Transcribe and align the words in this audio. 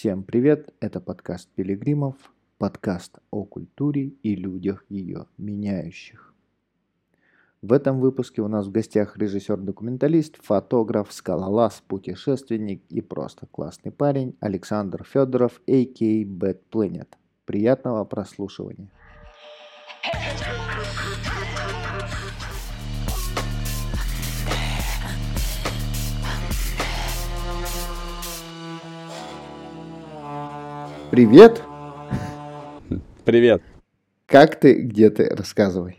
Всем 0.00 0.22
привет, 0.22 0.72
это 0.80 0.98
подкаст 0.98 1.50
Пилигримов, 1.54 2.14
подкаст 2.56 3.18
о 3.30 3.44
культуре 3.44 4.14
и 4.22 4.34
людях 4.34 4.82
ее 4.88 5.26
меняющих. 5.36 6.32
В 7.60 7.74
этом 7.74 8.00
выпуске 8.00 8.40
у 8.40 8.48
нас 8.48 8.66
в 8.66 8.70
гостях 8.70 9.18
режиссер-документалист, 9.18 10.42
фотограф, 10.42 11.12
скалолаз, 11.12 11.82
путешественник 11.86 12.82
и 12.88 13.02
просто 13.02 13.44
классный 13.44 13.92
парень 13.92 14.34
Александр 14.40 15.04
Федоров, 15.04 15.60
а.к.а. 15.68 16.24
Bad 16.24 16.60
Planet. 16.72 17.08
Приятного 17.44 18.06
прослушивания. 18.06 18.88
Привет. 31.10 31.60
Привет. 33.24 33.62
Как 34.26 34.60
ты, 34.60 34.82
где 34.82 35.10
ты? 35.10 35.28
Рассказывай. 35.34 35.96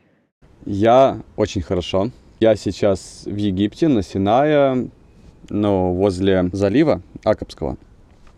Я 0.66 1.20
очень 1.36 1.62
хорошо. 1.62 2.12
Я 2.40 2.56
сейчас 2.56 3.24
в 3.26 3.36
Египте, 3.36 3.90
на 3.90 4.04
Синае, 4.04 4.88
но 5.50 5.94
возле 5.94 6.50
залива 6.54 7.02
Акапского. 7.26 7.76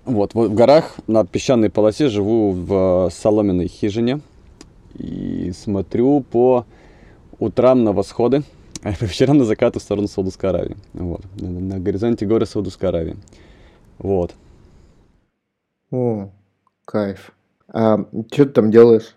Вот, 0.06 0.34
в 0.34 0.52
горах 0.56 0.96
на 1.06 1.24
песчаной 1.24 1.70
полосе 1.70 2.08
живу 2.08 2.54
в 2.54 3.12
соломенной 3.12 3.68
хижине 3.68 4.22
и 4.96 5.52
смотрю 5.52 6.22
по 6.22 6.66
утрам 7.38 7.84
на 7.84 7.92
восходы, 7.92 8.42
а 8.82 8.94
по 8.94 9.04
вечерам 9.04 9.38
на 9.38 9.46
закаты 9.46 9.78
в 9.78 9.84
сторону 9.84 10.08
Саудовской 10.08 10.50
Аравии. 10.50 10.78
Вот, 10.94 11.22
на, 11.40 11.50
на 11.52 11.80
горизонте 11.80 12.26
горы 12.26 12.48
Саудовской 12.48 12.90
Аравии. 12.90 13.16
Вот. 14.00 14.34
О, 15.92 16.32
Кайф. 16.86 17.32
А 17.68 18.06
что 18.32 18.46
ты 18.46 18.52
там 18.52 18.72
делаешь? 18.72 19.16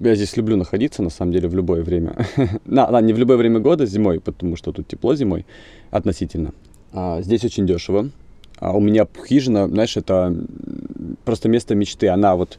Я 0.00 0.14
здесь 0.16 0.36
люблю 0.36 0.56
находиться, 0.56 1.02
на 1.02 1.10
самом 1.10 1.32
деле, 1.32 1.48
в 1.48 1.54
любое 1.54 1.82
время. 1.82 2.16
на, 2.64 3.00
не 3.00 3.12
в 3.12 3.18
любое 3.18 3.36
время 3.36 3.60
года, 3.60 3.86
зимой, 3.86 4.20
потому 4.20 4.56
что 4.56 4.72
тут 4.72 4.88
тепло 4.88 5.14
зимой 5.14 5.46
относительно. 5.90 6.52
А, 6.92 7.22
здесь 7.22 7.44
очень 7.44 7.66
дешево. 7.66 8.10
А 8.58 8.72
у 8.72 8.80
меня 8.80 9.06
хижина, 9.26 9.68
знаешь, 9.68 9.96
это 9.96 10.34
просто 11.24 11.48
место 11.48 11.74
мечты. 11.74 12.08
Она 12.08 12.34
вот 12.36 12.58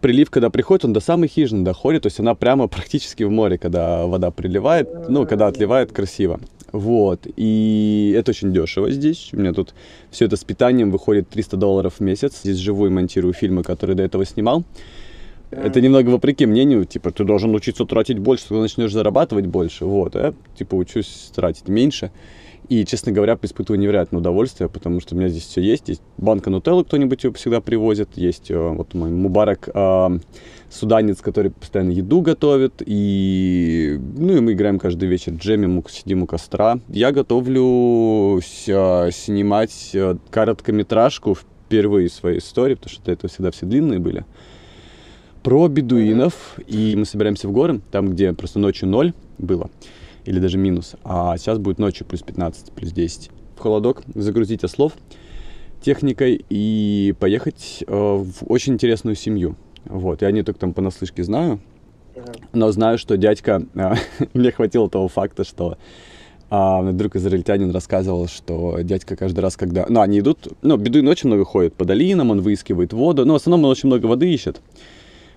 прилив, 0.00 0.30
когда 0.30 0.50
приходит, 0.50 0.84
он 0.84 0.92
до 0.92 1.00
самой 1.00 1.28
хижины 1.28 1.64
доходит, 1.64 2.02
то 2.02 2.06
есть 2.08 2.20
она 2.20 2.34
прямо 2.34 2.68
практически 2.68 3.22
в 3.22 3.30
море, 3.30 3.58
когда 3.58 4.06
вода 4.06 4.30
приливает, 4.30 5.08
ну, 5.08 5.26
когда 5.26 5.46
отливает, 5.46 5.92
красиво. 5.92 6.40
Вот, 6.76 7.26
и 7.36 8.14
это 8.16 8.32
очень 8.32 8.52
дешево 8.52 8.90
здесь. 8.90 9.30
У 9.32 9.38
меня 9.38 9.52
тут 9.54 9.74
все 10.10 10.26
это 10.26 10.36
с 10.36 10.44
питанием 10.44 10.90
выходит 10.90 11.28
300 11.30 11.56
долларов 11.56 11.94
в 11.98 12.00
месяц. 12.00 12.40
Здесь 12.42 12.58
живу 12.58 12.86
и 12.86 12.90
монтирую 12.90 13.32
фильмы, 13.32 13.62
которые 13.62 13.96
до 13.96 14.02
этого 14.02 14.26
снимал. 14.26 14.64
Это 15.50 15.80
немного 15.80 16.10
вопреки 16.10 16.44
мнению, 16.44 16.84
типа, 16.84 17.12
ты 17.12 17.24
должен 17.24 17.54
учиться 17.54 17.86
тратить 17.86 18.18
больше, 18.18 18.48
ты 18.48 18.54
начнешь 18.54 18.92
зарабатывать 18.92 19.46
больше. 19.46 19.86
Вот, 19.86 20.16
а 20.16 20.18
я, 20.18 20.34
типа, 20.58 20.74
учусь 20.74 21.30
тратить 21.34 21.68
меньше. 21.68 22.10
И, 22.68 22.84
честно 22.84 23.12
говоря, 23.12 23.38
испытываю 23.40 23.80
невероятное 23.80 24.18
удовольствие, 24.18 24.68
потому 24.68 25.00
что 25.00 25.14
у 25.14 25.18
меня 25.18 25.28
здесь 25.28 25.44
все 25.44 25.62
есть. 25.62 25.88
Есть 25.88 26.02
банка 26.18 26.50
нутеллы, 26.50 26.84
кто-нибудь 26.84 27.22
ее 27.24 27.32
всегда 27.32 27.60
привозит. 27.60 28.10
Есть 28.16 28.50
э, 28.50 28.58
вот 28.58 28.92
мой 28.92 29.10
Мубарак 29.10 29.68
э, 29.72 30.18
суданец, 30.76 31.20
который 31.20 31.50
постоянно 31.50 31.90
еду 31.90 32.20
готовит. 32.20 32.82
И, 32.84 33.98
ну, 34.16 34.36
и 34.36 34.40
мы 34.40 34.52
играем 34.52 34.78
каждый 34.78 35.08
вечер 35.08 35.32
джемим, 35.32 35.82
сидим 35.88 36.22
у 36.22 36.26
костра. 36.26 36.78
Я 36.88 37.12
готовлю 37.12 38.38
э, 38.38 39.10
снимать 39.12 39.90
э, 39.94 40.16
короткометражку 40.30 41.34
впервые 41.34 42.08
в 42.08 42.12
своей 42.12 42.38
истории, 42.38 42.74
потому 42.74 42.92
что 42.92 43.04
до 43.04 43.12
этого 43.12 43.30
всегда 43.32 43.50
все 43.50 43.66
длинные 43.66 43.98
были. 43.98 44.24
Про 45.42 45.68
бедуинов. 45.68 46.58
И 46.66 46.94
мы 46.96 47.04
собираемся 47.06 47.48
в 47.48 47.52
горы, 47.52 47.80
там, 47.90 48.10
где 48.10 48.32
просто 48.32 48.58
ночью 48.58 48.88
ноль 48.88 49.12
было 49.38 49.70
или 50.24 50.38
даже 50.38 50.58
минус. 50.58 50.96
А 51.04 51.36
сейчас 51.38 51.58
будет 51.58 51.78
ночью 51.78 52.06
плюс 52.06 52.22
15, 52.22 52.72
плюс 52.72 52.92
10. 52.92 53.30
В 53.56 53.60
холодок 53.60 54.02
загрузить 54.14 54.64
ослов 54.64 54.92
техникой 55.80 56.44
и 56.50 57.14
поехать 57.18 57.84
э, 57.86 57.92
в 57.92 58.50
очень 58.50 58.74
интересную 58.74 59.14
семью. 59.14 59.56
Вот, 59.86 60.22
я 60.22 60.30
не 60.30 60.42
только 60.42 60.60
там 60.60 60.72
понаслышке 60.72 61.22
знаю, 61.22 61.60
но 62.52 62.72
знаю, 62.72 62.98
что 62.98 63.16
дядька... 63.16 63.62
Э, 63.74 63.94
мне 64.34 64.50
хватило 64.50 64.88
того 64.88 65.08
факта, 65.08 65.44
что 65.44 65.76
а, 66.48 66.80
мой 66.82 66.92
друг 66.92 67.16
израильтянин 67.16 67.70
рассказывал, 67.70 68.28
что 68.28 68.78
дядька 68.82 69.16
каждый 69.16 69.40
раз, 69.40 69.56
когда... 69.56 69.86
Ну, 69.88 70.00
они 70.00 70.20
идут... 70.20 70.48
Ну, 70.62 70.76
бедуин 70.76 71.08
очень 71.08 71.28
много 71.28 71.44
ходит 71.44 71.74
по 71.74 71.84
долинам, 71.84 72.30
он 72.30 72.40
выискивает 72.40 72.92
воду, 72.92 73.24
но 73.24 73.34
в 73.34 73.36
основном 73.36 73.64
он 73.64 73.70
очень 73.70 73.88
много 73.88 74.06
воды 74.06 74.32
ищет. 74.32 74.60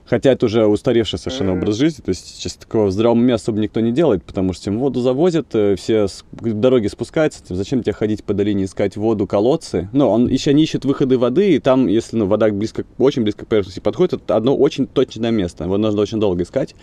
Хотя 0.09 0.31
это 0.31 0.47
уже 0.47 0.65
устаревший 0.65 1.19
совершенно 1.19 1.53
образ 1.53 1.75
жизни, 1.75 2.01
то 2.01 2.09
есть 2.09 2.35
сейчас 2.35 2.53
такого 2.53 2.87
в 2.87 2.91
здравом 2.91 3.19
уме 3.19 3.35
особо 3.35 3.59
никто 3.59 3.79
не 3.79 3.91
делает, 3.91 4.23
потому 4.23 4.53
что 4.53 4.71
им 4.71 4.79
воду 4.79 5.01
завозят, 5.01 5.53
э, 5.53 5.75
все 5.75 6.07
дороги 6.31 6.87
спускаются, 6.87 7.43
зачем 7.47 7.83
тебе 7.83 7.93
ходить 7.93 8.23
по 8.23 8.33
долине 8.33 8.65
искать 8.65 8.97
воду, 8.97 9.27
колодцы? 9.27 9.87
Ну, 9.93 10.09
он 10.09 10.27
еще 10.27 10.51
не 10.53 10.63
ищет 10.63 10.83
выходы 10.83 11.19
воды, 11.19 11.53
и 11.53 11.59
там, 11.59 11.85
если 11.85 12.17
ну, 12.17 12.25
вода 12.25 12.49
близко, 12.49 12.85
очень 12.97 13.21
близко 13.21 13.45
к 13.45 13.47
поверхности 13.47 13.81
подходит, 13.81 14.13
это 14.13 14.35
одно 14.35 14.57
очень 14.57 14.87
точное 14.87 15.29
место, 15.29 15.65
его 15.65 15.77
нужно 15.77 16.01
очень 16.01 16.19
долго 16.19 16.41
искать. 16.41 16.73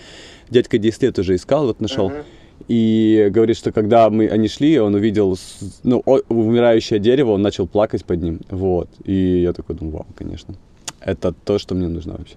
Дядька 0.49 0.79
10 0.79 1.03
лет 1.03 1.19
уже 1.19 1.35
искал, 1.35 1.67
вот 1.67 1.81
нашел. 1.81 2.13
И 2.69 3.29
говорит, 3.31 3.57
что 3.57 3.73
когда 3.73 4.09
мы, 4.09 4.29
они 4.29 4.49
шли, 4.49 4.79
он 4.79 4.95
увидел 4.95 5.37
ну, 5.83 5.99
умирающее 6.29 7.01
дерево, 7.01 7.33
он 7.33 7.43
начал 7.43 7.67
плакать 7.67 8.05
под 8.05 8.23
ним. 8.23 8.41
Вот. 8.51 8.89
И 9.05 9.41
я 9.43 9.53
такой 9.53 9.77
думаю, 9.77 9.97
вау, 9.97 10.07
конечно. 10.17 10.55
Это 11.01 11.33
то, 11.33 11.59
что 11.59 11.75
мне 11.75 11.89
нужно 11.89 12.15
вообще. 12.17 12.37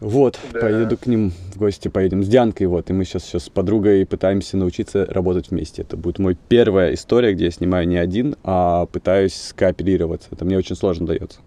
Вот, 0.00 0.38
да. 0.52 0.60
поеду 0.60 0.96
к 0.98 1.06
ним 1.06 1.32
в 1.54 1.58
гости, 1.58 1.88
поедем 1.88 2.22
с 2.22 2.28
Дианкой, 2.28 2.66
вот, 2.66 2.90
и 2.90 2.92
мы 2.92 3.04
сейчас, 3.04 3.24
сейчас 3.24 3.44
с 3.44 3.48
подругой 3.48 4.04
пытаемся 4.04 4.56
научиться 4.56 5.06
работать 5.06 5.50
вместе. 5.50 5.82
Это 5.82 5.96
будет 5.96 6.18
мой 6.18 6.36
первая 6.48 6.92
история, 6.92 7.32
где 7.32 7.46
я 7.46 7.50
снимаю 7.50 7.88
не 7.88 7.96
один, 7.96 8.36
а 8.44 8.86
пытаюсь 8.86 9.34
скооперироваться. 9.34 10.28
Это 10.32 10.44
мне 10.44 10.58
очень 10.58 10.76
сложно 10.76 11.06
дается. 11.06 11.40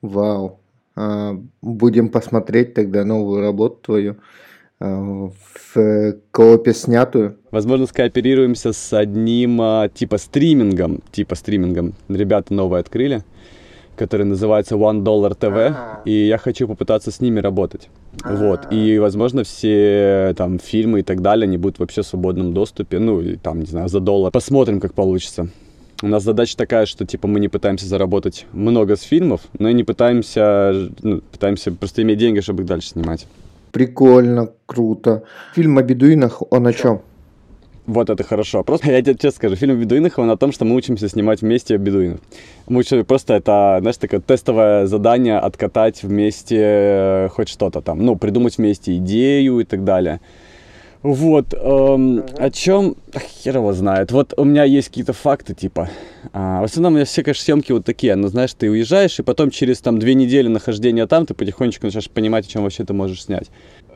Вау. 0.00 0.60
А, 0.94 1.36
будем 1.60 2.08
посмотреть 2.08 2.74
тогда 2.74 3.04
новую 3.04 3.40
работу 3.40 3.78
твою 3.82 4.16
а, 4.80 5.30
в 5.74 6.14
коопе 6.30 6.72
снятую. 6.74 7.38
Возможно, 7.50 7.86
скооперируемся 7.86 8.72
с 8.72 8.92
одним 8.92 9.60
а, 9.60 9.88
типа 9.88 10.18
стримингом, 10.18 11.02
типа 11.10 11.34
стримингом. 11.34 11.94
Ребята 12.08 12.54
новые 12.54 12.80
открыли 12.80 13.24
который 13.98 14.24
называется 14.24 14.76
One 14.76 15.02
Dollar 15.02 15.36
TV, 15.36 15.74
и 16.04 16.26
я 16.26 16.38
хочу 16.38 16.68
попытаться 16.68 17.10
с 17.10 17.20
ними 17.20 17.40
работать. 17.40 17.88
Вот, 18.24 18.72
и, 18.72 18.98
возможно, 18.98 19.42
все 19.42 20.34
там 20.36 20.58
фильмы 20.58 21.00
и 21.00 21.02
так 21.02 21.20
далее, 21.20 21.44
они 21.44 21.58
будут 21.58 21.78
вообще 21.78 22.02
в 22.02 22.06
свободном 22.06 22.52
доступе, 22.52 22.98
ну, 22.98 23.20
или 23.20 23.36
там, 23.36 23.60
не 23.60 23.66
знаю, 23.66 23.88
за 23.88 24.00
доллар. 24.00 24.32
Посмотрим, 24.32 24.80
как 24.80 24.94
получится. 24.94 25.48
У 26.00 26.06
нас 26.06 26.22
задача 26.22 26.56
такая, 26.56 26.86
что, 26.86 27.04
типа, 27.04 27.26
мы 27.26 27.40
не 27.40 27.48
пытаемся 27.48 27.86
заработать 27.86 28.46
много 28.52 28.94
с 28.94 29.02
фильмов, 29.02 29.40
но 29.58 29.68
и 29.68 29.74
не 29.74 29.84
пытаемся, 29.84 30.90
ну, 31.02 31.20
пытаемся 31.32 31.72
просто 31.72 32.02
иметь 32.02 32.18
деньги, 32.18 32.40
чтобы 32.40 32.62
их 32.62 32.68
дальше 32.68 32.90
снимать. 32.90 33.26
Прикольно, 33.72 34.48
круто. 34.66 35.24
Фильм 35.54 35.76
о 35.78 35.82
бедуинах, 35.82 36.42
он 36.50 36.66
о 36.66 36.72
чем? 36.72 37.02
Вот 37.88 38.10
это 38.10 38.22
хорошо. 38.22 38.62
Просто 38.64 38.90
я 38.90 39.00
тебе 39.00 39.14
честно 39.14 39.30
скажу, 39.30 39.56
фильм 39.56 39.72
о 39.72 39.76
бедуинах, 39.76 40.18
он 40.18 40.30
о 40.30 40.36
том, 40.36 40.52
что 40.52 40.66
мы 40.66 40.76
учимся 40.76 41.08
снимать 41.08 41.40
вместе 41.40 41.78
бедуинов. 41.78 42.20
Мы 42.68 42.80
учим, 42.80 43.02
просто 43.06 43.32
это, 43.32 43.78
знаешь, 43.80 43.96
такое 43.96 44.20
тестовое 44.20 44.84
задание 44.84 45.38
откатать 45.38 46.02
вместе 46.02 46.58
э, 46.60 47.28
хоть 47.30 47.48
что-то 47.48 47.80
там. 47.80 48.04
Ну, 48.04 48.16
придумать 48.16 48.58
вместе 48.58 48.98
идею 48.98 49.60
и 49.60 49.64
так 49.64 49.84
далее. 49.84 50.20
Вот, 51.02 51.54
эм, 51.54 52.24
о 52.36 52.50
чем 52.50 52.94
хер 53.42 53.56
его 53.56 53.72
знает. 53.72 54.12
Вот 54.12 54.34
у 54.36 54.44
меня 54.44 54.64
есть 54.64 54.88
какие-то 54.88 55.14
факты, 55.14 55.54
типа. 55.54 55.88
А, 56.34 56.60
в 56.60 56.64
основном 56.64 56.92
у 56.92 56.96
меня 56.96 57.06
все, 57.06 57.22
конечно, 57.22 57.42
съемки 57.42 57.72
вот 57.72 57.86
такие. 57.86 58.16
Ну, 58.16 58.28
знаешь, 58.28 58.52
ты 58.52 58.68
уезжаешь, 58.70 59.18
и 59.18 59.22
потом 59.22 59.50
через 59.50 59.80
там 59.80 59.98
две 59.98 60.12
недели 60.12 60.48
нахождения 60.48 61.06
там 61.06 61.24
ты 61.24 61.32
потихонечку 61.32 61.86
начинаешь 61.86 62.10
понимать, 62.10 62.46
о 62.46 62.50
чем 62.50 62.64
вообще 62.64 62.84
ты 62.84 62.92
можешь 62.92 63.22
снять. 63.22 63.48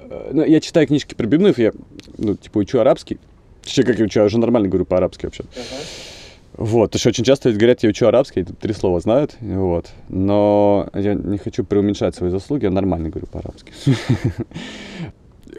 Э, 0.08 0.31
ну, 0.32 0.43
я 0.44 0.61
читаю 0.61 0.87
книжки 0.87 1.14
про 1.14 1.26
бедуинов, 1.26 1.58
я, 1.58 1.72
ну, 2.16 2.37
типа, 2.37 2.56
учу 2.56 2.78
арабский. 2.78 3.19
Точнее, 3.62 3.85
как 3.85 3.99
я 3.99 4.05
учу, 4.05 4.20
я 4.20 4.26
уже 4.26 4.38
нормально 4.38 4.69
говорю 4.69 4.85
по-арабски 4.85 5.26
вообще. 5.26 5.44
Uh-huh. 5.44 6.12
Вот, 6.55 6.94
что 6.97 7.09
очень 7.09 7.25
часто 7.25 7.50
говорят, 7.53 7.82
я 7.82 7.88
учу 7.88 8.06
арабский, 8.06 8.44
три 8.44 8.75
слова 8.75 9.00
знают, 9.00 9.37
вот. 9.41 9.91
Но 10.09 10.88
я 10.94 11.14
не 11.14 11.38
хочу 11.38 11.64
преуменьшать 11.64 12.14
свои 12.14 12.31
заслуги, 12.31 12.64
я 12.64 12.70
нормально 12.70 13.09
говорю 13.09 13.26
по-арабски. 13.26 13.73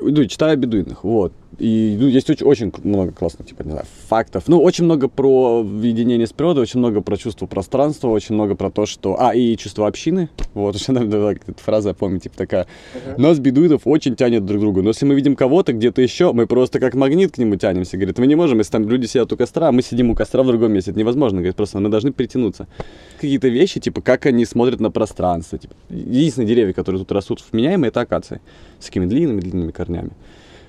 Ну, 0.02 0.26
читаю 0.26 0.54
о 0.54 0.56
бедуинах, 0.56 1.04
вот. 1.04 1.34
И 1.64 1.96
ну, 1.98 2.08
есть 2.08 2.30
очень, 2.30 2.46
очень 2.46 2.74
много 2.84 3.14
классных, 3.14 3.48
типа, 3.48 3.64
не 3.64 3.72
знаю, 3.72 3.86
фактов. 4.10 4.44
Ну, 4.48 4.62
очень 4.62 4.84
много 4.84 5.08
про 5.08 5.64
единение 5.64 6.28
с 6.28 6.34
природой, 6.34 6.64
очень 6.64 6.80
много 6.80 7.00
про 7.00 7.16
чувство 7.16 7.46
пространства, 7.46 8.10
очень 8.10 8.36
много 8.36 8.56
про 8.56 8.70
то, 8.70 8.86
что... 8.86 9.16
А, 9.18 9.34
и 9.34 9.56
чувство 9.56 9.88
общины. 9.88 10.28
Вот, 10.54 10.76
еще 10.80 10.92
надо 10.92 11.38
фраза, 11.56 11.90
я 11.90 11.96
помню, 11.96 12.20
типа 12.20 12.36
такая. 12.36 12.68
Нас, 13.18 13.40
бедуинов, 13.40 13.84
очень 13.86 14.18
тянет 14.18 14.46
друг 14.46 14.60
к 14.60 14.62
другу. 14.62 14.82
Но 14.82 14.90
если 14.90 15.06
мы 15.06 15.16
видим 15.16 15.38
кого-то 15.38 15.72
где-то 15.72 16.02
еще, 16.02 16.34
мы 16.34 16.48
просто 16.48 16.82
как 16.82 16.96
магнит 16.96 17.32
к 17.32 17.38
нему 17.38 17.56
тянемся. 17.56 17.96
Говорит, 17.96 18.20
мы 18.20 18.28
не 18.28 18.36
можем, 18.36 18.58
если 18.58 18.74
там 18.74 18.90
люди 18.90 19.06
сидят 19.06 19.32
у 19.32 19.38
костра, 19.38 19.70
а 19.70 19.72
мы 19.72 19.84
сидим 19.84 20.10
у 20.10 20.16
костра 20.16 20.44
в 20.44 20.48
другом 20.48 20.74
месте. 20.74 20.92
Это 20.92 21.00
невозможно. 21.00 21.38
Говорит, 21.38 21.56
просто 21.56 21.80
мы 21.80 21.88
должны 21.88 22.12
притянуться. 22.12 22.68
Какие-то 23.22 23.48
вещи, 23.48 23.80
типа, 23.80 24.02
как 24.02 24.26
они 24.26 24.44
смотрят 24.44 24.82
на 24.82 24.92
пространство. 24.92 25.58
Типа, 25.58 25.76
единственные 25.90 26.50
деревья, 26.50 26.74
которые 26.74 27.00
тут 27.00 27.14
растут 27.14 27.42
вменяемые, 27.54 27.88
это 27.88 28.02
акации. 28.02 28.42
С 28.82 28.88
такими 28.88 29.06
длинными-длинными 29.06 29.72
корнями 29.72 30.12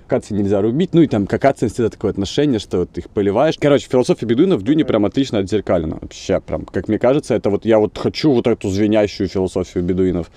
акации 0.04 0.34
нельзя 0.34 0.60
рубить, 0.60 0.94
ну 0.94 1.02
и 1.02 1.06
там 1.06 1.26
к 1.26 1.32
акациям 1.32 1.70
всегда 1.70 1.88
такое 1.88 2.10
отношение, 2.10 2.58
что 2.58 2.78
вот 2.78 2.96
их 2.96 3.10
поливаешь. 3.10 3.56
Короче, 3.58 3.88
философия 3.90 4.26
бедуина 4.26 4.56
в 4.56 4.62
Дюне 4.62 4.84
прям 4.84 5.04
отлично 5.04 5.38
отзеркалена. 5.38 5.98
Вообще, 6.00 6.40
прям, 6.40 6.64
как 6.64 6.88
мне 6.88 6.98
кажется, 6.98 7.34
это 7.34 7.50
вот 7.50 7.64
я 7.64 7.78
вот 7.78 7.96
хочу 7.98 8.32
вот 8.32 8.46
эту 8.46 8.68
звенящую 8.70 9.28
философию 9.28 9.84
бедуинов. 9.84 10.30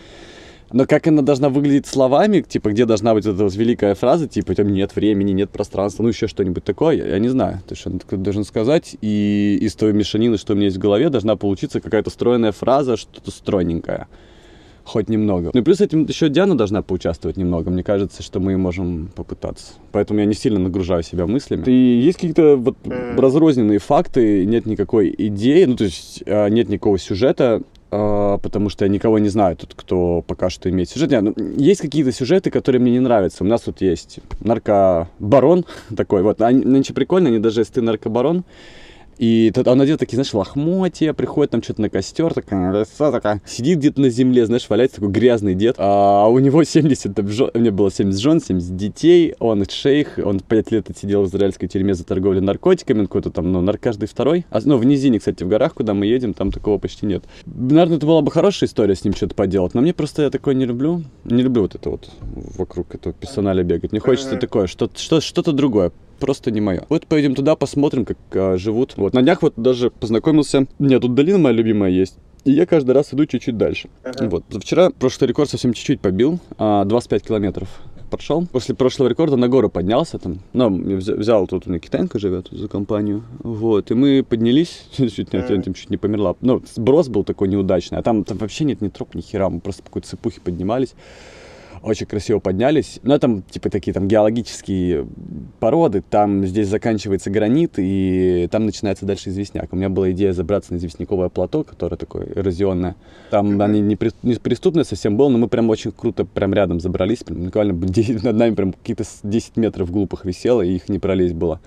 Но 0.72 0.86
как 0.86 1.08
она 1.08 1.22
должна 1.22 1.48
выглядеть 1.48 1.88
словами, 1.88 2.42
типа, 2.42 2.72
где 2.72 2.86
должна 2.86 3.14
быть 3.14 3.26
эта 3.26 3.42
вот 3.42 3.56
великая 3.56 3.96
фраза, 3.96 4.28
типа, 4.28 4.54
там 4.54 4.68
нет 4.68 4.96
времени, 4.96 5.32
нет 5.32 5.50
пространства, 5.50 6.04
ну 6.04 6.10
еще 6.10 6.28
что-нибудь 6.28 6.64
такое, 6.66 6.98
я, 6.98 7.08
я 7.08 7.20
не 7.20 7.30
знаю. 7.30 7.62
То 7.68 7.74
есть 7.74 7.88
он 7.88 8.02
должен 8.12 8.44
сказать, 8.44 8.98
и 9.02 9.58
из 9.62 9.76
той 9.76 9.94
мешанины, 9.94 10.38
что 10.38 10.54
у 10.54 10.56
меня 10.56 10.66
есть 10.66 10.78
в 10.78 10.82
голове, 10.82 11.10
должна 11.10 11.38
получиться 11.38 11.80
какая-то 11.80 12.10
стройная 12.10 12.52
фраза, 12.52 12.98
что-то 12.98 13.32
стройненькое 13.32 14.08
хоть 14.88 15.10
немного. 15.10 15.52
Ну 15.54 15.60
и 15.60 15.64
плюс 15.64 15.82
этим 15.82 16.06
еще 16.06 16.30
Диана 16.30 16.58
должна 16.58 16.82
поучаствовать 16.82 17.38
немного. 17.38 17.70
Мне 17.70 17.84
кажется, 17.84 18.24
что 18.24 18.40
мы 18.40 18.58
можем 18.58 19.10
попытаться. 19.16 19.74
Поэтому 19.92 20.22
я 20.22 20.26
не 20.26 20.34
сильно 20.34 20.60
нагружаю 20.60 21.04
себя 21.04 21.28
мыслями. 21.28 21.64
И 21.66 22.00
есть 22.00 22.18
какие-то 22.18 22.56
вот 22.56 22.78
разрозненные 23.18 23.80
факты, 23.80 24.46
нет 24.46 24.66
никакой 24.66 25.14
идеи, 25.18 25.66
ну 25.66 25.76
то 25.76 25.84
есть 25.84 26.24
а, 26.26 26.48
нет 26.48 26.70
никакого 26.70 26.98
сюжета, 26.98 27.62
а, 27.92 28.38
потому 28.38 28.70
что 28.70 28.86
я 28.86 28.90
никого 28.90 29.20
не 29.20 29.30
знаю 29.30 29.58
тут, 29.58 29.74
кто 29.76 30.24
пока 30.26 30.50
что 30.50 30.70
имеет 30.70 30.90
сюжет. 30.90 31.12
Нет, 31.12 31.22
ну, 31.22 31.36
есть 31.58 31.82
какие-то 31.82 32.12
сюжеты, 32.12 32.50
которые 32.50 32.82
мне 32.82 32.94
не 32.94 33.00
нравятся. 33.00 33.44
У 33.44 33.48
нас 33.48 33.62
тут 33.62 33.82
есть 33.82 34.20
наркобарон 34.40 35.66
такой, 35.96 36.24
вот, 36.24 36.42
они 36.42 36.64
нынче 36.64 36.94
прикольно, 36.94 37.28
они 37.28 37.40
даже 37.40 37.62
если 37.62 37.74
ты 37.74 37.82
наркобарон, 37.82 38.46
и 39.18 39.52
тут 39.54 39.68
он 39.68 39.82
одет 39.82 40.00
такие, 40.00 40.16
знаешь, 40.18 40.34
лохмотья, 40.34 41.14
приходит 41.14 41.52
там 41.52 41.64
что-то 41.64 41.82
на 41.82 41.90
костер, 41.90 42.34
такая, 42.34 42.86
такая, 42.98 43.42
сидит 43.46 43.80
где-то 43.80 44.02
на 44.02 44.10
земле, 44.10 44.46
знаешь, 44.46 44.68
валяется 44.70 44.98
такой 44.98 45.12
грязный 45.12 45.56
дед. 45.56 45.76
А 45.78 46.28
у 46.28 46.40
него 46.40 46.64
70, 46.66 47.16
там, 47.16 47.28
жен, 47.28 47.50
у 47.54 47.60
меня 47.60 47.72
было 47.72 47.92
70 47.92 48.20
жен, 48.20 48.42
70 48.42 48.76
детей, 48.76 49.36
он 49.40 49.66
шейх, 49.68 50.20
он 50.24 50.40
5 50.40 50.72
лет 50.72 50.90
отсидел 50.90 51.24
в 51.24 51.28
израильской 51.28 51.68
тюрьме 51.68 51.94
за 51.94 52.04
торговлю 52.04 52.42
наркотиками, 52.42 53.04
какой-то 53.04 53.32
там, 53.32 53.52
ну, 53.52 53.62
нар 53.62 53.78
каждый 53.78 54.08
второй. 54.08 54.46
А, 54.50 54.60
ну, 54.64 54.78
в 54.78 54.86
низине, 54.86 55.20
кстати, 55.20 55.44
в 55.44 55.48
горах, 55.48 55.74
куда 55.74 55.94
мы 55.94 56.06
едем, 56.06 56.34
там 56.34 56.52
такого 56.52 56.78
почти 56.78 57.06
нет. 57.06 57.24
Наверное, 57.46 57.98
это 57.98 58.06
была 58.06 58.22
бы 58.22 58.32
хорошая 58.32 58.68
история 58.70 58.96
с 58.96 59.04
ним 59.04 59.14
что-то 59.14 59.36
поделать, 59.36 59.74
но 59.74 59.82
мне 59.82 59.94
просто 59.94 60.24
я 60.24 60.30
такое 60.30 60.54
не 60.54 60.66
люблю. 60.66 61.04
Не 61.26 61.44
люблю 61.44 61.64
вот 61.64 61.76
это 61.76 61.90
вот 61.90 62.10
вокруг 62.58 62.96
этого 62.96 63.14
персонали 63.14 63.64
бегать. 63.64 63.92
Мне 63.92 64.02
хочется 64.02 64.38
такое, 64.38 64.68
что-то 64.68 65.00
что, 65.00 65.22
что 65.22 65.42
другое 65.52 65.92
просто 66.18 66.52
не 66.52 66.62
мое. 66.62 66.86
Вот 66.90 67.08
поедем 67.08 67.36
туда, 67.36 67.56
посмотрим, 67.56 68.06
как 68.06 68.18
а, 68.34 68.58
живут. 68.58 68.96
Вот 68.98 69.14
на 69.14 69.22
днях 69.22 69.42
вот 69.42 69.54
даже 69.58 69.90
познакомился. 69.90 70.68
У 70.80 70.84
меня 70.84 71.00
тут 71.00 71.16
долина 71.16 71.38
моя 71.38 71.56
любимая 71.56 71.92
есть. 71.92 72.18
И 72.46 72.52
я 72.52 72.66
каждый 72.66 72.92
раз 72.92 73.14
иду 73.14 73.26
чуть-чуть 73.26 73.58
дальше. 73.58 73.90
Ага. 74.04 74.30
Вот. 74.30 74.44
Вчера 74.50 74.90
прошлый 74.90 75.28
рекорд 75.28 75.50
совсем 75.50 75.74
чуть-чуть 75.74 76.00
побил. 76.00 76.40
А, 76.58 76.86
25 76.86 77.24
километров 77.24 77.68
прошел. 78.10 78.48
После 78.48 78.74
прошлого 78.74 79.10
рекорда 79.10 79.36
на 79.36 79.50
гору 79.50 79.70
поднялся 79.70 80.18
там. 80.18 80.40
Ну, 80.54 80.70
взял 80.70 81.46
тут 81.48 81.68
у 81.68 81.70
меня 81.70 81.80
китайка 81.80 82.20
живет 82.20 82.48
за 82.52 82.68
компанию. 82.68 83.24
Вот. 83.40 83.92
И 83.92 83.94
мы 83.94 84.24
поднялись. 84.24 84.86
Чуть 84.98 85.34
не, 85.34 85.40
ага. 85.40 85.62
чуть 85.62 85.90
не 85.90 85.98
померла. 85.98 86.36
Ну, 86.42 86.64
сброс 86.74 87.10
был 87.10 87.24
такой 87.24 87.50
неудачный. 87.50 87.98
А 87.98 88.02
там, 88.02 88.24
там 88.24 88.38
вообще 88.38 88.64
нет 88.64 88.82
ни 88.82 88.90
троп, 88.90 89.14
ни 89.16 89.22
хера. 89.22 89.50
Мы 89.50 89.60
просто 89.60 89.84
по 89.84 89.90
какой-то 89.90 90.08
цепухе 90.08 90.42
поднимались 90.42 90.94
очень 91.82 92.06
красиво 92.06 92.40
поднялись. 92.40 93.00
Но 93.04 93.18
там, 93.18 93.42
типа, 93.42 93.70
такие 93.70 93.94
там 93.94 94.08
геологические 94.08 95.08
породы, 95.60 96.04
там 96.08 96.46
здесь 96.46 96.68
заканчивается 96.68 97.30
гранит, 97.30 97.74
и 97.78 98.48
там 98.52 98.66
начинается 98.66 99.06
дальше 99.06 99.30
известняк. 99.30 99.72
У 99.72 99.76
меня 99.76 99.90
была 99.90 100.12
идея 100.12 100.34
забраться 100.34 100.74
на 100.74 100.78
известняковое 100.78 101.30
плато, 101.30 101.64
которое 101.64 101.96
такое 101.96 102.28
эрозионное. 102.36 102.96
Там 103.30 103.62
они 103.62 103.82
не, 103.82 103.96
при, 103.96 104.12
не 104.24 104.36
преступные 104.36 104.86
совсем 104.86 105.18
было, 105.18 105.30
но 105.30 105.38
мы 105.38 105.48
прям 105.48 105.70
очень 105.70 105.92
круто 105.92 106.26
прям 106.26 106.54
рядом 106.54 106.80
забрались. 106.80 107.24
Прям 107.24 107.46
буквально 107.46 107.74
над 108.24 108.36
нами 108.36 108.56
прям 108.56 108.74
какие-то 108.74 109.04
10 109.24 109.58
метров 109.58 109.92
глупых 109.92 110.26
висело, 110.26 110.62
и 110.62 110.76
их 110.76 110.90
не 110.90 111.00
пролезть 111.00 111.36
было. 111.36 111.60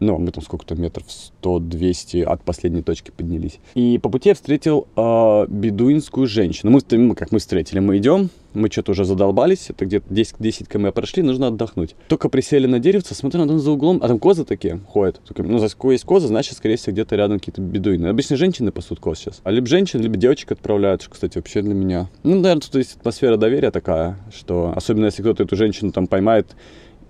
Ну, 0.00 0.18
мы 0.18 0.30
там 0.30 0.42
сколько-то 0.42 0.74
метров 0.74 1.04
100-200 1.42 2.22
от 2.22 2.42
последней 2.42 2.82
точки 2.82 3.10
поднялись. 3.10 3.58
И 3.74 3.98
по 3.98 4.08
пути 4.08 4.30
я 4.30 4.34
встретил 4.34 4.88
э, 4.96 5.46
бедуинскую 5.48 6.26
женщину. 6.26 6.72
Мы, 6.72 7.14
как 7.14 7.32
мы 7.32 7.38
встретили, 7.38 7.80
мы 7.80 7.98
идем, 7.98 8.30
мы 8.54 8.70
что-то 8.70 8.92
уже 8.92 9.04
задолбались, 9.04 9.66
это 9.68 9.84
где-то 9.84 10.06
10, 10.12 10.36
10 10.38 10.68
км 10.68 10.92
прошли, 10.92 11.22
нужно 11.22 11.48
отдохнуть. 11.48 11.94
Только 12.08 12.28
присели 12.28 12.66
на 12.66 12.78
деревце, 12.78 13.14
смотрю, 13.14 13.44
надо 13.44 13.58
за 13.58 13.70
углом, 13.70 14.00
а 14.02 14.08
там 14.08 14.18
козы 14.18 14.44
такие 14.44 14.80
ходят. 14.88 15.20
Ну, 15.36 15.58
за 15.58 15.68
есть 15.90 16.04
козы, 16.04 16.28
значит, 16.28 16.56
скорее 16.56 16.76
всего, 16.76 16.92
где-то 16.92 17.16
рядом 17.16 17.38
какие-то 17.38 17.60
бедуины. 17.60 18.06
Обычно 18.06 18.36
женщины 18.36 18.72
пасут 18.72 19.00
коз 19.00 19.18
сейчас. 19.18 19.40
А 19.44 19.50
либо 19.50 19.66
женщин, 19.66 20.00
либо 20.00 20.16
девочек 20.16 20.52
отправляют, 20.52 21.02
что, 21.02 21.10
кстати, 21.10 21.36
вообще 21.36 21.62
для 21.62 21.74
меня. 21.74 22.08
Ну, 22.22 22.40
наверное, 22.40 22.62
тут 22.62 22.74
есть 22.76 22.96
атмосфера 22.96 23.36
доверия 23.36 23.70
такая, 23.70 24.16
что 24.34 24.72
особенно 24.74 25.06
если 25.06 25.22
кто-то 25.22 25.42
эту 25.42 25.56
женщину 25.56 25.92
там 25.92 26.06
поймает, 26.06 26.56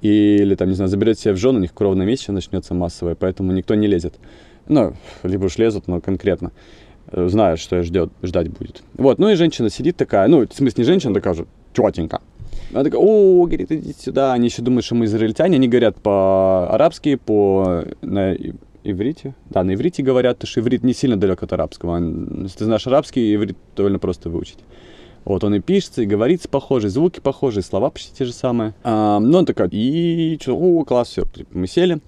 или, 0.02 0.54
там, 0.54 0.68
не 0.68 0.74
знаю, 0.74 0.88
заберет 0.88 1.18
себе 1.18 1.34
в 1.34 1.36
жены, 1.36 1.58
у 1.58 1.62
них 1.62 1.74
кровная 1.74 2.06
месть 2.06 2.28
начнется 2.28 2.74
массовая, 2.74 3.14
поэтому 3.14 3.52
никто 3.52 3.74
не 3.74 3.86
лезет. 3.86 4.14
Ну, 4.68 4.94
либо 5.22 5.46
уж 5.46 5.58
лезут, 5.58 5.88
но 5.88 6.00
конкретно 6.00 6.52
э, 7.10 7.28
знают, 7.28 7.60
что 7.60 7.82
ждет, 7.82 8.10
ждать 8.22 8.48
будет. 8.48 8.82
Вот, 8.94 9.18
ну 9.18 9.28
и 9.28 9.34
женщина 9.34 9.70
сидит 9.70 9.96
такая, 9.96 10.28
ну, 10.28 10.46
в 10.46 10.52
смысле, 10.52 10.82
не 10.82 10.84
женщина, 10.84 11.14
такая 11.14 11.34
же 11.34 11.46
тетенька. 11.72 12.20
Она 12.72 12.84
такая, 12.84 13.00
о, 13.00 13.46
говорит, 13.46 13.72
иди 13.72 13.94
сюда. 13.98 14.32
Они 14.32 14.46
еще 14.46 14.62
думают, 14.62 14.84
что 14.84 14.94
мы 14.94 15.06
израильтяне. 15.06 15.56
Они 15.56 15.66
говорят 15.66 15.96
по-арабски, 15.96 17.16
по 17.16 17.84
на 18.00 18.36
иврите. 18.84 19.34
Да, 19.48 19.64
на 19.64 19.74
иврите 19.74 20.02
говорят, 20.02 20.38
потому 20.38 20.50
что 20.50 20.60
иврит 20.60 20.84
не 20.84 20.94
сильно 20.94 21.16
далек 21.16 21.42
от 21.42 21.52
арабского. 21.52 21.98
Если 22.42 22.58
ты 22.58 22.64
знаешь 22.64 22.86
арабский, 22.86 23.34
иврит 23.34 23.56
довольно 23.76 23.98
просто 23.98 24.30
выучить. 24.30 24.58
Вот 25.24 25.44
он 25.44 25.54
и 25.54 25.60
пишется, 25.60 26.02
и 26.02 26.06
говорится 26.06 26.48
похожие, 26.48 26.90
звуки 26.90 27.20
похожие, 27.20 27.62
слова 27.62 27.90
почти 27.90 28.12
те 28.16 28.24
же 28.24 28.32
самые. 28.32 28.74
А, 28.82 29.18
ну, 29.20 29.38
он 29.38 29.46
такой, 29.46 29.68
и 29.70 30.38
что, 30.40 30.56
о, 30.56 30.84
класс, 30.84 31.08
все, 31.08 31.24
мы 31.52 31.66
сели. 31.66 32.00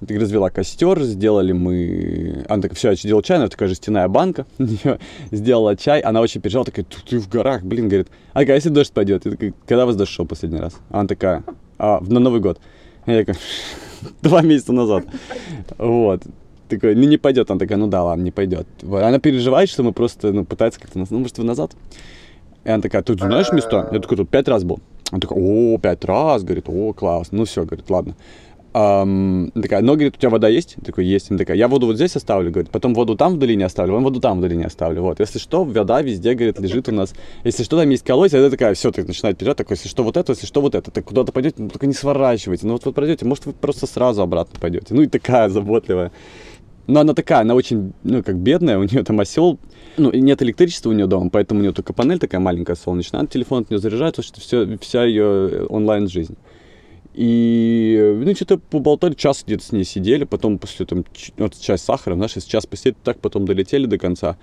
Развела 0.00 0.50
костер, 0.50 1.02
сделали 1.02 1.52
мы... 1.52 2.44
Она 2.48 2.62
такая, 2.62 2.76
все, 2.76 2.90
я 2.90 2.96
сделал 2.96 3.22
чай, 3.22 3.38
она 3.38 3.48
такая 3.48 3.68
жестяная 3.68 4.08
банка, 4.08 4.44
сделала 5.30 5.74
чай, 5.74 6.00
она 6.00 6.20
очень 6.20 6.42
переживала, 6.42 6.66
такая, 6.66 6.84
ты 6.84 7.18
в 7.18 7.30
горах, 7.30 7.62
блин, 7.62 7.88
говорит, 7.88 8.08
а 8.34 8.42
если 8.42 8.68
дождь 8.68 8.92
пойдет? 8.92 9.24
Я 9.24 9.30
такая, 9.30 9.54
когда 9.66 9.86
вас 9.86 9.96
дождь 9.96 10.10
шел 10.10 10.26
последний 10.26 10.58
раз? 10.58 10.74
Она 10.90 11.06
такая, 11.06 11.44
а, 11.78 12.00
на 12.06 12.20
Новый 12.20 12.40
год. 12.40 12.60
Я 13.06 13.20
такая, 13.20 13.36
два 14.22 14.42
месяца 14.42 14.74
назад. 14.74 15.06
Вот 15.78 16.24
такой, 16.68 16.94
ну 16.94 17.04
не 17.04 17.16
пойдет. 17.16 17.50
Она 17.50 17.58
такая, 17.58 17.78
ну 17.78 17.86
да, 17.86 18.04
ладно, 18.04 18.22
не 18.22 18.30
пойдет. 18.30 18.66
Она 18.82 19.18
переживает, 19.18 19.68
что 19.68 19.82
мы 19.82 19.92
просто, 19.92 20.32
ну, 20.32 20.44
пытается 20.44 20.80
как-то, 20.80 20.98
ну, 20.98 21.18
может, 21.18 21.38
вы 21.38 21.44
назад? 21.44 21.72
И 22.66 22.68
она 22.68 22.82
такая, 22.82 23.02
ты 23.02 23.14
знаешь 23.14 23.52
места? 23.52 23.88
Я 23.92 24.00
такой, 24.00 24.16
тут 24.16 24.28
пять 24.28 24.48
раз 24.48 24.64
был. 24.64 24.80
Она 25.12 25.20
такая, 25.20 25.38
о, 25.38 25.78
пять 25.78 26.04
раз, 26.04 26.42
говорит, 26.42 26.64
о, 26.68 26.92
класс. 26.92 27.28
Ну 27.30 27.44
все, 27.44 27.64
говорит, 27.64 27.88
ладно. 27.88 28.16
Um, 28.74 29.52
такая, 29.58 29.80
ну, 29.80 29.94
говорит, 29.94 30.16
у 30.16 30.18
тебя 30.18 30.30
вода 30.30 30.48
есть? 30.48 30.74
Я 30.76 30.82
такой, 30.82 31.06
есть. 31.06 31.30
Она 31.30 31.38
такая, 31.38 31.56
я 31.56 31.68
воду 31.68 31.86
вот 31.86 31.94
здесь 31.94 32.16
оставлю, 32.16 32.50
говорит, 32.50 32.70
потом 32.70 32.92
воду 32.92 33.16
там 33.16 33.34
в 33.34 33.38
долине 33.38 33.64
оставлю, 33.66 33.92
потом 33.92 34.04
воду 34.04 34.20
там 34.20 34.38
в 34.38 34.40
долине 34.42 34.66
оставлю. 34.66 35.00
Вот, 35.02 35.20
если 35.20 35.38
что, 35.38 35.62
вода 35.62 36.02
везде, 36.02 36.34
говорит, 36.34 36.58
лежит 36.58 36.88
у 36.88 36.92
нас. 36.92 37.14
Если 37.44 37.62
что, 37.62 37.78
там 37.78 37.88
есть 37.88 38.04
колодец, 38.04 38.34
это 38.34 38.50
такая, 38.50 38.74
все, 38.74 38.90
ты 38.90 39.04
начинает 39.04 39.36
вперед, 39.36 39.56
такой, 39.56 39.76
если 39.76 39.88
что, 39.88 40.02
вот 40.02 40.16
это, 40.16 40.32
если 40.32 40.46
что, 40.46 40.60
вот 40.60 40.74
это. 40.74 40.90
Так 40.90 41.04
куда-то 41.04 41.30
пойдете, 41.30 41.54
ну, 41.58 41.70
только 41.70 41.86
не 41.86 41.94
сворачивайте. 41.94 42.66
Ну, 42.66 42.72
вот 42.72 42.84
вы 42.84 42.92
пройдете, 42.92 43.24
может, 43.24 43.46
вы 43.46 43.52
просто 43.52 43.86
сразу 43.86 44.22
обратно 44.22 44.58
пойдете. 44.60 44.88
Ну, 44.90 45.02
и 45.02 45.06
такая 45.06 45.48
заботливая. 45.48 46.10
Но 46.86 47.00
она 47.00 47.14
такая, 47.14 47.40
она 47.40 47.54
очень, 47.54 47.92
ну, 48.04 48.22
как 48.22 48.36
бедная, 48.36 48.78
у 48.78 48.84
нее 48.84 49.02
там 49.02 49.18
осел, 49.20 49.58
ну, 49.96 50.12
нет 50.12 50.40
электричества 50.42 50.90
у 50.90 50.92
нее 50.92 51.06
дома, 51.06 51.30
поэтому 51.30 51.60
у 51.60 51.62
нее 51.62 51.72
только 51.72 51.92
панель 51.92 52.18
такая 52.18 52.40
маленькая 52.40 52.76
солнечная, 52.76 53.20
она 53.20 53.28
телефон 53.28 53.62
от 53.62 53.70
нее 53.70 53.80
заряжается, 53.80 54.22
что 54.22 54.40
все, 54.40 54.78
вся 54.78 55.04
ее 55.04 55.66
онлайн-жизнь. 55.66 56.36
И, 57.14 58.20
ну, 58.24 58.34
что-то 58.34 58.58
поболтали, 58.58 59.14
час 59.14 59.42
где-то 59.44 59.64
с 59.64 59.72
ней 59.72 59.84
сидели, 59.84 60.24
потом 60.24 60.58
после 60.58 60.84
там, 60.84 61.04
вот, 61.38 61.58
часть 61.58 61.84
сахара, 61.84 62.14
знаешь, 62.14 62.32
час 62.44 62.66
посидели, 62.66 62.96
так 63.02 63.20
потом 63.20 63.46
долетели 63.46 63.86
до 63.86 63.98
конца. 63.98 64.36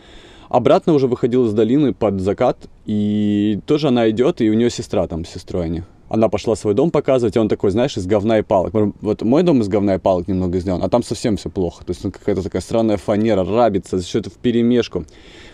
Обратно 0.49 0.93
уже 0.93 1.07
выходил 1.07 1.45
из 1.45 1.53
долины 1.53 1.93
под 1.93 2.19
закат, 2.19 2.57
и 2.85 3.59
тоже 3.67 3.89
она 3.89 4.09
идет, 4.09 4.41
и 4.41 4.49
у 4.49 4.53
нее 4.53 4.69
сестра 4.69 5.07
там, 5.07 5.23
с 5.23 5.29
сестрой 5.29 5.65
они 5.65 5.83
она 6.09 6.29
пошла 6.29 6.55
свой 6.55 6.73
дом 6.73 6.91
показывать, 6.91 7.35
и 7.35 7.39
он 7.39 7.49
такой, 7.49 7.71
знаешь, 7.71 7.97
из 7.97 8.05
говна 8.05 8.39
и 8.39 8.41
палок. 8.41 8.73
Вот 9.01 9.21
мой 9.23 9.43
дом 9.43 9.61
из 9.61 9.67
говна 9.67 9.95
и 9.95 9.99
палок 9.99 10.27
немного 10.27 10.59
сделан, 10.59 10.83
а 10.83 10.89
там 10.89 11.03
совсем 11.03 11.37
все 11.37 11.49
плохо. 11.49 11.83
То 11.85 11.91
есть 11.91 12.03
ну, 12.03 12.11
какая-то 12.11 12.43
такая 12.43 12.61
странная 12.61 12.97
фанера, 12.97 13.43
рабится, 13.43 13.97
все 13.99 14.19
это 14.19 14.29
в 14.29 14.33
перемешку. 14.33 15.05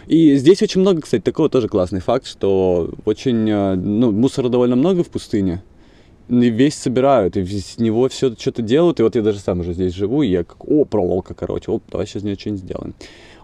И 0.07 0.35
здесь 0.35 0.61
очень 0.61 0.81
много, 0.81 1.01
кстати, 1.01 1.21
такого 1.21 1.49
тоже 1.49 1.67
классный 1.67 2.01
факт, 2.01 2.25
что 2.25 2.89
очень, 3.05 3.49
э, 3.49 3.75
ну, 3.75 4.11
мусора 4.11 4.49
довольно 4.49 4.75
много 4.75 5.03
в 5.03 5.09
пустыне. 5.09 5.63
весь 6.27 6.75
собирают, 6.75 7.37
и 7.37 7.45
с 7.45 7.77
него 7.77 8.09
все 8.09 8.33
что-то 8.37 8.61
делают, 8.61 8.99
и 8.99 9.03
вот 9.03 9.15
я 9.15 9.21
даже 9.21 9.39
сам 9.39 9.61
уже 9.61 9.73
здесь 9.73 9.93
живу, 9.93 10.23
и 10.23 10.29
я 10.29 10.43
как, 10.43 10.67
о, 10.67 10.83
проволока, 10.83 11.33
короче, 11.35 11.71
оп, 11.71 11.83
давай 11.91 12.05
сейчас 12.05 12.21
из 12.21 12.25
нее 12.25 12.35
что-нибудь 12.35 12.63
сделаем. 12.63 12.95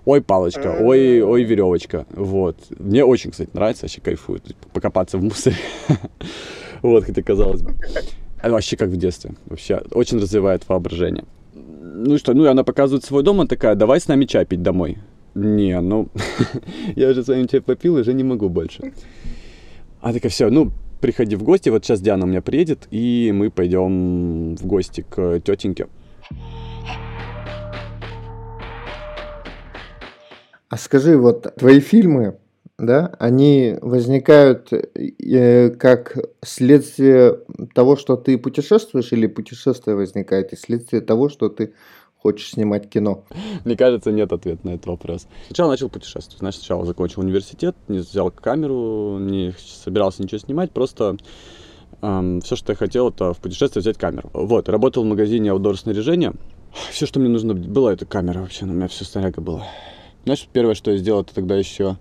Ой, 0.06 0.22
палочка, 0.22 0.78
ой, 0.82 1.22
ой, 1.22 1.44
веревочка, 1.44 2.06
вот. 2.12 2.58
Мне 2.78 3.06
очень, 3.06 3.32
кстати, 3.32 3.50
нравится, 3.54 3.86
вообще 3.86 4.02
кайфую, 4.02 4.42
покопаться 4.74 5.18
в 5.18 5.24
мусоре. 5.24 5.56
Вот, 6.86 7.04
хотя 7.06 7.22
казалось 7.24 7.62
бы. 7.62 7.74
А 8.42 8.50
вообще 8.50 8.78
как 8.78 8.90
в 8.90 8.98
детстве, 8.98 9.32
вообще 9.48 9.82
очень 9.92 10.20
развивает 10.20 10.70
воображение. 10.70 11.24
Ну 11.56 12.18
что, 12.20 12.36
ну 12.36 12.46
и 12.46 12.48
она 12.48 12.64
показывает 12.64 13.04
свой 13.04 13.24
дом, 13.24 13.40
она 13.40 13.48
такая, 13.48 13.74
давай 13.74 14.00
с 14.00 14.08
нами 14.08 14.26
чай 14.26 14.46
пить 14.46 14.62
домой. 14.62 15.00
Не, 15.34 15.82
ну, 15.82 16.10
я 16.96 17.10
уже 17.10 17.24
с 17.24 17.28
вами 17.28 17.48
чай 17.48 17.62
попил, 17.62 17.96
уже 17.96 18.14
не 18.14 18.24
могу 18.24 18.50
больше. 18.50 18.94
А 20.00 20.14
такая, 20.14 20.30
все, 20.30 20.52
ну, 20.52 20.72
приходи 21.02 21.36
в 21.36 21.42
гости. 21.42 21.70
Вот 21.70 21.84
сейчас 21.84 22.02
Диана 22.02 22.26
у 22.26 22.28
меня 22.28 22.44
приедет, 22.44 22.88
и 22.92 23.32
мы 23.34 23.50
пойдем 23.50 24.56
в 24.56 24.66
гости 24.68 25.04
к 25.10 25.40
тетеньке. 25.40 25.88
А 30.70 30.78
скажи, 30.78 31.18
вот 31.18 31.56
твои 31.56 31.80
фильмы, 31.80 32.38
да, 32.78 33.16
они 33.20 33.78
возникают 33.82 34.74
э, 34.74 35.70
как 35.72 36.18
следствие 36.44 37.40
того, 37.74 37.96
что 37.96 38.18
ты 38.18 38.38
путешествуешь, 38.38 39.14
или 39.14 39.28
путешествие 39.28 39.96
возникает 39.96 40.52
и 40.52 40.58
следствие 40.58 41.02
того, 41.02 41.30
что 41.30 41.48
ты 41.50 41.74
хочешь 42.18 42.50
снимать 42.52 42.90
кино? 42.90 43.24
Мне 43.64 43.78
кажется, 43.78 44.12
нет 44.12 44.34
ответа 44.34 44.68
на 44.68 44.72
этот 44.72 44.88
вопрос. 44.88 45.28
Сначала 45.48 45.70
начал 45.70 45.90
путешествовать. 45.90 46.40
Значит, 46.40 46.62
сначала 46.62 46.86
закончил 46.86 47.22
университет, 47.22 47.76
не 47.88 48.00
взял 48.00 48.30
камеру, 48.30 49.20
не 49.20 49.54
собирался 49.58 50.22
ничего 50.22 50.40
снимать, 50.40 50.72
просто 50.72 51.18
эм, 52.02 52.42
все, 52.42 52.58
что 52.58 52.74
я 52.74 52.76
хотел, 52.76 53.10
это 53.10 53.34
в 53.34 53.38
путешествии 53.38 53.80
взять 53.80 53.98
камеру. 53.98 54.30
Вот, 54.34 54.68
работал 54.68 55.04
в 55.04 55.08
магазине 55.08 55.50
outdoor 55.50 55.76
снаряжения. 55.78 56.34
Все, 56.92 57.06
что 57.06 57.22
мне 57.22 57.30
нужно 57.30 57.54
было, 57.54 57.92
это 57.92 58.06
камера 58.06 58.40
вообще, 58.40 58.66
у 58.66 58.68
меня 58.68 58.90
все 58.90 59.06
снаряга 59.06 59.40
было. 59.40 59.66
Значит, 60.26 60.50
первое, 60.52 60.76
что 60.76 60.92
я 60.92 60.98
сделал, 60.98 61.22
это 61.22 61.34
тогда 61.34 61.56
еще 61.56 61.98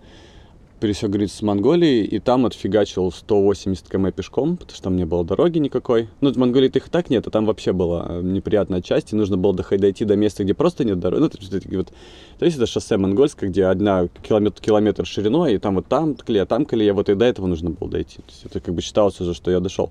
пересек 0.80 1.10
границу 1.10 1.36
с 1.36 1.42
Монголией, 1.42 2.04
и 2.04 2.18
там 2.18 2.46
отфигачил 2.46 3.10
180 3.10 3.88
км 3.88 4.12
пешком, 4.12 4.56
потому 4.56 4.74
что 4.74 4.82
там 4.82 4.96
не 4.96 5.04
было 5.04 5.24
дороги 5.24 5.58
никакой. 5.58 6.08
Ну, 6.20 6.32
в 6.32 6.36
Монголии 6.36 6.68
их 6.68 6.86
и 6.86 6.90
так 6.90 7.10
нет, 7.10 7.26
а 7.26 7.30
там 7.30 7.46
вообще 7.46 7.72
была 7.72 8.06
э, 8.08 8.20
неприятная 8.22 8.82
часть, 8.82 9.12
и 9.12 9.16
нужно 9.16 9.36
было 9.36 9.54
дойти 9.54 10.04
до 10.04 10.16
места, 10.16 10.44
где 10.44 10.54
просто 10.54 10.84
нет 10.84 10.98
дороги. 10.98 11.20
Ну, 11.20 11.28
то, 11.28 11.38
есть, 11.38 11.74
вот, 11.74 11.92
то 12.38 12.44
есть 12.44 12.56
это 12.56 12.66
шоссе 12.66 12.96
монгольское, 12.96 13.50
где 13.50 13.64
одна 13.66 14.08
километр, 14.22 14.60
километр 14.60 15.06
шириной, 15.06 15.54
и 15.54 15.58
там 15.58 15.76
вот 15.76 15.86
там 15.86 16.14
колея, 16.14 16.46
там 16.46 16.64
колея, 16.64 16.94
вот 16.94 17.08
и 17.08 17.14
до 17.14 17.24
этого 17.24 17.46
нужно 17.46 17.70
было 17.70 17.90
дойти. 17.90 18.16
То 18.16 18.28
есть 18.28 18.44
это 18.44 18.60
как 18.60 18.74
бы 18.74 18.82
считалось 18.82 19.20
уже, 19.20 19.34
что 19.34 19.50
я 19.50 19.60
дошел. 19.60 19.90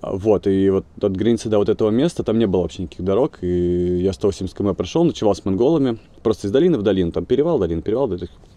Вот, 0.00 0.46
и 0.46 0.70
вот 0.70 0.84
от 1.00 1.16
границы 1.16 1.48
до 1.48 1.58
вот 1.58 1.68
этого 1.68 1.90
места 1.90 2.22
там 2.22 2.38
не 2.38 2.46
было 2.46 2.62
вообще 2.62 2.82
никаких 2.82 3.04
дорог, 3.04 3.38
и 3.42 3.98
я 4.00 4.12
180 4.12 4.56
км 4.56 4.74
прошел, 4.74 5.02
ночевал 5.02 5.34
с 5.34 5.44
монголами, 5.44 5.98
просто 6.22 6.46
из 6.46 6.52
долины 6.52 6.78
в 6.78 6.82
долину, 6.82 7.10
там 7.10 7.24
перевал, 7.24 7.58
долина, 7.58 7.82
перевал, 7.82 8.08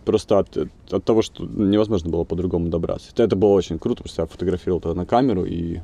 просто 0.05 0.37
от, 0.37 0.55
от 0.91 1.03
того, 1.03 1.23
что 1.23 1.43
невозможно 1.45 2.11
было 2.11 2.25
по-другому 2.25 2.67
добраться. 2.67 3.09
Это, 3.17 3.35
было 3.35 3.53
очень 3.53 3.79
круто, 3.79 4.07
что 4.07 4.21
я 4.21 4.27
фотографировал 4.27 4.79
это 4.79 4.93
на 4.93 5.07
камеру, 5.07 5.43
и, 5.45 5.79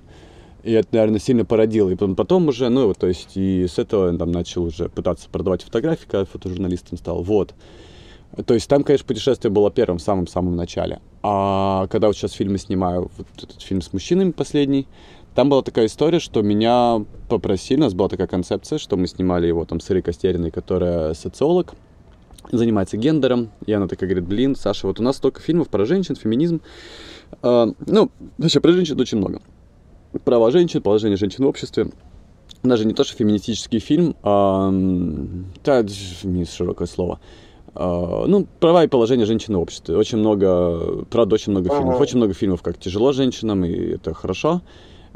и 0.63 0.71
это, 0.73 0.89
наверное, 0.91 1.19
сильно 1.19 1.43
породило. 1.43 1.89
И 1.89 1.95
потом, 1.95 2.15
потом 2.15 2.47
уже, 2.49 2.69
ну, 2.69 2.87
вот, 2.87 2.99
то 2.99 3.07
есть, 3.07 3.35
и 3.35 3.65
с 3.67 3.79
этого 3.79 4.11
я 4.11 4.17
там 4.17 4.31
начал 4.31 4.63
уже 4.63 4.89
пытаться 4.89 5.27
продавать 5.27 5.63
фотографии, 5.63 6.05
когда 6.07 6.25
фотожурналистом 6.25 6.99
стал, 6.99 7.23
вот. 7.23 7.55
То 8.45 8.53
есть 8.53 8.69
там, 8.69 8.83
конечно, 8.83 9.07
путешествие 9.07 9.51
было 9.51 9.71
первым, 9.71 9.97
в 9.97 10.01
самом-самом 10.01 10.55
начале. 10.55 10.99
А 11.23 11.87
когда 11.87 12.07
вот 12.07 12.15
сейчас 12.15 12.33
фильмы 12.33 12.57
снимаю, 12.57 13.09
вот 13.17 13.27
этот 13.41 13.61
фильм 13.61 13.81
с 13.81 13.91
мужчинами 13.93 14.31
последний, 14.31 14.87
там 15.37 15.49
была 15.49 15.61
такая 15.61 15.85
история, 15.85 16.19
что 16.19 16.41
меня 16.41 17.05
попросили, 17.29 17.77
у 17.77 17.83
нас 17.83 17.93
была 17.93 18.09
такая 18.09 18.25
концепция, 18.25 18.79
что 18.79 18.97
мы 18.97 19.05
снимали 19.05 19.45
его 19.45 19.65
там 19.65 19.79
с 19.79 19.91
Ирой 19.91 20.01
Костериной, 20.01 20.49
которая 20.49 21.13
социолог, 21.13 21.75
занимается 22.51 22.97
гендером, 22.97 23.51
и 23.67 23.71
она 23.71 23.87
такая 23.87 24.09
говорит, 24.09 24.27
блин, 24.27 24.55
Саша, 24.55 24.87
вот 24.87 24.99
у 24.99 25.03
нас 25.03 25.17
столько 25.17 25.39
фильмов 25.39 25.69
про 25.69 25.85
женщин, 25.85 26.15
феминизм, 26.15 26.61
э, 27.43 27.67
ну, 27.85 28.09
вообще 28.39 28.59
про 28.59 28.71
женщин 28.71 28.99
очень 28.99 29.19
много. 29.19 29.43
Права 30.25 30.49
женщин, 30.49 30.81
положение 30.81 31.17
женщин 31.17 31.45
в 31.45 31.47
обществе, 31.47 31.91
даже 32.63 32.85
не 32.85 32.95
то, 32.95 33.03
что 33.03 33.15
феминистический 33.15 33.77
фильм, 33.77 34.15
а, 34.23 34.71
да, 35.63 35.85
не 36.23 36.45
широкое 36.45 36.87
слово, 36.87 37.19
а, 37.75 38.25
ну, 38.25 38.47
права 38.59 38.85
и 38.85 38.87
положение 38.87 39.27
женщин 39.27 39.55
в 39.55 39.59
обществе. 39.59 39.97
Очень 39.97 40.17
много, 40.17 41.05
правда, 41.11 41.35
очень 41.35 41.51
много 41.51 41.69
фильмов. 41.69 42.01
Очень 42.01 42.17
много 42.17 42.33
фильмов, 42.33 42.63
как 42.63 42.79
тяжело 42.79 43.11
женщинам, 43.11 43.63
и 43.65 43.71
это 43.71 44.15
хорошо. 44.15 44.63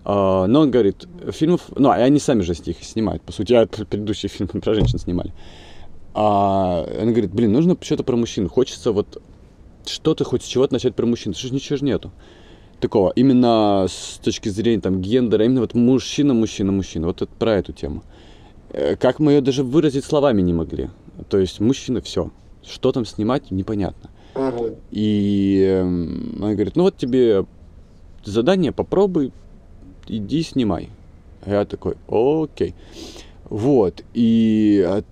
Uh, 0.03 0.47
но 0.47 0.61
он 0.61 0.71
говорит, 0.71 1.07
фильмов, 1.29 1.61
ну, 1.75 1.91
они 1.91 2.17
сами 2.19 2.41
же 2.41 2.53
их 2.53 2.83
снимают, 2.83 3.21
по 3.21 3.31
сути, 3.31 3.53
а 3.53 3.67
предыдущие 3.67 4.29
фильмы 4.29 4.59
про 4.59 4.73
женщин 4.73 4.97
снимали. 4.97 5.31
А 6.15 6.83
он 6.99 7.11
говорит, 7.11 7.31
блин, 7.31 7.51
нужно 7.51 7.77
что-то 7.79 8.03
про 8.03 8.15
мужчин, 8.15 8.49
хочется 8.49 8.91
вот 8.93 9.21
что-то 9.85 10.23
хоть 10.23 10.43
с 10.43 10.47
чего-то 10.47 10.73
начать 10.73 10.95
про 10.95 11.05
мужчин, 11.05 11.35
ж 11.35 11.51
ничего 11.51 11.77
же 11.77 11.85
нету 11.85 12.11
такого, 12.81 13.11
именно 13.15 13.85
с 13.87 14.17
точки 14.17 14.49
зрения 14.49 14.81
там 14.81 15.01
гендера, 15.01 15.45
именно 15.45 15.61
вот 15.61 15.73
мужчина, 15.73 16.33
мужчина, 16.33 16.71
мужчина, 16.71 17.07
вот 17.07 17.21
это 17.21 17.31
про 17.33 17.53
эту 17.53 17.71
тему. 17.71 18.03
Э, 18.69 18.95
как 18.97 19.19
мы 19.19 19.33
ее 19.33 19.41
даже 19.41 19.63
выразить 19.63 20.03
словами 20.03 20.41
не 20.41 20.53
могли. 20.53 20.89
То 21.29 21.37
есть 21.37 21.59
мужчина, 21.59 22.01
все. 22.01 22.31
Что 22.63 22.91
там 22.91 23.05
снимать, 23.05 23.51
непонятно. 23.51 24.09
И 24.91 25.63
э, 25.65 25.83
он 25.83 26.53
говорит, 26.53 26.75
ну 26.75 26.83
вот 26.83 26.97
тебе 26.97 27.45
задание, 28.25 28.71
попробуй, 28.71 29.31
иди 30.07 30.43
снимай. 30.43 30.89
Я 31.45 31.65
такой, 31.65 31.95
окей. 32.07 32.75
Вот, 33.49 34.03
и 34.13 34.85
а, 34.87 35.03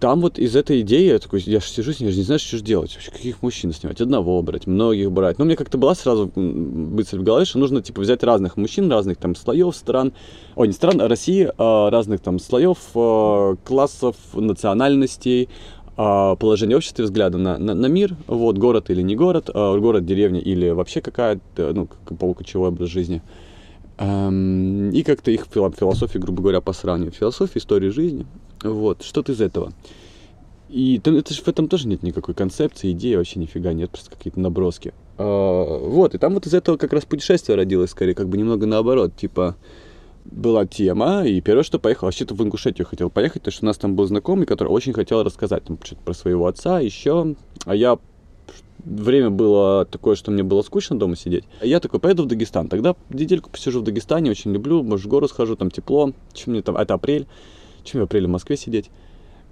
там 0.00 0.20
вот 0.20 0.38
из 0.38 0.54
этой 0.54 0.82
идеи, 0.82 1.12
я 1.12 1.18
такой, 1.18 1.40
я 1.46 1.60
же 1.60 1.66
сижу, 1.66 1.92
я 1.98 2.10
же 2.10 2.18
не 2.18 2.22
знаю, 2.22 2.38
что 2.38 2.58
же 2.58 2.62
делать, 2.62 2.92
вообще, 2.94 3.10
каких 3.10 3.42
мужчин 3.42 3.72
снимать, 3.72 4.00
одного 4.00 4.42
брать, 4.42 4.66
многих 4.66 5.10
брать. 5.10 5.38
Но 5.38 5.46
мне 5.46 5.56
как-то 5.56 5.78
была 5.78 5.94
сразу 5.94 6.30
мысль 6.34 7.18
в 7.18 7.22
голове, 7.22 7.46
что 7.46 7.58
нужно, 7.58 7.80
типа, 7.80 8.02
взять 8.02 8.22
разных 8.22 8.56
мужчин, 8.58 8.90
разных 8.90 9.16
там 9.16 9.34
слоев 9.34 9.74
стран, 9.74 10.12
о, 10.54 10.66
не 10.66 10.72
стран, 10.72 11.00
а 11.00 11.08
России, 11.08 11.50
а, 11.56 11.88
разных 11.90 12.20
там 12.20 12.38
слоев, 12.38 12.78
а, 12.94 13.56
классов, 13.64 14.16
национальностей, 14.34 15.48
положение 15.96 16.76
общества, 16.76 17.04
взгляда 17.04 17.38
на, 17.38 17.56
на, 17.56 17.72
на 17.72 17.86
мир, 17.86 18.16
вот, 18.26 18.58
город 18.58 18.90
или 18.90 19.00
не 19.00 19.16
город, 19.16 19.48
город, 19.54 20.04
деревня 20.04 20.40
или 20.40 20.68
вообще 20.68 21.00
какая-то, 21.00 21.72
ну, 21.72 21.88
полукочевой 22.18 22.68
образ 22.68 22.90
жизни. 22.90 23.22
Эм, 23.98 24.90
и 24.90 25.02
как-то 25.02 25.30
их 25.30 25.46
философии, 25.50 26.18
грубо 26.18 26.42
говоря, 26.42 26.60
по 26.60 26.72
сравнению. 26.72 27.12
Философия, 27.12 27.58
история 27.58 27.90
жизни. 27.90 28.26
Вот, 28.62 29.02
что-то 29.02 29.32
из 29.32 29.40
этого. 29.40 29.72
И 30.68 30.98
там, 30.98 31.16
это 31.16 31.32
же 31.32 31.42
в 31.42 31.48
этом 31.48 31.68
тоже 31.68 31.86
нет 31.86 32.02
никакой 32.02 32.34
концепции, 32.34 32.90
идеи 32.90 33.14
вообще 33.14 33.38
нифига 33.38 33.72
нет, 33.72 33.90
просто 33.90 34.10
какие-то 34.10 34.40
наброски. 34.40 34.92
А, 35.16 35.78
вот, 35.78 36.14
и 36.14 36.18
там 36.18 36.34
вот 36.34 36.46
из 36.46 36.54
этого 36.54 36.76
как 36.76 36.92
раз 36.92 37.04
путешествие 37.04 37.56
родилось, 37.56 37.90
скорее, 37.90 38.14
как 38.14 38.28
бы 38.28 38.36
немного 38.36 38.66
наоборот, 38.66 39.14
типа, 39.16 39.56
была 40.24 40.66
тема, 40.66 41.24
и 41.24 41.40
первое, 41.40 41.62
что 41.62 41.78
поехал, 41.78 42.06
вообще-то 42.06 42.34
в 42.34 42.42
Ингушетию 42.42 42.86
хотел 42.86 43.10
поехать, 43.10 43.42
потому 43.42 43.52
что 43.52 43.64
у 43.64 43.68
нас 43.68 43.78
там 43.78 43.94
был 43.94 44.06
знакомый, 44.06 44.44
который 44.44 44.68
очень 44.68 44.92
хотел 44.92 45.22
рассказать 45.22 45.64
там 45.64 45.78
что-то 45.82 46.02
про 46.02 46.14
своего 46.14 46.46
отца, 46.48 46.80
еще, 46.80 47.36
а 47.64 47.74
я 47.74 47.98
время 48.84 49.30
было 49.30 49.84
такое, 49.84 50.14
что 50.16 50.30
мне 50.30 50.42
было 50.42 50.62
скучно 50.62 50.98
дома 50.98 51.16
сидеть. 51.16 51.44
Я 51.62 51.80
такой, 51.80 52.00
поеду 52.00 52.24
в 52.24 52.26
Дагестан. 52.26 52.68
Тогда 52.68 52.94
недельку 53.10 53.50
посижу 53.50 53.80
в 53.80 53.84
Дагестане, 53.84 54.30
очень 54.30 54.52
люблю, 54.52 54.82
может, 54.82 55.06
в 55.06 55.08
гору 55.08 55.28
схожу, 55.28 55.56
там 55.56 55.70
тепло. 55.70 56.12
Чем 56.32 56.52
мне 56.52 56.62
там, 56.62 56.76
это 56.76 56.94
апрель, 56.94 57.26
чем 57.84 58.00
в 58.00 58.04
апреле 58.04 58.26
в 58.26 58.30
Москве 58.30 58.56
сидеть. 58.56 58.90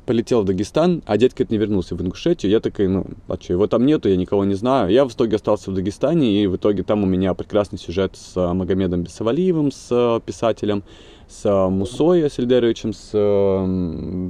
Полетел 0.06 0.42
в 0.42 0.44
Дагестан, 0.44 1.02
а 1.06 1.16
дядька 1.16 1.46
не 1.48 1.56
вернулся 1.56 1.94
в 1.94 2.02
Ингушетию. 2.02 2.52
Я 2.52 2.60
такой, 2.60 2.88
ну, 2.88 3.06
а 3.26 3.36
что, 3.40 3.54
его 3.54 3.66
там 3.66 3.86
нету, 3.86 4.10
я 4.10 4.16
никого 4.16 4.44
не 4.44 4.54
знаю. 4.54 4.90
Я 4.90 5.06
в 5.06 5.12
итоге 5.12 5.36
остался 5.36 5.70
в 5.70 5.74
Дагестане, 5.74 6.42
и 6.42 6.46
в 6.46 6.56
итоге 6.56 6.82
там 6.82 7.02
у 7.02 7.06
меня 7.06 7.32
прекрасный 7.32 7.78
сюжет 7.78 8.14
с 8.16 8.36
э, 8.36 8.52
Магомедом 8.52 9.02
Бесавалиевым, 9.02 9.72
с 9.72 9.88
э, 9.90 10.20
писателем, 10.24 10.82
с 11.26 11.46
э, 11.46 11.68
Мусой 11.70 12.26
Асельдеровичем, 12.26 12.92
с 12.92 13.10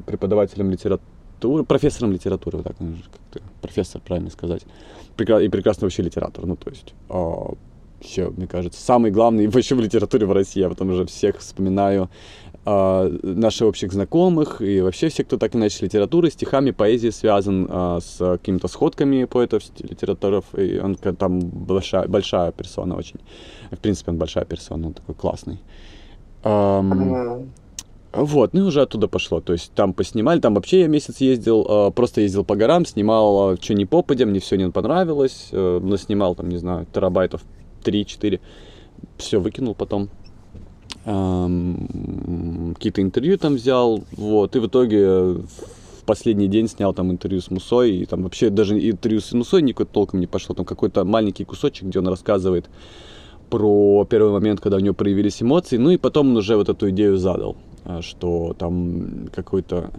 преподавателем 0.07 0.71
литературы 0.71 1.14
литературы, 1.35 1.65
профессором 1.65 2.13
литературы, 2.13 2.59
вот 2.59 2.67
так, 2.67 2.77
как 3.33 3.43
профессор, 3.61 4.01
правильно 4.05 4.31
сказать, 4.31 4.63
и 4.63 5.49
прекрасный 5.49 5.85
вообще 5.85 6.03
литератор, 6.03 6.47
ну, 6.47 6.57
то 6.57 6.71
есть, 6.71 6.95
а, 7.09 7.55
все, 8.01 8.31
мне 8.31 8.47
кажется, 8.47 8.81
самый 8.81 9.11
главный 9.11 9.47
вообще 9.49 9.75
в 9.75 9.81
литературе 9.81 10.27
в 10.27 10.33
России, 10.33 10.61
я 10.61 10.69
потом 10.69 10.91
уже 10.91 11.05
всех 11.07 11.39
вспоминаю, 11.39 12.09
а, 12.65 13.09
наших 13.23 13.69
общих 13.69 13.93
знакомых, 13.93 14.63
и 14.63 14.81
вообще 14.81 15.09
все, 15.09 15.25
кто 15.25 15.37
так 15.37 15.55
иначе 15.55 15.85
литературой, 15.85 16.31
стихами, 16.31 16.71
поэзией 16.71 17.13
связан, 17.13 17.67
а, 17.71 18.01
с 18.01 18.19
какими-то 18.19 18.69
сходками 18.69 19.25
поэтов, 19.25 19.63
литераторов, 19.79 20.45
и 20.57 20.79
он 20.79 20.97
там 20.97 21.41
большая, 21.41 22.09
большая 22.09 22.53
персона 22.53 22.97
очень, 22.97 23.21
в 23.71 23.79
принципе, 23.79 24.13
он 24.13 24.19
большая 24.19 24.45
персона, 24.45 24.89
он 24.89 24.95
такой 24.95 25.15
классный. 25.15 25.61
Um, 26.43 27.49
вот, 28.15 28.55
ну 28.55 28.61
и 28.61 28.63
уже 28.63 28.83
оттуда 28.83 29.09
пошло. 29.09 29.41
То 29.41 29.53
есть 29.53 29.73
там 29.75 29.93
поснимали, 29.93 30.41
там 30.41 30.55
вообще 30.55 30.81
я 30.81 30.87
месяц 30.87 31.21
ездил, 31.21 31.67
э, 31.69 31.91
просто 31.91 32.21
ездил 32.21 32.45
по 32.45 32.55
горам, 32.55 32.87
снимал, 32.87 33.55
э, 33.55 33.57
что 33.61 33.75
не 33.75 33.87
попадя, 33.87 34.25
мне 34.25 34.39
все 34.39 34.57
не 34.57 34.71
понравилось, 34.71 35.49
э, 35.51 35.81
но 35.83 35.97
снимал 35.97 36.37
там, 36.37 36.49
не 36.49 36.59
знаю, 36.59 36.87
терабайтов 36.93 37.43
3-4, 37.85 38.41
все 39.19 39.41
выкинул 39.41 39.75
потом. 39.75 40.09
какие-то 41.05 43.03
интервью 43.03 43.37
там 43.37 43.57
взял, 43.57 44.05
вот, 44.13 44.57
и 44.57 44.59
в 44.59 44.67
итоге 44.69 45.01
в 45.05 46.05
последний 46.07 46.49
день 46.49 46.69
снял 46.69 46.95
там 46.95 47.11
интервью 47.11 47.41
с 47.41 47.51
Мусой, 47.51 47.97
и 47.97 48.07
там 48.07 48.23
вообще 48.23 48.49
даже 48.49 48.79
интервью 48.79 49.21
с 49.21 49.33
Мусой 49.33 49.63
никакой 49.63 49.87
толком 49.87 50.21
не 50.21 50.27
пошло, 50.27 50.55
там 50.55 50.65
какой-то 50.65 51.05
маленький 51.05 51.45
кусочек, 51.45 51.89
где 51.89 51.99
он 51.99 52.09
рассказывает 52.09 52.71
про 53.51 54.07
первый 54.09 54.33
момент, 54.33 54.61
когда 54.61 54.77
у 54.77 54.81
него 54.81 54.95
проявились 54.95 55.43
эмоции, 55.43 55.77
ну 55.77 55.91
и 55.91 55.97
потом 55.97 56.31
он 56.31 56.37
уже 56.37 56.57
вот 56.57 56.69
эту 56.69 56.89
идею 56.91 57.19
задал, 57.19 57.53
э, 57.53 57.74
что 58.01 58.55
там 58.59 59.29
какой-то 59.35 59.91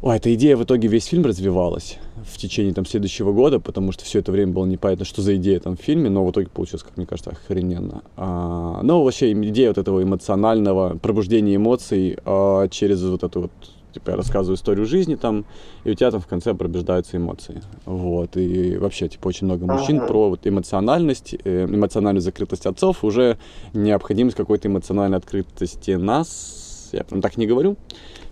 Ой, 0.00 0.16
эта 0.16 0.34
идея 0.34 0.56
в 0.56 0.64
итоге 0.64 0.88
весь 0.88 1.06
фильм 1.06 1.24
развивалась 1.24 1.98
в 2.24 2.36
течение 2.36 2.74
там 2.74 2.84
следующего 2.84 3.32
года, 3.32 3.60
потому 3.60 3.92
что 3.92 4.04
все 4.04 4.18
это 4.18 4.32
время 4.32 4.52
было 4.52 4.66
непонятно, 4.66 5.04
что 5.04 5.22
за 5.22 5.36
идея 5.36 5.60
там 5.60 5.76
в 5.76 5.80
фильме, 5.80 6.10
но 6.10 6.24
в 6.26 6.30
итоге 6.32 6.48
получилось, 6.48 6.82
как 6.82 6.96
мне 6.96 7.06
кажется, 7.06 7.30
охрененно. 7.30 8.02
А, 8.16 8.80
но 8.82 9.04
вообще 9.04 9.32
идея 9.32 9.68
вот 9.68 9.78
этого 9.78 10.02
эмоционального 10.02 10.98
пробуждения 10.98 11.54
эмоций 11.54 12.18
а, 12.24 12.66
через 12.68 13.02
вот 13.02 13.22
эту 13.22 13.42
вот 13.42 13.52
типа 13.92 14.10
я 14.10 14.16
рассказываю 14.16 14.56
историю 14.56 14.86
жизни 14.86 15.14
там, 15.14 15.44
и 15.84 15.90
у 15.90 15.94
тебя 15.94 16.10
там 16.10 16.20
в 16.20 16.26
конце 16.26 16.54
пробуждаются 16.54 17.18
эмоции. 17.18 17.62
Вот, 17.84 18.36
и 18.36 18.76
вообще, 18.78 19.08
типа, 19.08 19.28
очень 19.28 19.46
много 19.46 19.66
мужчин 19.66 19.98
ага. 19.98 20.06
про 20.06 20.30
вот 20.30 20.46
эмоциональность, 20.46 21.36
э, 21.44 21.66
эмоциональную 21.66 22.22
закрытость 22.22 22.66
отцов, 22.66 23.04
уже 23.04 23.38
необходимость 23.72 24.36
какой-то 24.36 24.68
эмоциональной 24.68 25.18
открытости 25.18 25.92
нас, 25.92 26.71
я 26.96 27.04
прям 27.04 27.20
так 27.20 27.36
не 27.36 27.46
говорю, 27.46 27.76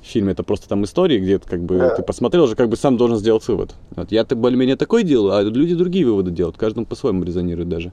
фильме, 0.02 0.33
это 0.33 0.43
просто 0.43 0.69
там 0.69 0.85
истории, 0.85 1.19
где 1.19 1.38
как 1.38 1.62
бы 1.62 1.79
да. 1.79 1.95
ты 1.97 2.02
посмотрел 2.02 2.45
уже, 2.45 2.57
как 2.57 2.69
бы 2.69 2.76
сам 2.76 2.97
должен 2.97 3.19
сделать 3.19 3.47
вывод. 3.49 3.75
Вот 3.97 4.12
я-то 4.12 4.37
более-менее 4.37 4.76
такой 4.76 5.02
делаю, 5.02 5.35
а 5.35 5.43
люди 5.43 5.75
другие 5.75 6.07
выводы 6.07 6.31
делают, 6.31 6.57
каждому 6.57 6.87
по-своему 6.87 7.25
резонирует 7.25 7.69
даже. 7.69 7.93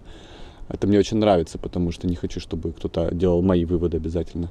Это 0.70 0.88
мне 0.88 1.00
очень 1.00 1.18
нравится, 1.18 1.58
потому 1.58 1.92
что 1.92 2.08
не 2.08 2.16
хочу, 2.16 2.40
чтобы 2.40 2.74
кто-то 2.74 3.10
делал 3.14 3.42
мои 3.42 3.66
выводы 3.66 3.98
обязательно. 3.98 4.50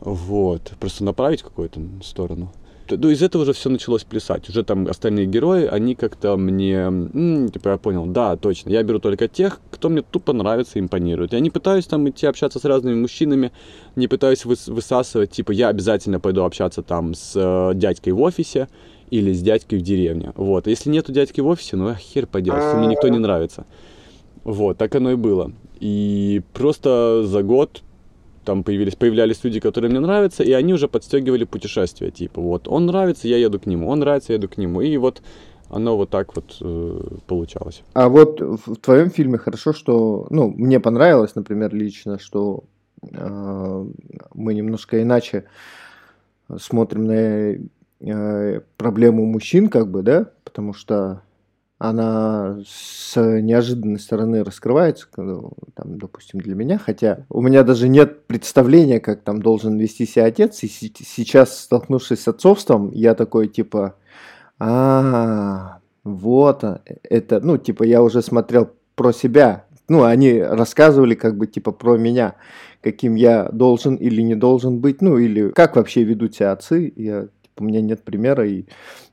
Вот, 0.00 0.72
просто 0.80 1.04
направить 1.04 1.42
в 1.42 1.44
какую-то 1.44 1.80
сторону 2.02 2.52
ну, 2.96 3.10
из 3.10 3.22
этого 3.22 3.42
уже 3.42 3.52
все 3.52 3.68
началось 3.70 4.04
плясать. 4.04 4.48
Уже 4.48 4.62
там 4.64 4.86
остальные 4.86 5.26
герои, 5.26 5.66
они 5.66 5.94
как-то 5.94 6.36
мне, 6.36 6.74
м-м, 6.74 7.50
типа, 7.50 7.70
я 7.70 7.76
понял, 7.76 8.06
да, 8.06 8.36
точно, 8.36 8.70
я 8.70 8.82
беру 8.82 8.98
только 8.98 9.28
тех, 9.28 9.60
кто 9.70 9.88
мне 9.88 10.02
тупо 10.02 10.32
нравится, 10.32 10.78
импонирует. 10.78 11.32
Я 11.32 11.40
не 11.40 11.50
пытаюсь 11.50 11.86
там 11.86 12.08
идти 12.08 12.26
общаться 12.26 12.58
с 12.58 12.64
разными 12.64 12.94
мужчинами, 13.00 13.52
не 13.96 14.08
пытаюсь 14.08 14.44
выс- 14.44 14.72
высасывать, 14.72 15.30
типа, 15.30 15.52
я 15.52 15.68
обязательно 15.68 16.20
пойду 16.20 16.44
общаться 16.44 16.82
там 16.82 17.14
с 17.14 17.32
э, 17.34 17.74
дядькой 17.74 18.12
в 18.12 18.20
офисе 18.20 18.68
или 19.10 19.32
с 19.32 19.42
дядькой 19.42 19.78
в 19.78 19.82
деревне. 19.82 20.32
Вот, 20.36 20.66
если 20.66 20.90
нету 20.90 21.12
дядьки 21.12 21.40
в 21.40 21.46
офисе, 21.46 21.76
ну, 21.76 21.94
хер 21.94 22.26
поделать, 22.26 22.74
мне 22.76 22.86
никто 22.88 23.08
не 23.08 23.18
нравится. 23.18 23.66
Вот, 24.44 24.78
так 24.78 24.94
оно 24.94 25.12
и 25.12 25.16
было. 25.16 25.52
И 25.80 26.42
просто 26.52 27.22
за 27.24 27.42
год 27.42 27.82
там 28.44 28.64
появились, 28.64 28.94
появлялись 28.94 29.42
люди, 29.44 29.60
которые 29.60 29.90
мне 29.90 30.00
нравятся, 30.00 30.42
и 30.42 30.52
они 30.52 30.74
уже 30.74 30.88
подстегивали 30.88 31.44
путешествия, 31.44 32.10
типа, 32.10 32.40
вот, 32.40 32.68
он 32.68 32.86
нравится, 32.86 33.28
я 33.28 33.36
еду 33.36 33.60
к 33.60 33.66
нему, 33.66 33.88
он 33.88 34.00
нравится, 34.00 34.32
я 34.32 34.38
еду 34.38 34.48
к 34.48 34.56
нему, 34.56 34.80
и 34.80 34.96
вот 34.96 35.22
оно 35.70 35.96
вот 35.96 36.10
так 36.10 36.36
вот 36.36 36.58
э, 36.60 37.00
получалось. 37.26 37.82
А 37.94 38.08
вот 38.08 38.40
в 38.40 38.76
твоем 38.76 39.10
фильме 39.10 39.38
хорошо, 39.38 39.72
что, 39.72 40.26
ну, 40.30 40.48
мне 40.48 40.80
понравилось, 40.80 41.34
например, 41.34 41.74
лично, 41.74 42.18
что 42.18 42.64
э, 43.10 43.86
мы 44.34 44.54
немножко 44.54 45.02
иначе 45.02 45.44
смотрим 46.58 47.04
на 47.06 47.56
э, 48.00 48.60
проблему 48.76 49.24
мужчин, 49.24 49.68
как 49.68 49.90
бы, 49.90 50.02
да, 50.02 50.26
потому 50.44 50.74
что 50.74 51.22
она 51.82 52.60
с 52.64 53.20
неожиданной 53.20 53.98
стороны 53.98 54.44
раскрывается, 54.44 55.08
там, 55.16 55.98
допустим, 55.98 56.40
для 56.40 56.54
меня, 56.54 56.78
хотя 56.78 57.26
у 57.28 57.40
меня 57.40 57.64
даже 57.64 57.88
нет 57.88 58.24
представления, 58.28 59.00
как 59.00 59.22
там 59.22 59.42
должен 59.42 59.76
вести 59.78 60.06
себя 60.06 60.26
отец, 60.26 60.62
и 60.62 60.68
сейчас, 60.68 61.58
столкнувшись 61.58 62.20
с 62.20 62.28
отцовством, 62.28 62.92
я 62.92 63.16
такой, 63.16 63.48
типа, 63.48 63.96
а, 64.60 65.80
вот, 66.04 66.64
это, 67.02 67.40
ну, 67.40 67.58
типа, 67.58 67.82
я 67.82 68.00
уже 68.00 68.22
смотрел 68.22 68.70
про 68.94 69.12
себя, 69.12 69.64
ну, 69.88 70.04
они 70.04 70.40
рассказывали 70.40 71.16
как 71.16 71.36
бы, 71.36 71.48
типа, 71.48 71.72
про 71.72 71.96
меня, 71.96 72.36
каким 72.80 73.16
я 73.16 73.48
должен 73.48 73.96
или 73.96 74.22
не 74.22 74.36
должен 74.36 74.78
быть, 74.78 75.02
ну, 75.02 75.18
или 75.18 75.48
как 75.48 75.74
вообще 75.74 76.04
ведут 76.04 76.36
себя 76.36 76.52
отцы, 76.52 76.92
я, 76.94 77.22
типа, 77.22 77.62
у 77.62 77.64
меня 77.64 77.80
нет 77.80 78.04
примера, 78.04 78.46
и 78.46 78.66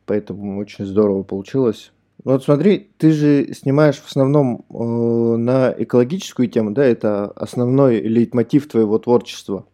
поэтому 0.06 0.60
очень 0.60 0.86
здорово 0.86 1.24
получилось. 1.24 1.92
Вот 2.24 2.44
смотри, 2.44 2.92
ты 2.98 3.12
же 3.12 3.54
снимаешь 3.54 3.98
в 3.98 4.08
основном 4.08 4.66
э, 4.70 5.38
на 5.38 5.74
экологическую 5.78 6.50
тему, 6.50 6.72
да? 6.72 6.84
Это 6.84 7.28
основной 7.28 8.02
лейтмотив 8.02 8.68
твоего 8.68 9.00
творчества. 9.00 9.66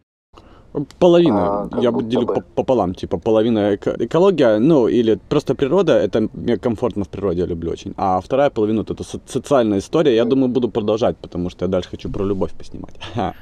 Половина. 0.98 1.62
А, 1.72 1.80
я 1.80 1.90
бы 1.90 2.02
делю 2.02 2.26
по 2.26 2.40
пополам. 2.40 2.94
Типа 2.94 3.18
половина 3.18 3.74
эко 3.74 3.96
экология, 3.98 4.58
ну 4.58 4.88
или 4.88 5.18
просто 5.28 5.54
природа. 5.54 5.92
Это 5.94 6.28
мне 6.34 6.58
комфортно 6.58 7.04
в 7.04 7.08
природе, 7.08 7.40
я 7.40 7.46
люблю 7.46 7.72
очень. 7.72 7.94
А 7.96 8.20
вторая 8.20 8.50
половина 8.50 8.80
вот 8.80 8.90
это 8.90 9.02
со 9.02 9.18
социальная 9.26 9.78
история. 9.78 10.14
Я 10.14 10.24
думаю, 10.24 10.48
буду 10.48 10.68
продолжать, 10.68 11.16
потому 11.16 11.50
что 11.50 11.64
я 11.64 11.68
дальше 11.68 11.90
хочу 11.90 12.10
про 12.10 12.24
любовь 12.24 12.52
поснимать. 12.52 12.94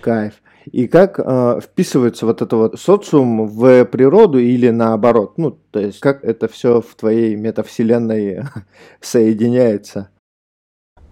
Кайф. 0.00 0.34
И 0.72 0.86
как 0.86 1.18
э, 1.18 1.60
вписывается 1.62 2.26
вот 2.26 2.42
это 2.42 2.56
вот 2.56 2.78
социум 2.78 3.46
в 3.46 3.84
природу 3.86 4.38
или 4.38 4.70
наоборот? 4.70 5.38
Ну, 5.38 5.58
то 5.70 5.80
есть 5.80 6.00
как 6.00 6.24
это 6.24 6.48
все 6.48 6.80
в 6.80 6.94
твоей 6.94 7.36
метавселенной 7.36 8.42
соединяется? 9.00 10.10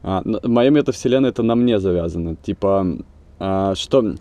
А, 0.02 0.22
моя 0.44 0.70
метавселенная 0.70 1.30
это 1.30 1.42
на 1.42 1.54
мне 1.54 1.78
завязано. 1.78 2.36
Типа, 2.36 2.86
а, 3.38 3.74
что... 3.74 4.14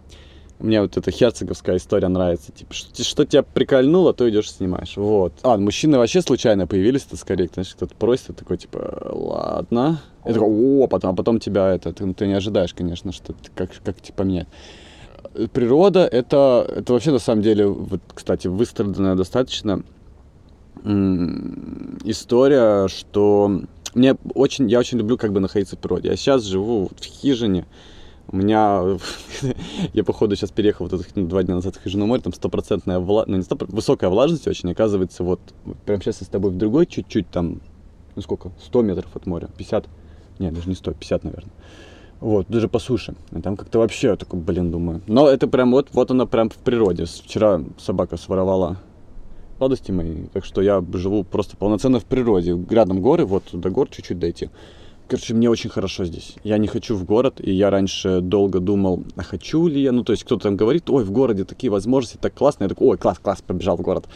Мне 0.57 0.81
вот 0.81 0.95
эта 0.95 1.11
херцеговская 1.11 1.75
история 1.75 2.07
нравится. 2.07 2.53
Типа, 2.53 2.73
что, 2.73 3.03
что 3.03 3.25
тебя 3.25 3.43
прикольнуло, 3.43 4.13
то 4.13 4.27
идешь 4.29 4.49
снимаешь. 4.49 4.95
Вот. 4.95 5.33
А, 5.43 5.57
мужчины 5.57 5.97
вообще 5.97 6.21
случайно 6.21 6.65
появились, 6.65 7.05
это 7.05 7.17
скорее, 7.17 7.49
знаешь, 7.53 7.75
кто-то 7.75 7.93
просит, 7.95 8.37
такой, 8.37 8.55
типа, 8.55 9.11
ладно. 9.11 10.01
Я 10.23 10.31
такой, 10.31 10.47
о, 10.47 10.87
потом, 10.87 11.11
а 11.11 11.13
потом 11.13 11.39
тебя 11.39 11.75
это, 11.75 11.91
ты, 11.91 12.13
ты 12.13 12.27
не 12.27 12.35
ожидаешь, 12.35 12.73
конечно, 12.73 13.11
что 13.11 13.35
как, 13.53 13.69
как 13.83 13.99
типа 13.99 14.19
поменять 14.19 14.47
природа 15.53 16.05
это, 16.05 16.65
это 16.75 16.93
вообще 16.93 17.11
на 17.11 17.19
самом 17.19 17.41
деле, 17.41 17.67
вот, 17.67 18.01
кстати, 18.13 18.47
выстраданная 18.47 19.15
достаточно 19.15 19.83
история, 22.03 22.87
что 22.87 23.61
мне 23.95 24.15
очень, 24.35 24.69
я 24.69 24.79
очень 24.79 24.97
люблю 24.97 25.17
как 25.17 25.33
бы 25.33 25.39
находиться 25.39 25.75
в 25.75 25.79
природе. 25.79 26.09
Я 26.09 26.15
сейчас 26.15 26.43
живу 26.43 26.91
в 26.95 27.03
хижине, 27.03 27.65
у 28.27 28.35
меня, 28.35 28.97
я 29.93 30.03
походу 30.03 30.35
сейчас 30.35 30.51
переехал 30.51 30.87
вот 30.87 30.99
это, 30.99 31.21
два 31.21 31.43
дня 31.43 31.55
назад 31.55 31.75
в 31.75 31.83
хижину 31.83 32.05
море, 32.05 32.21
там 32.21 32.33
стопроцентная 32.33 32.99
влажность, 32.99 33.49
ну 33.49 33.57
не 33.57 33.65
100%, 33.65 33.73
высокая 33.73 34.09
влажность 34.09 34.47
очень, 34.47 34.71
оказывается, 34.71 35.23
вот 35.23 35.39
прям 35.85 36.01
сейчас 36.01 36.21
я 36.21 36.27
с 36.27 36.29
тобой 36.29 36.51
в 36.51 36.57
другой 36.57 36.85
чуть-чуть 36.85 37.29
там, 37.29 37.61
ну 38.15 38.21
сколько, 38.21 38.51
100 38.65 38.81
метров 38.81 39.15
от 39.15 39.25
моря, 39.25 39.49
50, 39.57 39.87
нет, 40.39 40.53
даже 40.53 40.69
не 40.69 40.75
100, 40.75 40.91
50, 40.93 41.23
наверное. 41.23 41.51
Вот, 42.25 42.47
даже 42.49 42.67
по 42.67 42.79
суше. 42.79 43.13
И 43.37 43.39
там 43.39 43.55
как-то 43.55 43.77
вообще 43.77 44.15
такой, 44.15 44.39
блин, 44.39 44.71
думаю. 44.71 44.99
Но 45.05 45.27
это 45.27 45.47
прям 45.47 45.69
вот, 45.69 45.89
вот 45.93 46.09
она 46.09 46.25
прям 46.25 46.49
в 46.49 46.55
природе. 46.55 47.05
Вчера 47.05 47.61
собака 47.77 48.17
своровала 48.17 48.77
радости 49.59 49.91
мои. 49.91 50.25
Так 50.33 50.43
что 50.43 50.63
я 50.63 50.83
живу 50.93 51.23
просто 51.23 51.55
полноценно 51.55 51.99
в 51.99 52.05
природе. 52.05 52.57
Рядом 52.67 52.99
горы, 52.99 53.25
вот 53.25 53.43
до 53.53 53.69
гор 53.69 53.89
чуть-чуть 53.89 54.17
дойти. 54.17 54.49
Короче, 55.07 55.35
мне 55.35 55.51
очень 55.51 55.69
хорошо 55.69 56.03
здесь. 56.03 56.35
Я 56.43 56.57
не 56.57 56.65
хочу 56.65 56.95
в 56.95 57.05
город, 57.05 57.39
и 57.43 57.51
я 57.51 57.69
раньше 57.69 58.21
долго 58.21 58.59
думал, 58.59 59.03
а 59.15 59.21
хочу 59.21 59.67
ли 59.67 59.79
я. 59.79 59.91
Ну, 59.91 60.03
то 60.03 60.11
есть 60.11 60.23
кто-то 60.23 60.45
там 60.45 60.57
говорит, 60.57 60.89
ой, 60.89 61.03
в 61.03 61.11
городе 61.11 61.43
такие 61.43 61.69
возможности, 61.69 62.17
так 62.19 62.33
классно. 62.33 62.63
Я 62.63 62.69
такой, 62.69 62.87
ой, 62.87 62.97
класс, 62.97 63.19
класс, 63.19 63.43
побежал 63.45 63.77
в 63.77 63.81
город. 63.81 64.07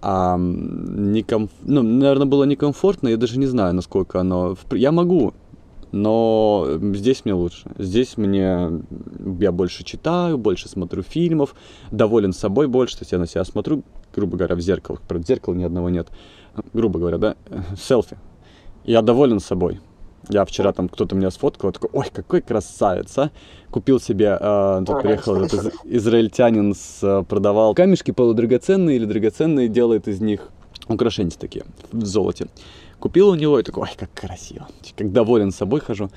А, 0.00 0.36
некомф... 0.38 1.50
Ну, 1.62 1.82
наверное, 1.82 2.26
было 2.26 2.44
некомфортно, 2.44 3.08
я 3.08 3.16
даже 3.16 3.36
не 3.36 3.46
знаю, 3.46 3.74
насколько 3.74 4.20
оно... 4.20 4.56
Я 4.70 4.92
могу 4.92 5.34
но 5.92 6.66
здесь 6.94 7.24
мне 7.24 7.34
лучше. 7.34 7.70
Здесь 7.78 8.16
мне 8.16 8.70
я 9.40 9.52
больше 9.52 9.84
читаю, 9.84 10.38
больше 10.38 10.68
смотрю 10.68 11.02
фильмов, 11.02 11.54
доволен 11.90 12.32
собой 12.32 12.68
больше, 12.68 12.98
то 12.98 13.02
есть 13.02 13.12
я 13.12 13.18
на 13.18 13.26
себя 13.26 13.44
смотрю, 13.44 13.82
грубо 14.14 14.36
говоря, 14.36 14.54
в 14.54 14.60
зеркало. 14.60 14.98
Правда, 15.08 15.26
зеркала 15.26 15.54
ни 15.54 15.64
одного 15.64 15.88
нет. 15.90 16.08
Грубо 16.72 16.98
говоря, 16.98 17.18
да, 17.18 17.36
селфи. 17.80 18.18
Я 18.84 19.02
доволен 19.02 19.40
собой. 19.40 19.80
Я 20.28 20.44
вчера 20.44 20.72
там 20.72 20.88
кто-то 20.88 21.14
меня 21.14 21.30
сфоткал, 21.30 21.72
такой, 21.72 21.90
ой, 21.92 22.06
какой 22.12 22.42
красавец, 22.42 23.16
а! 23.18 23.30
Купил 23.70 24.00
себе, 24.00 24.36
э, 24.38 24.82
тут 24.86 25.00
приехал 25.00 25.36
этот 25.36 25.74
из, 25.84 26.02
израильтянин, 26.02 26.74
с, 26.74 27.00
э, 27.02 27.22
продавал 27.22 27.74
камешки 27.74 28.10
полудрагоценные 28.10 28.96
или 28.96 29.04
драгоценные, 29.04 29.68
делает 29.68 30.08
из 30.08 30.20
них 30.20 30.50
украшения 30.88 31.30
такие 31.38 31.64
в 31.92 32.04
золоте. 32.04 32.46
Купил 32.98 33.28
у 33.28 33.34
него 33.34 33.58
и 33.58 33.62
такой, 33.62 33.84
ой, 33.84 33.90
как 33.96 34.12
красиво. 34.12 34.68
Как 34.96 35.12
доволен 35.12 35.52
собой 35.52 35.80
хожу. 35.80 36.10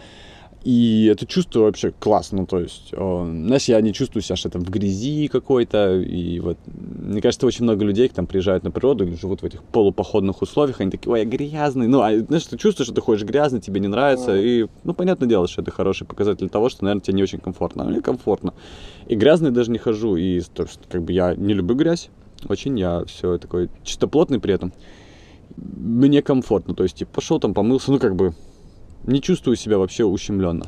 И 0.64 1.10
это 1.12 1.26
чувство 1.26 1.62
вообще 1.62 1.92
классно, 1.92 2.42
ну, 2.42 2.46
то 2.46 2.60
есть, 2.60 2.90
э, 2.92 2.96
знаешь, 2.98 3.66
я 3.66 3.82
не 3.82 3.94
чувствую 3.94 4.22
себя, 4.22 4.36
что 4.36 4.50
там 4.50 4.64
в 4.64 4.70
грязи 4.70 5.28
какой-то, 5.28 6.00
и 6.00 6.40
вот, 6.40 6.58
мне 6.68 7.20
кажется, 7.20 7.48
очень 7.48 7.64
много 7.64 7.84
людей, 7.84 8.08
там 8.10 8.28
приезжают 8.28 8.64
на 8.64 8.70
природу 8.70 9.04
или 9.04 9.16
живут 9.16 9.42
в 9.42 9.46
этих 9.46 9.64
полупоходных 9.64 10.44
условиях, 10.44 10.80
они 10.80 10.92
такие, 10.92 11.12
ой, 11.12 11.22
я 11.22 11.26
грязный, 11.26 11.88
ну, 11.88 12.02
а, 12.02 12.16
знаешь, 12.16 12.46
ты 12.46 12.58
чувствуешь, 12.58 12.86
что 12.86 12.94
ты 12.94 13.02
ходишь 13.02 13.24
грязный, 13.24 13.60
тебе 13.60 13.80
не 13.80 13.88
нравится, 13.88 14.38
и, 14.38 14.68
ну, 14.84 14.94
понятное 14.94 15.28
дело, 15.28 15.48
что 15.48 15.64
это 15.64 15.72
хороший 15.72 16.06
показатель 16.06 16.48
того, 16.48 16.70
что, 16.70 16.84
наверное, 16.84 17.02
тебе 17.02 17.16
не 17.16 17.24
очень 17.24 17.40
комфортно, 17.40 17.84
а 17.84 17.88
мне 17.88 18.02
комфортно, 18.02 18.54
и 19.08 19.16
грязный 19.16 19.50
даже 19.50 19.72
не 19.72 19.80
хожу, 19.80 20.16
и, 20.16 20.42
то, 20.42 20.68
что, 20.68 20.82
как 20.88 21.02
бы, 21.02 21.12
я 21.12 21.34
не 21.34 21.56
люблю 21.56 21.74
грязь, 21.74 22.12
очень, 22.48 22.78
я 22.80 23.04
все 23.06 23.38
такой 23.38 23.70
чистоплотный 23.84 24.40
при 24.40 24.54
этом, 24.54 24.74
мне 25.58 26.22
комфортно, 26.22 26.74
то 26.74 26.84
есть, 26.84 26.96
типа, 26.96 27.12
пошел 27.16 27.40
там, 27.40 27.54
помылся, 27.54 27.92
ну, 27.92 28.00
как 28.00 28.16
бы, 28.16 28.34
не 29.04 29.22
чувствую 29.22 29.56
себя 29.56 29.78
вообще 29.78 30.06
ущемленно. 30.06 30.68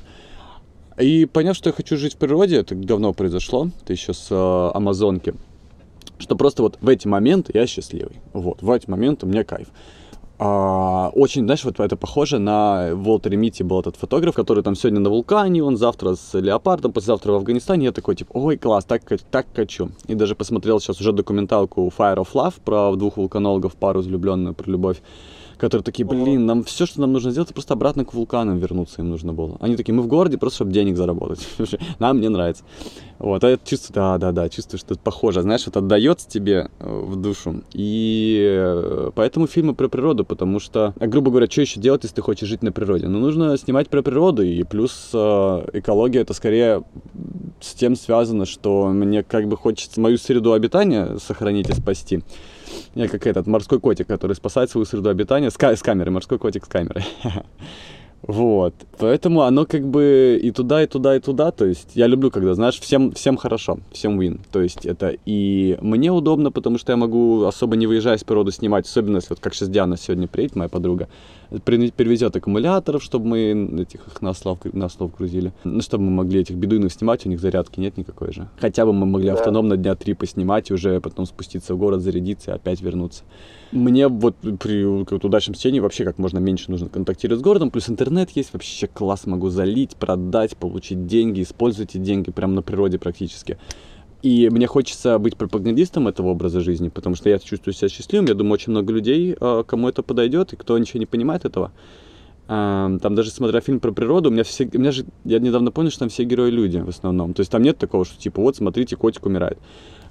И 0.99 1.25
поняв, 1.25 1.55
что 1.55 1.69
я 1.69 1.73
хочу 1.73 1.97
жить 1.97 2.13
в 2.13 2.17
природе, 2.17 2.57
это 2.57 2.75
давно 2.75 3.13
произошло, 3.13 3.69
это 3.81 3.93
еще 3.93 4.13
с 4.13 4.27
э, 4.29 4.71
Амазонки, 4.77 5.33
что 6.19 6.35
просто 6.35 6.61
вот 6.61 6.77
в 6.81 6.87
эти 6.87 7.07
моменты 7.07 7.51
я 7.55 7.65
счастливый. 7.65 8.17
Вот, 8.33 8.61
в 8.61 8.69
эти 8.69 8.89
моменты 8.89 9.25
меня 9.25 9.43
кайф. 9.43 9.69
А, 10.39 11.11
очень, 11.13 11.43
знаешь, 11.43 11.63
вот 11.63 11.79
это 11.79 11.95
похоже 11.95 12.39
на 12.39 12.95
Волтер 12.95 13.35
Мити 13.35 13.63
был 13.63 13.79
этот 13.79 13.95
фотограф, 13.95 14.35
который 14.35 14.63
там 14.63 14.75
сегодня 14.75 14.99
на 14.99 15.09
вулкане, 15.09 15.63
он 15.63 15.77
завтра 15.77 16.15
с 16.15 16.37
леопардом, 16.37 16.91
послезавтра 16.91 17.31
в 17.31 17.35
Афганистане. 17.35 17.85
Я 17.85 17.91
такой, 17.91 18.15
типа, 18.15 18.31
ой, 18.33 18.57
класс, 18.57 18.85
так, 18.85 19.03
так 19.29 19.47
хочу. 19.53 19.91
И 20.07 20.15
даже 20.15 20.35
посмотрел 20.35 20.79
сейчас 20.79 20.99
уже 20.99 21.11
документалку 21.11 21.91
Fire 21.95 22.17
of 22.17 22.29
Love 22.33 22.55
про 22.65 22.95
двух 22.95 23.17
вулканологов, 23.17 23.75
пару 23.75 24.01
влюбленную, 24.01 24.55
про 24.55 24.69
любовь 24.69 25.01
которые 25.63 25.85
такие, 25.85 26.05
блин, 26.05 26.45
нам 26.45 26.65
все, 26.65 26.85
что 26.85 26.99
нам 26.99 27.13
нужно 27.13 27.31
сделать, 27.31 27.47
это 27.47 27.53
просто 27.53 27.73
обратно 27.73 28.03
к 28.03 28.13
вулканам 28.13 28.57
вернуться 28.57 29.01
им 29.01 29.09
нужно 29.09 29.31
было. 29.31 29.55
Они 29.61 29.77
такие, 29.77 29.93
мы 29.93 30.01
в 30.01 30.07
городе 30.07 30.37
просто, 30.37 30.57
чтобы 30.57 30.73
денег 30.73 30.97
заработать. 30.97 31.47
нам 31.99 32.19
не 32.19 32.27
нравится. 32.27 32.65
Вот, 33.17 33.41
а 33.45 33.49
это 33.49 33.65
чувство, 33.65 33.95
да, 33.95 34.17
да, 34.17 34.31
да, 34.33 34.49
чувствую, 34.49 34.77
что 34.77 34.95
это 34.95 35.01
похоже. 35.01 35.41
Знаешь, 35.41 35.65
это 35.65 35.79
отдается 35.79 36.27
тебе 36.27 36.69
э, 36.79 37.01
в 37.05 37.15
душу. 37.15 37.63
И 37.71 38.45
э, 38.45 39.11
поэтому 39.15 39.47
фильмы 39.47 39.73
про 39.73 39.87
природу, 39.87 40.25
потому 40.25 40.59
что, 40.59 40.93
э, 40.99 41.07
грубо 41.07 41.31
говоря, 41.31 41.49
что 41.49 41.61
еще 41.61 41.79
делать, 41.79 42.03
если 42.03 42.17
ты 42.17 42.21
хочешь 42.21 42.49
жить 42.49 42.61
на 42.61 42.73
природе? 42.73 43.07
Ну, 43.07 43.19
нужно 43.19 43.57
снимать 43.57 43.87
про 43.87 44.01
природу, 44.01 44.43
и 44.43 44.63
плюс 44.63 45.11
экология 45.13 46.19
это 46.19 46.33
скорее 46.33 46.83
с 47.61 47.73
тем 47.73 47.95
связано, 47.95 48.45
что 48.45 48.89
мне 48.89 49.23
как 49.23 49.47
бы 49.47 49.55
хочется 49.55 50.01
мою 50.01 50.17
среду 50.17 50.51
обитания 50.51 51.17
сохранить 51.19 51.69
и 51.69 51.73
спасти. 51.73 52.21
Я 52.95 53.07
как 53.07 53.25
этот 53.27 53.47
морской 53.47 53.79
котик, 53.79 54.07
который 54.07 54.35
спасает 54.35 54.69
свою 54.69 54.85
среду 54.85 55.09
обитания 55.09 55.49
с, 55.49 55.55
с 55.55 55.81
камеры, 55.81 56.11
морской 56.11 56.37
котик 56.37 56.65
с 56.65 56.67
камерой. 56.67 57.05
Вот. 58.25 58.73
Поэтому 58.99 59.41
оно 59.41 59.65
как 59.65 59.85
бы 59.85 60.39
и 60.41 60.51
туда, 60.51 60.81
и 60.81 60.87
туда, 60.87 61.15
и 61.15 61.19
туда. 61.19 61.51
То 61.51 61.65
есть 61.65 61.91
я 61.95 62.07
люблю, 62.07 62.31
когда, 62.31 62.53
знаешь, 62.53 62.79
всем, 62.79 63.11
всем 63.11 63.35
хорошо, 63.35 63.79
всем 63.91 64.19
win. 64.19 64.39
То 64.51 64.61
есть 64.61 64.85
это 64.85 65.15
и 65.25 65.77
мне 65.81 66.11
удобно, 66.11 66.51
потому 66.51 66.77
что 66.77 66.93
я 66.93 66.97
могу 66.97 67.43
особо 67.43 67.75
не 67.75 67.85
выезжая 67.85 68.17
с 68.17 68.23
природы 68.23 68.51
снимать, 68.51 68.85
особенно 68.85 69.17
если 69.17 69.29
вот 69.31 69.39
как 69.39 69.53
сейчас 69.53 69.69
Диана 69.69 69.97
сегодня 69.97 70.27
приедет, 70.27 70.55
моя 70.55 70.69
подруга, 70.69 71.09
привезет 71.49 72.35
аккумуляторов, 72.35 73.03
чтобы 73.03 73.27
мы 73.27 73.81
этих 73.81 74.07
их 74.07 74.21
на 74.21 74.29
ослов, 74.29 74.59
на 74.71 74.85
ослов 74.85 75.15
грузили. 75.15 75.51
Ну, 75.65 75.81
чтобы 75.81 76.05
мы 76.05 76.11
могли 76.11 76.41
этих 76.41 76.55
бедуинов 76.55 76.93
снимать, 76.93 77.25
у 77.25 77.29
них 77.29 77.41
зарядки 77.41 77.79
нет 77.79 77.97
никакой 77.97 78.31
же. 78.31 78.47
Хотя 78.57 78.85
бы 78.85 78.93
мы 78.93 79.05
могли 79.05 79.29
автономно 79.29 79.75
дня 79.75 79.95
три 79.95 80.13
поснимать 80.13 80.69
и 80.69 80.73
уже 80.73 81.01
потом 81.01 81.25
спуститься 81.25 81.75
в 81.75 81.77
город, 81.77 82.01
зарядиться 82.01 82.51
и 82.51 82.53
опять 82.53 82.81
вернуться. 82.81 83.23
Мне 83.73 84.07
вот 84.07 84.35
при 84.59 84.85
вот, 84.85 85.11
удачном 85.11 85.55
чтении 85.55 85.79
вообще 85.79 86.03
как 86.03 86.19
можно 86.19 86.37
меньше 86.37 86.69
нужно 86.69 86.89
контактировать 86.89 87.39
с 87.39 87.43
городом, 87.43 87.71
плюс 87.71 87.89
интернет 87.89 88.29
есть, 88.35 88.53
вообще 88.53 88.85
класс 88.85 89.25
могу 89.25 89.49
залить, 89.49 89.95
продать, 89.95 90.55
получить 90.55 91.07
деньги, 91.07 91.41
использовать 91.41 91.89
эти 91.89 91.97
деньги 91.97 92.29
прямо 92.29 92.53
на 92.53 92.61
природе 92.61 92.99
практически. 92.99 93.57
И 94.21 94.47
мне 94.51 94.67
хочется 94.67 95.17
быть 95.17 95.37
пропагандистом 95.37 96.07
этого 96.07 96.27
образа 96.27 96.61
жизни, 96.61 96.89
потому 96.89 97.15
что 97.15 97.29
я 97.29 97.39
чувствую 97.39 97.73
себя 97.73 97.89
счастливым. 97.89 98.27
Я 98.27 98.35
думаю, 98.35 98.53
очень 98.53 98.71
много 98.71 98.93
людей, 98.93 99.35
а, 99.39 99.63
кому 99.63 99.89
это 99.89 100.03
подойдет, 100.03 100.53
и 100.53 100.55
кто 100.55 100.77
ничего 100.77 100.99
не 100.99 101.07
понимает 101.07 101.43
этого. 101.43 101.71
А, 102.47 102.95
там 103.01 103.15
даже 103.15 103.31
смотря 103.31 103.59
фильм 103.59 103.79
про 103.79 103.91
природу, 103.91 104.29
у 104.29 104.31
меня 104.31 104.43
все, 104.43 104.69
у 104.71 104.77
меня 104.77 104.91
же, 104.91 105.05
я 105.25 105.39
недавно 105.39 105.71
понял, 105.71 105.89
что 105.89 106.01
там 106.01 106.09
все 106.09 106.25
герои 106.25 106.51
люди 106.51 106.77
в 106.77 106.89
основном. 106.89 107.33
То 107.33 107.39
есть 107.39 107.51
там 107.51 107.63
нет 107.63 107.79
такого, 107.79 108.05
что 108.05 108.19
типа, 108.19 108.39
вот 108.39 108.55
смотрите, 108.55 108.95
котик 108.95 109.25
умирает. 109.25 109.57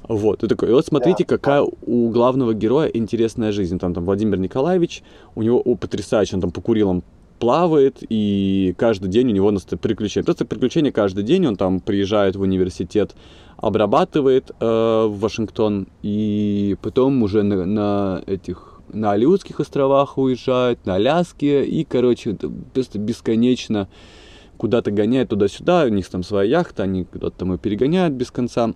Вот, 0.08 0.42
и 0.42 0.48
такой, 0.48 0.70
и 0.70 0.72
вот 0.72 0.86
смотрите, 0.86 1.24
да. 1.24 1.36
какая 1.36 1.62
у 1.62 2.08
главного 2.10 2.54
героя 2.54 2.88
интересная 2.88 3.52
жизнь. 3.52 3.78
Там, 3.78 3.94
там 3.94 4.04
Владимир 4.04 4.38
Николаевич, 4.38 5.02
у 5.34 5.42
него 5.42 5.60
о, 5.60 5.76
потрясающе, 5.76 6.36
он 6.36 6.42
там 6.42 6.50
по 6.50 6.60
Курилам 6.60 7.02
плавает, 7.38 7.98
и 8.08 8.74
каждый 8.78 9.08
день 9.08 9.28
у 9.28 9.32
него 9.32 9.52
приключения. 9.80 10.24
Просто 10.24 10.44
приключения 10.44 10.92
каждый 10.92 11.24
день, 11.24 11.46
он 11.46 11.56
там 11.56 11.80
приезжает 11.80 12.36
в 12.36 12.40
университет, 12.40 13.14
обрабатывает 13.56 14.50
э, 14.60 14.64
в 15.08 15.18
Вашингтон, 15.18 15.88
и 16.02 16.76
потом 16.82 17.22
уже 17.22 17.42
на, 17.42 17.66
на 17.66 18.22
этих 18.26 18.72
на 18.92 19.12
Алиутских 19.12 19.58
островах 19.58 20.18
уезжает, 20.18 20.84
на 20.86 20.96
Аляске, 20.96 21.64
и, 21.64 21.84
короче, 21.84 22.36
просто 22.74 22.98
бесконечно 22.98 23.88
куда-то 24.56 24.90
гоняет 24.90 25.30
туда-сюда, 25.30 25.84
у 25.84 25.88
них 25.88 26.08
там 26.08 26.22
своя 26.22 26.58
яхта, 26.58 26.84
они 26.84 27.04
куда-то 27.04 27.38
там 27.38 27.54
и 27.54 27.58
перегоняют 27.58 28.14
без 28.14 28.30
конца. 28.30 28.74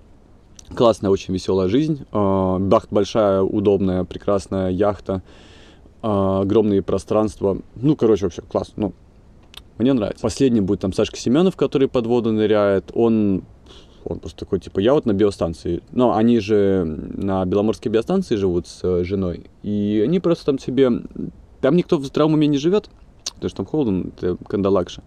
Классная, 0.74 1.10
очень 1.10 1.32
веселая 1.34 1.68
жизнь. 1.68 2.04
Бахт 2.12 2.88
большая, 2.90 3.42
удобная, 3.42 4.04
прекрасная 4.04 4.70
яхта. 4.70 5.22
Огромные 6.02 6.82
пространства. 6.82 7.58
Ну, 7.76 7.96
короче, 7.96 8.26
вообще 8.26 8.42
класс. 8.42 8.72
Ну, 8.76 8.92
мне 9.78 9.92
нравится. 9.92 10.22
Последний 10.22 10.60
будет 10.60 10.80
там 10.80 10.92
Сашка 10.92 11.18
Семенов, 11.18 11.56
который 11.56 11.88
под 11.88 12.06
воду 12.06 12.32
ныряет. 12.32 12.90
Он 12.94 13.42
он 14.08 14.20
просто 14.20 14.38
такой, 14.40 14.60
типа, 14.60 14.78
я 14.78 14.94
вот 14.94 15.04
на 15.04 15.12
биостанции. 15.12 15.82
Но 15.90 16.14
они 16.14 16.38
же 16.38 16.84
на 16.84 17.44
Беломорской 17.44 17.90
биостанции 17.90 18.36
живут 18.36 18.68
с 18.68 18.80
э, 18.84 19.02
женой. 19.02 19.46
И 19.64 20.00
они 20.04 20.20
просто 20.20 20.46
там 20.46 20.60
себе... 20.60 20.90
Там 21.60 21.74
никто 21.74 21.98
в 21.98 22.04
здравом 22.04 22.34
уме 22.34 22.46
не 22.46 22.58
живет, 22.58 22.88
потому 23.34 23.48
что 23.48 23.56
там 23.56 23.66
холодно, 23.66 24.10
это 24.16 24.36
Кандалакша. 24.46 25.02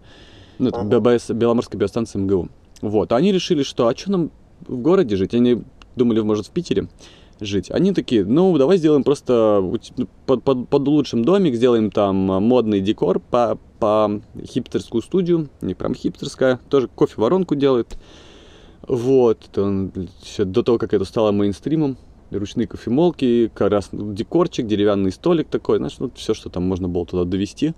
Ну, 0.58 0.68
это 0.68 0.82
ББС, 0.82 1.30
Беломорская 1.30 1.80
биостанция 1.80 2.20
МГУ. 2.20 2.50
Вот. 2.82 3.12
А 3.12 3.16
они 3.16 3.32
решили, 3.32 3.62
что, 3.62 3.88
а 3.88 3.96
что 3.96 4.10
нам 4.10 4.30
в 4.66 4.78
городе 4.78 5.16
жить. 5.16 5.34
Они 5.34 5.62
думали, 5.96 6.20
может, 6.20 6.46
в 6.46 6.50
Питере 6.50 6.88
жить. 7.40 7.70
Они 7.70 7.92
такие, 7.92 8.24
ну, 8.24 8.56
давай 8.58 8.76
сделаем 8.76 9.02
просто 9.02 9.60
ну, 9.96 10.08
под, 10.26 10.42
под, 10.42 10.68
под 10.68 10.88
улучшим 10.88 11.24
домик, 11.24 11.54
сделаем 11.54 11.90
там 11.90 12.16
модный 12.16 12.80
декор 12.80 13.20
по, 13.20 13.58
по 13.78 14.20
хипстерскую 14.44 15.02
студию. 15.02 15.48
Не 15.60 15.74
прям 15.74 15.94
хипстерская, 15.94 16.60
тоже 16.68 16.88
кофе-воронку 16.88 17.54
делает. 17.54 17.98
Вот, 18.86 19.56
он, 19.56 19.92
до 20.38 20.62
того, 20.62 20.78
как 20.78 20.94
это 20.94 21.04
стало 21.04 21.32
мейнстримом, 21.32 21.96
ручные 22.30 22.66
кофемолки, 22.66 23.50
раз 23.56 23.90
декорчик, 23.92 24.66
деревянный 24.66 25.12
столик 25.12 25.48
такой, 25.48 25.78
знаешь, 25.78 25.96
ну, 25.98 26.10
все, 26.14 26.34
что 26.34 26.48
там 26.50 26.64
можно 26.64 26.88
было 26.88 27.06
туда 27.06 27.24
довести. 27.24 27.74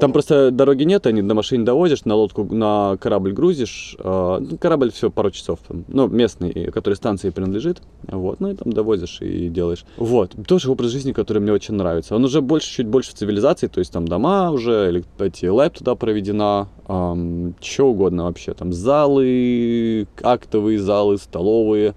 Там 0.00 0.12
просто 0.12 0.50
дороги 0.50 0.84
нет, 0.84 1.06
они 1.06 1.22
на 1.22 1.34
машине 1.34 1.64
довозишь, 1.64 2.04
на 2.04 2.14
лодку, 2.14 2.44
на 2.44 2.96
корабль 3.00 3.32
грузишь. 3.32 3.96
Э, 3.98 4.40
корабль 4.60 4.90
все 4.90 5.10
пару 5.10 5.30
часов, 5.30 5.60
ну, 5.88 6.08
местный, 6.08 6.70
который 6.72 6.94
станции 6.94 7.30
принадлежит. 7.30 7.82
Вот, 8.02 8.40
ну 8.40 8.50
и 8.50 8.54
там 8.54 8.72
довозишь 8.72 9.18
и 9.20 9.48
делаешь. 9.48 9.84
Вот, 9.96 10.34
тоже 10.46 10.70
образ 10.70 10.90
жизни, 10.90 11.12
который 11.12 11.38
мне 11.38 11.52
очень 11.52 11.74
нравится. 11.74 12.14
Он 12.16 12.24
уже 12.24 12.40
больше, 12.40 12.70
чуть 12.70 12.86
больше 12.86 13.12
цивилизации, 13.12 13.68
то 13.68 13.78
есть 13.78 13.92
там 13.92 14.06
дома 14.06 14.50
уже, 14.50 15.02
эти 15.18 15.46
лайп 15.46 15.78
туда 15.78 15.94
проведена, 15.94 16.68
эм, 16.88 17.54
что 17.60 17.88
угодно 17.88 18.24
вообще. 18.24 18.54
Там 18.54 18.72
залы, 18.72 20.06
актовые 20.22 20.78
залы, 20.78 21.18
столовые 21.18 21.94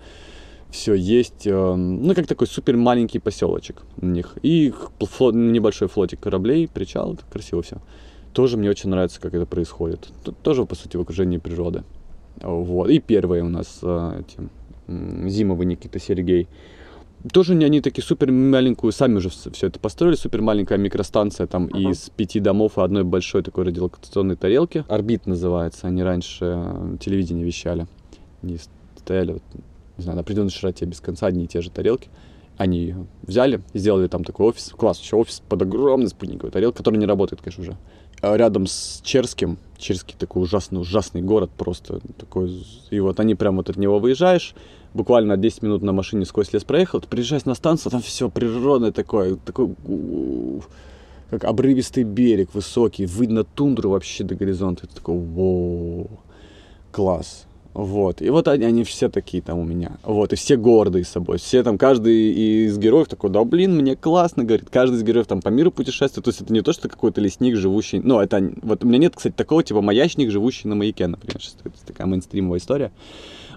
все 0.72 0.94
есть, 0.94 1.48
э, 1.48 1.76
ну, 1.76 2.14
как 2.14 2.28
такой 2.28 2.48
супер 2.48 2.78
маленький 2.78 3.20
поселочек 3.20 3.84
у 4.02 4.06
них. 4.06 4.38
И 4.44 4.74
флот, 5.00 5.34
небольшой 5.34 5.88
флотик 5.88 6.20
кораблей, 6.20 6.68
причал, 6.68 7.18
красиво 7.32 7.62
все. 7.62 7.78
Тоже 8.34 8.58
мне 8.58 8.70
очень 8.70 8.90
нравится, 8.90 9.20
как 9.20 9.34
это 9.34 9.46
происходит. 9.46 10.10
Тут 10.24 10.38
тоже, 10.40 10.66
по 10.66 10.76
сути, 10.76 10.98
в 10.98 11.02
окружении 11.02 11.38
природы. 11.38 11.84
Вот. 12.42 12.90
И 12.90 13.00
первые 13.00 13.44
у 13.44 13.50
нас 13.50 13.80
э, 13.82 14.22
эти, 14.22 14.50
Зимовый 15.30 15.66
Никита 15.66 16.00
Сергей. 16.00 16.48
Тоже 17.34 17.54
они 17.54 17.82
такие 17.82 18.04
супер 18.04 18.32
маленькую, 18.32 18.94
сами 18.94 19.16
уже 19.16 19.30
все 19.30 19.68
это 19.68 19.78
построили, 19.78 20.16
супер 20.16 20.42
маленькая 20.42 20.78
микростанция 20.78 21.48
там 21.48 21.66
uh-huh. 21.66 21.92
из 21.92 22.10
пяти 22.12 22.40
домов 22.40 22.78
и 22.78 22.82
одной 22.82 23.04
большой 23.04 23.44
такой 23.44 23.66
радиолокационной 23.66 24.38
тарелки. 24.38 24.86
Орбит 24.88 25.26
называется, 25.26 25.88
они 25.88 26.02
раньше 26.02 26.46
э, 26.46 26.98
телевидение 27.02 27.44
вещали. 27.44 27.88
Они 28.42 28.58
стояли 28.96 29.34
вот 29.34 29.44
не 30.00 30.04
знаю, 30.04 30.16
на 30.16 30.22
определенной 30.22 30.50
широте 30.50 30.86
без 30.86 31.00
конца 31.00 31.28
одни 31.28 31.46
и 31.46 31.48
те 31.48 31.62
же 31.62 31.70
тарелки. 31.70 32.10
Они 32.58 32.96
взяли, 33.22 33.62
сделали 33.74 34.08
там 34.08 34.24
такой 34.24 34.48
офис, 34.48 34.74
класс, 34.76 35.00
еще 35.00 35.16
офис 35.16 35.42
под 35.48 35.62
огромной 35.62 36.10
спутниковой 36.10 36.52
тарелкой, 36.52 36.80
который 36.80 36.98
не 36.98 37.06
работает, 37.06 37.42
конечно, 37.42 37.64
уже. 37.64 37.78
А 38.22 38.36
рядом 38.36 38.68
с 38.68 39.00
Черским, 39.04 39.58
Черский 39.78 40.16
такой 40.18 40.44
ужасный, 40.44 40.82
ужасный 40.82 41.22
город 41.22 41.52
просто 41.56 42.02
такой. 42.18 42.66
И 42.90 43.00
вот 43.00 43.20
они 43.20 43.36
прям 43.36 43.56
вот 43.56 43.70
от 43.70 43.78
него 43.78 44.00
выезжаешь, 44.00 44.56
буквально 44.94 45.38
10 45.38 45.62
минут 45.62 45.84
на 45.84 45.94
машине 45.94 46.26
сквозь 46.26 46.52
лес 46.52 46.66
проехал, 46.66 47.00
ты 47.00 47.08
приезжаешь 47.08 47.46
на 47.46 47.56
станцию, 47.56 47.92
там 47.92 48.02
все 48.02 48.30
природное 48.30 48.92
такое, 48.92 49.36
такое 49.38 49.74
как 51.30 51.44
обрывистый 51.44 52.04
берег 52.04 52.54
высокий, 52.54 53.06
видно 53.06 53.44
тундру 53.44 53.92
вообще 53.92 54.24
до 54.24 54.36
горизонта. 54.36 54.86
Это 54.86 54.96
такой, 54.96 55.18
воу, 55.18 56.10
класс. 56.92 57.46
Вот. 57.74 58.22
И 58.22 58.30
вот 58.30 58.48
они, 58.48 58.66
они 58.66 58.84
все 58.84 59.10
такие 59.10 59.42
там 59.44 59.60
у 59.60 59.64
меня. 59.64 59.98
Вот. 60.04 60.34
И 60.34 60.36
все 60.36 60.58
гордые 60.58 61.06
собой. 61.06 61.38
Все 61.38 61.64
там, 61.64 61.78
каждый 61.78 62.66
из 62.66 62.78
героев 62.78 63.08
такой, 63.08 63.30
да 63.30 63.44
блин, 63.44 63.76
мне 63.76 63.96
классно, 63.96 64.44
говорит. 64.44 64.70
Каждый 64.70 64.96
из 64.96 65.04
героев 65.04 65.28
там 65.28 65.42
по 65.42 65.50
миру 65.50 65.72
путешествует. 65.72 66.26
То 66.26 66.30
есть 66.30 66.42
это 66.42 66.52
не 66.52 66.62
то, 66.62 66.74
что 66.74 66.90
какой-то 66.90 67.22
лесник, 67.22 67.56
живущий... 67.56 68.00
Ну, 68.00 68.20
это... 68.20 68.52
Вот 68.62 68.84
у 68.84 68.88
меня 68.88 68.98
нет, 68.98 69.16
кстати, 69.16 69.34
такого 69.34 69.64
типа 69.64 69.82
маячник, 69.82 70.32
живущий 70.32 70.68
на 70.68 70.76
маяке, 70.76 71.08
например. 71.08 71.42
Это 71.64 71.86
такая 71.86 72.08
мейнстримовая 72.08 72.60
история. 72.60 72.92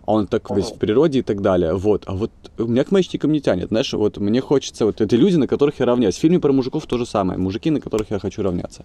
А 0.04 0.12
он 0.12 0.26
так 0.26 0.50
весь 0.50 0.66
в 0.66 0.78
природе 0.78 1.20
и 1.20 1.22
так 1.22 1.40
далее. 1.42 1.74
Вот. 1.74 2.02
А 2.06 2.14
вот 2.14 2.32
у 2.58 2.64
меня 2.64 2.84
к 2.84 2.90
маячникам 2.90 3.32
не 3.32 3.40
тянет. 3.40 3.68
Знаешь, 3.68 3.92
вот 3.92 4.18
мне 4.18 4.40
хочется... 4.40 4.84
Вот 4.84 5.00
это 5.00 5.16
люди, 5.16 5.36
на 5.36 5.46
которых 5.46 5.80
я 5.80 5.86
равняюсь. 5.86 6.16
В 6.16 6.18
фильме 6.18 6.40
про 6.40 6.52
мужиков 6.52 6.86
то 6.86 6.98
же 6.98 7.06
самое. 7.06 7.38
Мужики, 7.38 7.70
на 7.70 7.80
которых 7.80 8.10
я 8.10 8.18
хочу 8.18 8.42
равняться 8.42 8.84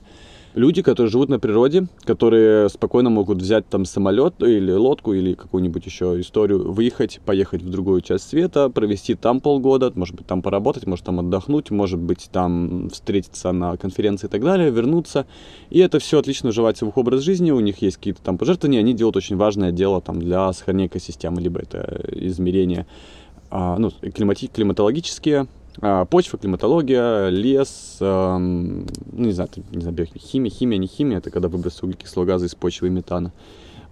люди, 0.54 0.82
которые 0.82 1.12
живут 1.12 1.30
на 1.30 1.40
природе, 1.40 1.88
которые 2.04 2.70
спокойно 2.70 3.10
могут 3.10 3.42
взять 3.42 3.68
там 3.68 3.86
самолет 3.86 4.36
или 4.42 4.72
лодку 4.72 5.14
или 5.14 5.34
какую-нибудь 5.34 5.86
еще 5.86 6.20
историю, 6.20 6.72
выехать, 6.72 7.20
поехать 7.26 7.62
в 7.62 7.70
другую 7.70 8.02
часть 8.02 8.30
света, 8.30 8.70
провести 8.70 9.16
там 9.16 9.40
полгода, 9.40 9.92
может 9.96 10.16
быть, 10.16 10.28
там 10.28 10.42
поработать, 10.42 10.88
может 10.88 11.06
там 11.06 11.20
отдохнуть, 11.20 11.72
может 11.72 12.00
быть, 12.00 12.30
там 12.32 12.90
встретиться 12.90 13.52
на 13.52 13.78
конференции 13.78 14.28
и 14.28 14.30
так 14.30 14.44
далее, 14.44 14.72
вернуться. 14.72 15.26
И 15.70 15.80
это 15.80 16.00
все 16.00 16.20
отлично 16.20 16.50
уживается 16.50 16.86
в 16.86 16.90
их 16.90 16.98
образ 16.98 17.22
жизни, 17.22 17.52
у 17.52 17.60
них 17.60 17.82
есть 17.82 17.98
какие-то 17.98 18.22
там 18.22 18.38
пожертвования, 18.38 18.80
они 18.80 18.94
делают 18.94 19.18
очень 19.18 19.38
важное 19.38 19.72
дело 19.72 20.02
там 20.02 20.20
для 20.20 20.52
сохранения 20.54 20.88
экосистемы, 20.88 21.42
либо 21.42 21.60
это 21.60 22.02
измерение 22.12 22.86
а, 23.50 23.78
ну, 23.78 23.92
климати- 24.02 24.50
климатологические 24.54 25.48
почва, 26.10 26.40
климатология, 26.40 27.30
лес, 27.30 27.98
ну, 28.00 28.86
не 29.12 29.32
знаю, 29.32 29.50
не 29.72 29.82
знаю, 29.82 30.08
химия, 30.18 30.50
химия, 30.50 30.78
не 30.78 30.88
химия, 30.88 31.20
это 31.20 31.30
когда 31.30 31.48
выброс 31.48 31.82
углекислого 31.84 32.26
газа 32.26 32.46
из 32.46 32.56
почвы 32.56 32.88
и 32.88 32.92
метана. 32.92 33.32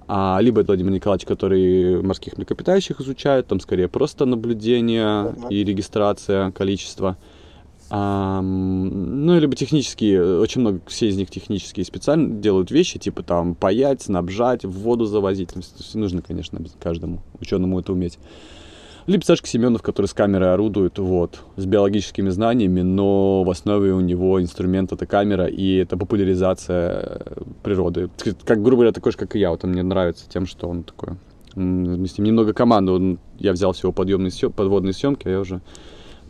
А, 0.07 0.37
либо 0.39 0.61
это 0.61 0.67
Владимир 0.67 0.91
Николаевич, 0.91 1.25
который 1.25 2.01
морских 2.01 2.37
млекопитающих 2.37 3.01
изучает, 3.01 3.47
там 3.47 3.59
скорее 3.59 3.87
просто 3.87 4.25
наблюдение 4.25 5.35
и 5.49 5.63
регистрация 5.63 6.51
количества. 6.51 7.17
А, 7.89 8.41
ну, 8.41 9.39
либо 9.39 9.55
технические, 9.55 10.39
очень 10.39 10.61
много, 10.61 10.81
все 10.87 11.07
из 11.07 11.17
них 11.17 11.29
технические 11.29 11.85
специально 11.85 12.39
делают 12.39 12.71
вещи, 12.71 12.99
типа 12.99 13.23
там 13.23 13.55
паять, 13.55 14.03
снабжать, 14.03 14.63
в 14.63 14.71
воду 14.71 15.05
завозить. 15.05 15.49
Нужно, 15.93 16.21
конечно, 16.21 16.59
каждому 16.79 17.21
ученому 17.39 17.79
это 17.79 17.91
уметь. 17.93 18.19
Либо 19.07 19.23
Сашка 19.23 19.47
Семенов, 19.47 19.83
который 19.83 20.07
с 20.07 20.13
камерой 20.13 20.51
орудует, 20.53 20.97
вот, 20.97 21.41
с 21.57 21.65
биологическими 21.65 22.29
знаниями, 22.29 22.81
но 22.81 23.43
в 23.43 23.49
основе 23.51 23.93
у 23.93 23.99
него 23.99 24.41
инструмент 24.41 24.91
это 24.91 25.05
камера, 25.05 25.45
и 25.45 25.75
это 25.75 25.95
популяризация 25.95 26.91
э, 27.01 27.41
природы. 27.61 28.09
Как, 28.45 28.63
грубо 28.63 28.77
говоря, 28.77 28.91
такой 28.93 29.11
же, 29.11 29.17
как 29.19 29.35
и 29.35 29.39
я. 29.39 29.51
Вот 29.51 29.63
он 29.63 29.71
мне 29.71 29.83
нравится 29.83 30.25
тем, 30.27 30.47
что 30.47 30.67
он 30.67 30.83
такой... 30.83 31.17
Мы 31.53 32.07
с 32.07 32.17
ним 32.17 32.25
немного 32.25 32.53
команды. 32.53 32.91
Он, 32.91 33.19
я 33.37 33.53
взял 33.53 33.71
всего 33.73 33.91
подъемные 33.91 34.31
съем, 34.31 34.51
подводные 34.51 34.93
съемки, 34.93 35.27
а 35.27 35.31
я 35.31 35.39
уже 35.39 35.61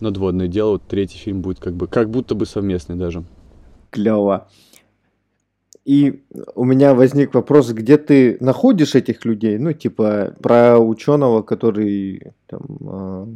надводные 0.01 0.49
делал. 0.49 0.73
Вот 0.73 0.83
третий 0.87 1.17
фильм 1.17 1.41
будет 1.41 1.59
как 1.59 1.73
бы, 1.73 1.87
как 1.87 2.09
будто 2.09 2.35
бы 2.35 2.45
совместный 2.45 2.95
даже. 2.95 3.23
Клево. 3.89 4.47
И 5.85 6.23
у 6.55 6.65
меня 6.65 6.95
возник 6.95 7.35
вопрос, 7.35 7.71
где 7.71 7.97
ты 7.97 8.37
находишь 8.39 8.95
этих 8.95 9.23
людей? 9.23 9.59
Ну, 9.59 9.71
типа, 9.71 10.35
про 10.41 10.79
ученого, 10.79 11.43
который 11.43 12.33
там, 12.47 12.61
э, 12.81 13.35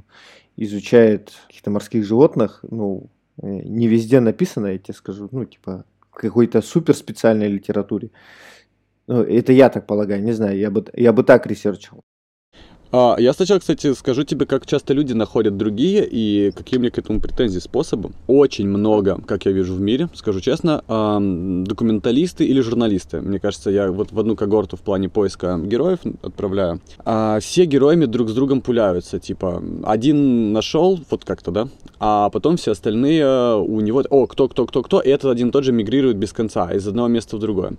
изучает 0.57 1.31
каких-то 1.47 1.69
морских 1.69 2.05
животных, 2.05 2.65
ну, 2.69 3.11
э, 3.41 3.47
не 3.47 3.87
везде 3.87 4.19
написано, 4.19 4.67
я 4.67 4.79
тебе 4.79 4.95
скажу, 4.95 5.29
ну, 5.31 5.45
типа, 5.45 5.85
какой-то 6.11 6.63
суперспециальной 6.63 7.47
литературе. 7.47 8.09
Ну, 9.05 9.21
это 9.21 9.53
я 9.53 9.69
так 9.69 9.85
полагаю, 9.85 10.23
не 10.23 10.33
знаю, 10.33 10.57
я 10.57 10.71
бы, 10.71 10.85
я 10.93 11.13
бы 11.13 11.23
так 11.23 11.45
ресерчил. 11.45 12.01
А, 12.91 13.15
я 13.19 13.33
сначала, 13.33 13.59
кстати, 13.59 13.93
скажу 13.93 14.23
тебе, 14.23 14.45
как 14.45 14.65
часто 14.65 14.93
люди 14.93 15.13
находят 15.13 15.57
другие 15.57 16.07
и 16.09 16.51
какие 16.51 16.79
у 16.79 16.81
меня 16.81 16.91
к 16.91 16.97
этому 16.97 17.19
претензии 17.19 17.59
способы. 17.59 18.11
Очень 18.27 18.67
много, 18.67 19.21
как 19.25 19.45
я 19.45 19.51
вижу 19.51 19.75
в 19.75 19.81
мире, 19.81 20.09
скажу 20.13 20.39
честно, 20.41 20.81
документалисты 20.87 22.45
или 22.45 22.61
журналисты. 22.61 23.21
Мне 23.21 23.39
кажется, 23.39 23.69
я 23.69 23.91
вот 23.91 24.11
в 24.11 24.19
одну 24.19 24.35
когорту 24.35 24.75
в 24.75 24.81
плане 24.81 25.09
поиска 25.09 25.59
героев 25.59 25.99
отправляю. 26.21 26.81
А 27.05 27.39
все 27.39 27.65
героями 27.65 28.05
друг 28.05 28.29
с 28.29 28.33
другом 28.33 28.61
пуляются. 28.61 29.19
Типа, 29.19 29.61
один 29.83 30.51
нашел, 30.51 30.99
вот 31.09 31.25
как-то, 31.25 31.51
да, 31.51 31.67
а 31.99 32.29
потом 32.29 32.57
все 32.57 32.71
остальные 32.71 33.55
у 33.57 33.79
него, 33.81 34.03
о, 34.09 34.25
кто, 34.25 34.47
кто, 34.47 34.65
кто, 34.65 34.81
кто, 34.81 34.99
этот 34.99 35.31
один 35.31 35.51
тот 35.51 35.63
же 35.63 35.71
мигрирует 35.71 36.17
без 36.17 36.33
конца 36.33 36.71
из 36.71 36.87
одного 36.87 37.07
места 37.07 37.37
в 37.37 37.39
другое. 37.39 37.73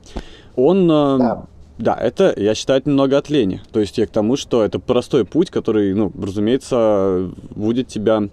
Он... 0.55 0.87
Да 0.87 1.46
да, 1.81 1.95
это, 1.95 2.35
я 2.37 2.55
считаю, 2.55 2.83
немного 2.85 3.16
от 3.16 3.31
лени. 3.31 3.61
То 3.73 3.81
есть 3.81 3.99
я 3.99 4.07
к 4.07 4.11
тому, 4.11 4.37
что 4.37 4.62
это 4.62 4.79
простой 4.79 5.25
путь, 5.25 5.51
который, 5.51 5.95
ну, 5.95 6.12
разумеется, 6.21 7.31
будет 7.57 7.88
тебя 7.88 8.29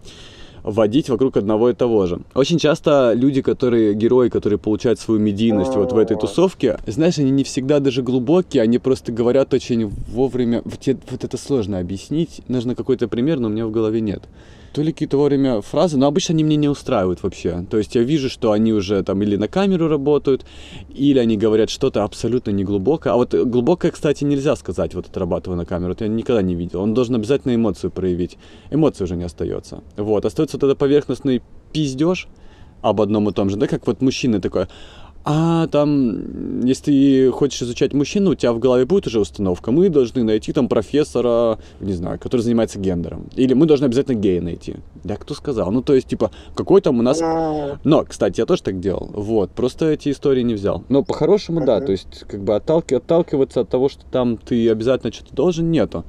водить 0.63 1.09
вокруг 1.09 1.37
одного 1.37 1.69
и 1.69 1.73
того 1.73 2.07
же. 2.07 2.19
Очень 2.35 2.59
часто 2.59 3.13
люди, 3.13 3.41
которые, 3.41 3.93
герои, 3.93 4.27
которые 4.27 4.59
получают 4.59 4.99
свою 4.99 5.19
медийность 5.19 5.75
вот 5.75 5.93
в 5.93 5.97
этой 5.97 6.17
тусовке, 6.17 6.77
знаешь, 6.85 7.17
они 7.19 7.31
не 7.31 7.45
всегда 7.45 7.79
даже 7.79 8.03
глубокие, 8.03 8.61
они 8.63 8.77
просто 8.77 9.13
говорят 9.13 9.53
очень 9.53 9.87
вовремя. 9.87 10.61
Вот 10.65 11.23
это 11.23 11.37
сложно 11.37 11.79
объяснить, 11.79 12.41
нужно 12.49 12.75
какой-то 12.75 13.07
пример, 13.07 13.39
но 13.39 13.47
у 13.47 13.51
меня 13.51 13.65
в 13.65 13.71
голове 13.71 14.01
нет 14.01 14.23
то 14.77 14.83
ли 14.83 14.91
какие-то 14.91 15.17
вовремя 15.17 15.61
фразы, 15.61 15.97
но 15.97 16.05
обычно 16.05 16.35
они 16.35 16.43
мне 16.43 16.55
не 16.55 16.69
устраивают 16.69 17.23
вообще. 17.23 17.65
То 17.67 17.79
есть 17.79 17.95
я 17.95 18.03
вижу, 18.03 18.29
что 18.29 18.51
они 18.51 18.73
уже 18.73 19.01
там 19.01 19.23
или 19.23 19.35
на 19.35 19.47
камеру 19.47 19.87
работают, 19.87 20.45
или 20.93 21.17
они 21.17 21.35
говорят 21.35 21.71
что-то 21.71 22.03
абсолютно 22.03 22.51
неглубокое. 22.51 23.13
А 23.13 23.15
вот 23.15 23.33
глубокое, 23.33 23.89
кстати, 23.89 24.23
нельзя 24.23 24.55
сказать, 24.55 24.93
вот 24.93 25.07
отрабатывая 25.07 25.57
на 25.57 25.65
камеру. 25.65 25.93
Это 25.93 26.03
я 26.05 26.11
никогда 26.11 26.43
не 26.43 26.53
видел. 26.53 26.81
Он 26.81 26.93
должен 26.93 27.15
обязательно 27.15 27.55
эмоцию 27.55 27.89
проявить. 27.89 28.37
Эмоции 28.69 29.05
уже 29.05 29.15
не 29.15 29.23
остается. 29.23 29.81
Вот, 29.95 30.25
остается 30.25 30.57
вот 30.57 30.63
этот 30.63 30.77
поверхностный 30.77 31.41
пиздеж 31.73 32.27
об 32.83 33.01
одном 33.01 33.29
и 33.29 33.33
том 33.33 33.49
же, 33.49 33.57
да, 33.57 33.65
как 33.65 33.87
вот 33.87 34.01
мужчина 34.01 34.39
такой, 34.39 34.67
а 35.29 35.67
там, 35.67 36.61
если 36.63 36.83
ты 36.85 37.31
хочешь 37.31 37.61
изучать 37.61 37.93
мужчину, 37.93 38.31
у 38.31 38.35
тебя 38.35 38.53
в 38.53 38.59
голове 38.59 38.85
будет 38.85 39.07
уже 39.07 39.19
установка, 39.19 39.71
мы 39.71 39.89
должны 39.89 40.23
найти 40.23 40.53
там 40.53 40.69
профессора, 40.69 41.59
не 41.81 41.91
знаю, 41.91 42.17
который 42.17 42.39
занимается 42.39 42.79
гендером. 42.79 43.27
Или 43.35 43.53
мы 43.53 43.65
должны 43.65 43.85
обязательно 43.85 44.15
гея 44.15 44.41
найти. 44.41 44.75
Да, 45.03 45.17
кто 45.17 45.33
сказал? 45.33 45.69
Ну, 45.69 45.81
то 45.81 45.93
есть, 45.95 46.07
типа, 46.07 46.31
какой 46.55 46.79
там 46.79 46.99
у 46.99 47.01
нас... 47.01 47.19
Но, 47.19 48.05
кстати, 48.07 48.39
я 48.39 48.45
тоже 48.45 48.63
так 48.63 48.79
делал. 48.79 49.11
Вот, 49.13 49.51
просто 49.51 49.87
эти 49.87 50.11
истории 50.11 50.43
не 50.43 50.53
взял. 50.53 50.85
Но 50.87 51.03
по-хорошему, 51.03 51.65
да, 51.65 51.81
то 51.81 51.91
есть, 51.91 52.23
как 52.25 52.41
бы 52.41 52.55
отталки... 52.55 52.93
отталкиваться 52.93 53.59
от 53.61 53.69
того, 53.69 53.89
что 53.89 54.05
там 54.05 54.37
ты 54.37 54.69
обязательно 54.69 55.11
что-то 55.11 55.35
должен, 55.35 55.69
нету. 55.71 56.05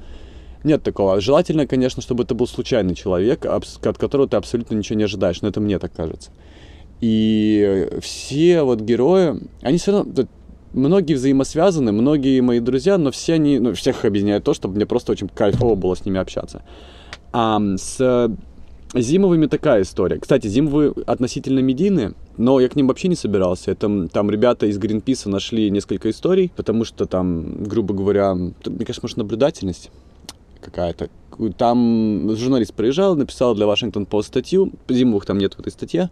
Нет 0.63 0.81
такого. 0.81 1.19
Желательно, 1.19 1.67
конечно, 1.67 2.01
чтобы 2.01 2.23
это 2.23 2.35
был 2.35 2.47
случайный 2.47 2.95
человек, 2.95 3.45
от 3.45 3.97
которого 3.97 4.29
ты 4.29 4.37
абсолютно 4.37 4.75
ничего 4.75 4.97
не 4.97 5.03
ожидаешь. 5.03 5.41
Но 5.41 5.49
это 5.49 5.59
мне 5.59 5.77
так 5.77 5.93
кажется. 5.93 6.31
И 7.01 7.87
все 8.01 8.63
вот 8.63 8.81
герои, 8.81 9.39
они 9.61 9.77
все 9.77 9.91
равно, 9.91 10.27
многие 10.73 11.13
взаимосвязаны, 11.13 11.91
многие 11.91 12.41
мои 12.41 12.59
друзья, 12.59 12.97
но 12.97 13.11
все 13.11 13.33
они, 13.33 13.59
ну, 13.59 13.73
всех 13.73 14.05
объединяет 14.05 14.43
то, 14.43 14.53
чтобы 14.53 14.75
мне 14.75 14.85
просто 14.85 15.11
очень 15.11 15.29
кайфово 15.29 15.75
было 15.75 15.95
с 15.95 16.05
ними 16.05 16.19
общаться. 16.19 16.61
А 17.31 17.61
с 17.77 18.29
Зимовыми 18.95 19.45
такая 19.45 19.83
история. 19.83 20.17
Кстати, 20.17 20.47
зимовые 20.47 20.93
относительно 21.05 21.59
медийные, 21.59 22.13
но 22.37 22.59
я 22.59 22.67
к 22.69 22.75
ним 22.75 22.87
вообще 22.87 23.07
не 23.07 23.15
собирался. 23.15 23.69
Это, 23.69 24.07
там 24.07 24.31
ребята 24.31 24.65
из 24.65 24.79
Гринписа 24.79 25.29
нашли 25.29 25.69
несколько 25.69 26.09
историй, 26.09 26.51
потому 26.55 26.85
что 26.85 27.05
там, 27.05 27.63
грубо 27.65 27.93
говоря, 27.93 28.33
мне 28.33 28.51
кажется, 28.79 29.01
может, 29.03 29.17
наблюдательность 29.17 29.91
какая-то. 30.59 31.09
Там 31.57 32.35
журналист 32.35 32.73
приезжал, 32.73 33.15
написал 33.15 33.53
для 33.53 33.67
Вашингтон 33.67 34.07
Пост 34.07 34.29
статью, 34.29 34.71
зимовых 34.89 35.27
там 35.27 35.37
нет 35.37 35.53
в 35.53 35.59
этой 35.59 35.71
статье, 35.71 36.09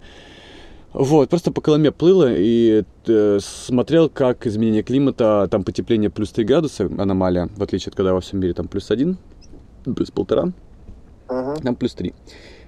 вот, 0.99 1.29
просто 1.29 1.51
по 1.51 1.61
Коломе 1.61 1.91
плыло 1.91 2.33
и 2.35 2.83
э, 3.05 3.39
смотрел, 3.39 4.09
как 4.09 4.47
изменение 4.47 4.81
климата, 4.81 5.47
там 5.51 5.63
потепление 5.63 6.09
плюс 6.09 6.31
3 6.31 6.43
градуса, 6.43 6.89
аномалия, 6.97 7.49
в 7.55 7.61
отличие 7.61 7.91
от 7.91 7.95
когда 7.95 8.13
во 8.13 8.19
всем 8.19 8.39
мире 8.39 8.55
там 8.55 8.67
плюс 8.67 8.89
1, 8.89 9.15
плюс 9.95 10.09
полтора, 10.09 10.51
uh-huh. 11.27 11.61
там 11.61 11.75
плюс 11.75 11.93
3. 11.93 12.15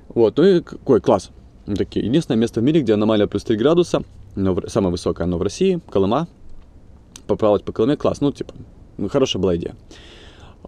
Вот, 0.10 0.38
ну 0.38 0.44
и 0.44 0.62
какой 0.62 1.02
класс. 1.02 1.32
Ну, 1.66 1.76
такие. 1.76 2.06
Единственное 2.06 2.38
место 2.38 2.60
в 2.60 2.64
мире, 2.64 2.82
где 2.82 2.94
аномалия 2.94 3.26
плюс 3.26 3.44
3 3.44 3.58
градуса, 3.58 4.04
но 4.36 4.54
в, 4.54 4.70
самое 4.70 4.92
высокое 4.92 5.26
оно 5.26 5.40
в 5.40 5.42
России, 5.42 5.80
Колыма. 5.90 6.28
Поплавать 7.26 7.64
по 7.64 7.72
Колыме, 7.72 7.98
класс, 7.98 8.22
ну, 8.22 8.32
типа, 8.32 8.54
ну, 8.98 9.10
хорошая 9.10 9.42
была 9.42 9.56
идея. 9.56 9.76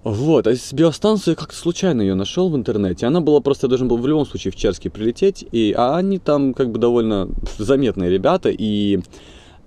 Вот, 0.04 0.48
а 0.48 0.56
с 0.56 0.74
биостанции 0.74 1.36
как-то 1.36 1.56
случайно 1.56 2.02
ее 2.02 2.16
нашел 2.16 2.50
в 2.50 2.56
интернете. 2.56 3.06
Она 3.06 3.22
была 3.22 3.40
просто, 3.40 3.68
должен 3.68 3.88
был 3.88 3.98
в 3.98 4.08
любом 4.08 4.26
случае 4.26 4.52
в 4.52 4.56
Черске 4.56 4.90
прилететь. 4.90 5.46
И, 5.52 5.74
а 5.78 5.96
они 5.98 6.18
там 6.18 6.54
как 6.54 6.72
бы 6.72 6.80
довольно 6.80 7.30
заметные 7.58 8.10
ребята. 8.10 8.50
И 8.50 9.00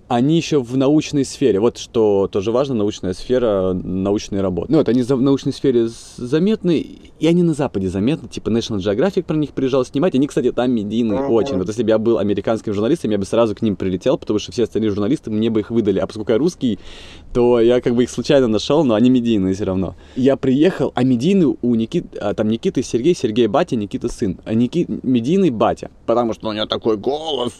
они 0.07 0.37
еще 0.37 0.61
в 0.61 0.77
научной 0.77 1.25
сфере. 1.25 1.59
Вот 1.59 1.77
что 1.77 2.27
тоже 2.31 2.51
важно, 2.51 2.75
научная 2.75 3.13
сфера, 3.13 3.73
научные 3.73 4.41
работы. 4.41 4.71
Ну, 4.71 4.77
вот 4.77 4.89
они 4.89 5.01
в 5.01 5.21
научной 5.21 5.51
сфере 5.51 5.87
заметны, 6.17 6.85
и 7.19 7.27
они 7.27 7.41
на 7.41 7.53
Западе 7.53 7.89
заметны. 7.89 8.29
Типа 8.29 8.49
National 8.49 8.77
Geographic 8.77 9.23
про 9.23 9.35
них 9.35 9.51
приезжал 9.51 9.83
снимать. 9.83 10.13
Они, 10.13 10.27
кстати, 10.27 10.51
там 10.51 10.71
медийные 10.71 11.21
uh-huh. 11.21 11.29
очень. 11.29 11.57
Вот 11.57 11.67
если 11.67 11.81
бы 11.81 11.89
я 11.89 11.97
был 11.97 12.19
американским 12.19 12.73
журналистом, 12.73 13.11
я 13.11 13.17
бы 13.17 13.25
сразу 13.25 13.55
к 13.55 13.61
ним 13.63 13.75
прилетел, 13.75 14.17
потому 14.17 14.37
что 14.37 14.51
все 14.51 14.63
остальные 14.63 14.91
журналисты 14.91 15.31
мне 15.31 15.49
бы 15.49 15.61
их 15.61 15.71
выдали. 15.71 15.99
А 15.99 16.05
поскольку 16.05 16.31
я 16.31 16.37
русский, 16.37 16.77
то 17.33 17.59
я 17.59 17.81
как 17.81 17.95
бы 17.95 18.03
их 18.03 18.09
случайно 18.11 18.47
нашел, 18.47 18.83
но 18.83 18.93
они 18.93 19.09
медийные 19.09 19.55
все 19.55 19.63
равно. 19.63 19.95
Я 20.15 20.37
приехал, 20.37 20.91
а 20.93 21.03
медийный 21.03 21.57
у 21.59 21.75
Никит, 21.75 22.05
а, 22.19 22.35
там 22.35 22.49
Никиты 22.49 22.83
Сергей, 22.83 23.15
Сергей 23.15 23.47
батя, 23.47 23.75
Никита 23.75 24.07
сын. 24.07 24.37
А 24.45 24.53
Никит, 24.53 24.87
медийный 25.03 25.49
батя, 25.49 25.89
потому 26.05 26.33
что 26.33 26.49
у 26.49 26.53
него 26.53 26.67
такой 26.67 26.97
голос, 26.97 27.53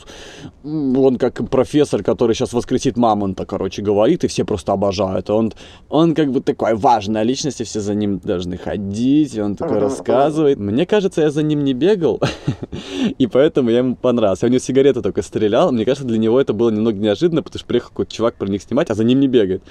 он 0.64 1.18
как 1.18 1.50
профессор, 1.50 2.04
который 2.04 2.35
сейчас 2.36 2.54
воскресит 2.54 2.98
мамонта, 2.98 3.46
короче, 3.46 3.82
говорит, 3.82 4.24
и 4.24 4.28
все 4.28 4.46
просто 4.46 4.74
обожают. 4.74 5.30
Он, 5.30 5.54
он 5.90 6.14
как 6.14 6.32
бы 6.32 6.42
такой 6.42 6.76
важная 6.76 7.24
личность, 7.24 7.62
и 7.62 7.64
все 7.64 7.80
за 7.80 7.96
ним 7.96 8.20
должны 8.20 8.58
ходить, 8.58 9.36
и 9.36 9.42
он 9.42 9.56
такой 9.56 9.80
рассказывает. 9.80 10.60
Мне 10.60 10.86
кажется, 10.86 11.22
я 11.22 11.32
за 11.32 11.44
ним 11.44 11.64
не 11.64 11.74
бегал, 11.74 12.22
и 13.18 13.28
поэтому 13.28 13.70
я 13.70 13.80
ему 13.80 13.96
понравился. 13.96 14.46
Я 14.46 14.50
у 14.50 14.52
него 14.52 14.60
сигареты 14.60 15.02
только 15.02 15.22
стрелял, 15.22 15.72
мне 15.72 15.86
кажется, 15.86 16.08
для 16.08 16.18
него 16.18 16.40
это 16.40 16.54
было 16.54 16.70
немного 16.70 16.98
неожиданно, 16.98 17.42
потому 17.42 17.60
что 17.60 17.68
приехал 17.68 17.90
какой-то 17.90 18.14
чувак 18.14 18.36
про 18.36 18.48
них 18.48 18.62
снимать, 18.62 18.90
а 18.90 18.96
за 18.96 19.04
ним 19.04 19.20
не 19.20 19.28
бегает. 19.28 19.64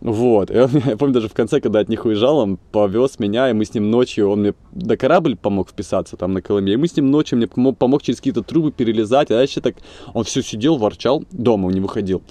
Вот. 0.00 0.50
Я, 0.50 0.68
я 0.86 0.96
помню 0.96 1.14
даже 1.14 1.28
в 1.28 1.34
конце, 1.34 1.60
когда 1.60 1.80
от 1.80 1.88
них 1.88 2.04
уезжал, 2.04 2.38
он 2.38 2.56
повез 2.72 3.18
меня, 3.18 3.50
и 3.50 3.52
мы 3.52 3.64
с 3.64 3.74
ним 3.74 3.90
ночью, 3.90 4.28
он 4.28 4.40
мне 4.40 4.54
до 4.72 4.96
корабль 4.96 5.36
помог 5.36 5.68
вписаться 5.68 6.16
там 6.16 6.32
на 6.32 6.42
Колыме, 6.42 6.72
и 6.72 6.76
мы 6.76 6.88
с 6.88 6.96
ним 6.96 7.10
ночью 7.10 7.38
мне 7.38 7.46
помог, 7.46 7.76
помог 7.76 8.02
через 8.02 8.18
какие-то 8.18 8.42
трубы 8.42 8.72
перелезать, 8.72 9.30
а 9.30 9.34
я 9.34 9.42
еще 9.42 9.60
так, 9.60 9.76
он 10.14 10.24
все 10.24 10.42
сидел, 10.42 10.76
ворчал, 10.76 11.24
дома 11.30 11.66
он 11.66 11.72
не 11.72 11.80
выходил. 11.80 12.22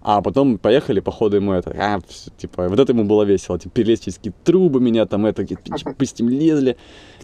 А 0.00 0.22
потом 0.22 0.58
поехали, 0.58 1.00
походу 1.00 1.36
ему 1.36 1.52
это, 1.52 1.74
а, 1.76 2.00
типа, 2.38 2.68
вот 2.68 2.78
это 2.78 2.92
ему 2.92 3.04
было 3.04 3.24
весело, 3.24 3.58
типа, 3.58 3.74
перелезть 3.74 4.04
через 4.04 4.16
какие-то 4.16 4.38
трубы 4.44 4.80
меня 4.80 5.04
там, 5.06 5.26
это, 5.26 5.44
мы 5.98 6.06
с 6.06 6.18
ним 6.18 6.30
лезли. 6.30 6.76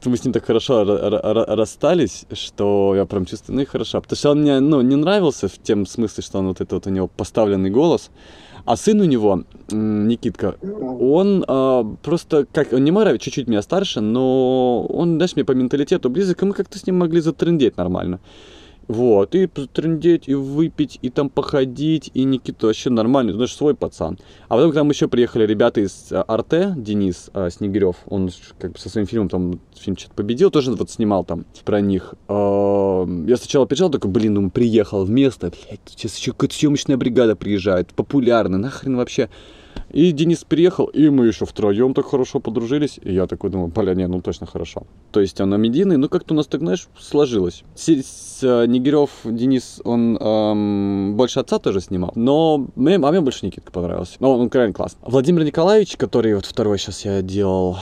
Мы 0.04 0.18
с 0.18 0.24
ним 0.24 0.34
так 0.34 0.44
хорошо 0.44 0.84
расстались, 0.84 2.26
что 2.32 2.92
я 2.94 3.06
прям 3.06 3.24
чувствую, 3.24 3.56
ну 3.56 3.62
и 3.62 3.64
хорошо. 3.64 4.02
Потому 4.02 4.16
что 4.18 4.30
он 4.32 4.42
мне, 4.42 4.60
ну, 4.60 4.82
не 4.82 4.96
нравился 4.96 5.48
в 5.48 5.56
тем 5.62 5.86
смысле, 5.86 6.22
что 6.22 6.40
он 6.40 6.48
вот 6.48 6.60
это 6.60 6.74
вот 6.74 6.86
у 6.86 6.90
него 6.90 7.06
поставленный 7.08 7.70
голос. 7.70 8.10
А 8.64 8.76
сын 8.76 9.00
у 9.00 9.04
него, 9.04 9.44
Никитка, 9.70 10.56
он 10.62 11.44
а, 11.46 11.84
просто, 12.02 12.46
как, 12.50 12.72
он 12.72 12.82
не 12.82 12.90
мой 12.90 13.18
чуть-чуть 13.18 13.46
меня 13.46 13.60
старше, 13.60 14.00
но 14.00 14.86
он, 14.86 15.16
знаешь, 15.16 15.36
мне 15.36 15.44
по 15.44 15.52
менталитету 15.52 16.08
близок, 16.08 16.42
и 16.42 16.46
мы 16.46 16.54
как-то 16.54 16.78
с 16.78 16.86
ним 16.86 16.98
могли 16.98 17.20
затрындеть 17.20 17.76
нормально. 17.76 18.20
Вот, 18.88 19.34
и 19.34 19.46
трындеть, 19.46 20.28
и 20.28 20.34
выпить, 20.34 20.98
и 21.00 21.10
там 21.10 21.30
походить, 21.30 22.10
и 22.14 22.24
Никита 22.24 22.66
вообще 22.66 22.90
нормальный, 22.90 23.32
знаешь, 23.32 23.54
свой 23.54 23.74
пацан. 23.74 24.18
А 24.48 24.56
потом 24.56 24.72
к 24.72 24.74
нам 24.74 24.90
еще 24.90 25.08
приехали 25.08 25.46
ребята 25.46 25.80
из 25.80 26.08
а, 26.10 26.22
Арте, 26.22 26.74
Денис 26.76 27.30
а, 27.32 27.48
Снегирев, 27.50 27.96
он 28.06 28.30
как 28.58 28.72
бы 28.72 28.78
со 28.78 28.88
своим 28.88 29.06
фильмом 29.06 29.28
там 29.28 29.60
фильм 29.74 29.96
что-то 29.96 30.14
победил, 30.14 30.50
тоже 30.50 30.72
вот 30.72 30.90
снимал 30.90 31.24
там 31.24 31.46
про 31.64 31.80
них. 31.80 32.14
А, 32.28 33.06
я 33.26 33.36
сначала 33.36 33.64
приезжал, 33.64 33.90
такой, 33.90 34.10
блин, 34.10 34.34
ну 34.34 34.50
приехал 34.50 35.04
в 35.04 35.10
место, 35.10 35.50
блядь, 35.50 35.80
сейчас 35.86 36.16
еще 36.16 36.32
какая-то 36.32 36.54
съемочная 36.54 36.96
бригада 36.96 37.36
приезжает, 37.36 37.94
популярная, 37.94 38.58
нахрен 38.58 38.96
вообще. 38.96 39.30
И 39.94 40.10
Денис 40.10 40.42
приехал, 40.42 40.86
и 40.86 41.08
мы 41.08 41.28
еще 41.28 41.46
втроем 41.46 41.94
так 41.94 42.06
хорошо 42.06 42.40
подружились. 42.40 42.98
И 43.00 43.14
я 43.14 43.28
такой 43.28 43.50
думаю, 43.50 43.68
бля, 43.68 43.94
не, 43.94 44.08
ну 44.08 44.20
точно 44.20 44.44
хорошо. 44.44 44.82
То 45.12 45.20
есть 45.20 45.40
он 45.40 45.60
медийный, 45.60 45.96
ну 45.96 46.08
как-то 46.08 46.34
у 46.34 46.36
нас 46.36 46.48
так, 46.48 46.62
знаешь, 46.62 46.88
сложилось. 46.98 47.62
С, 47.76 47.88
э, 48.42 48.66
Нигерев 48.66 49.10
Денис, 49.22 49.80
он 49.84 50.16
эм, 50.16 51.14
больше 51.16 51.38
отца 51.38 51.60
тоже 51.60 51.80
снимал. 51.80 52.10
Но 52.16 52.66
мне, 52.74 52.96
а 52.96 53.10
мне 53.12 53.20
больше 53.20 53.46
Никитка 53.46 53.70
понравился. 53.70 54.16
Но 54.18 54.34
он, 54.34 54.40
он 54.40 54.50
крайне 54.50 54.72
классный. 54.72 54.98
Владимир 55.06 55.44
Николаевич, 55.44 55.96
который 55.96 56.34
вот 56.34 56.44
второй 56.44 56.80
сейчас 56.80 57.04
я 57.04 57.22
делал 57.22 57.78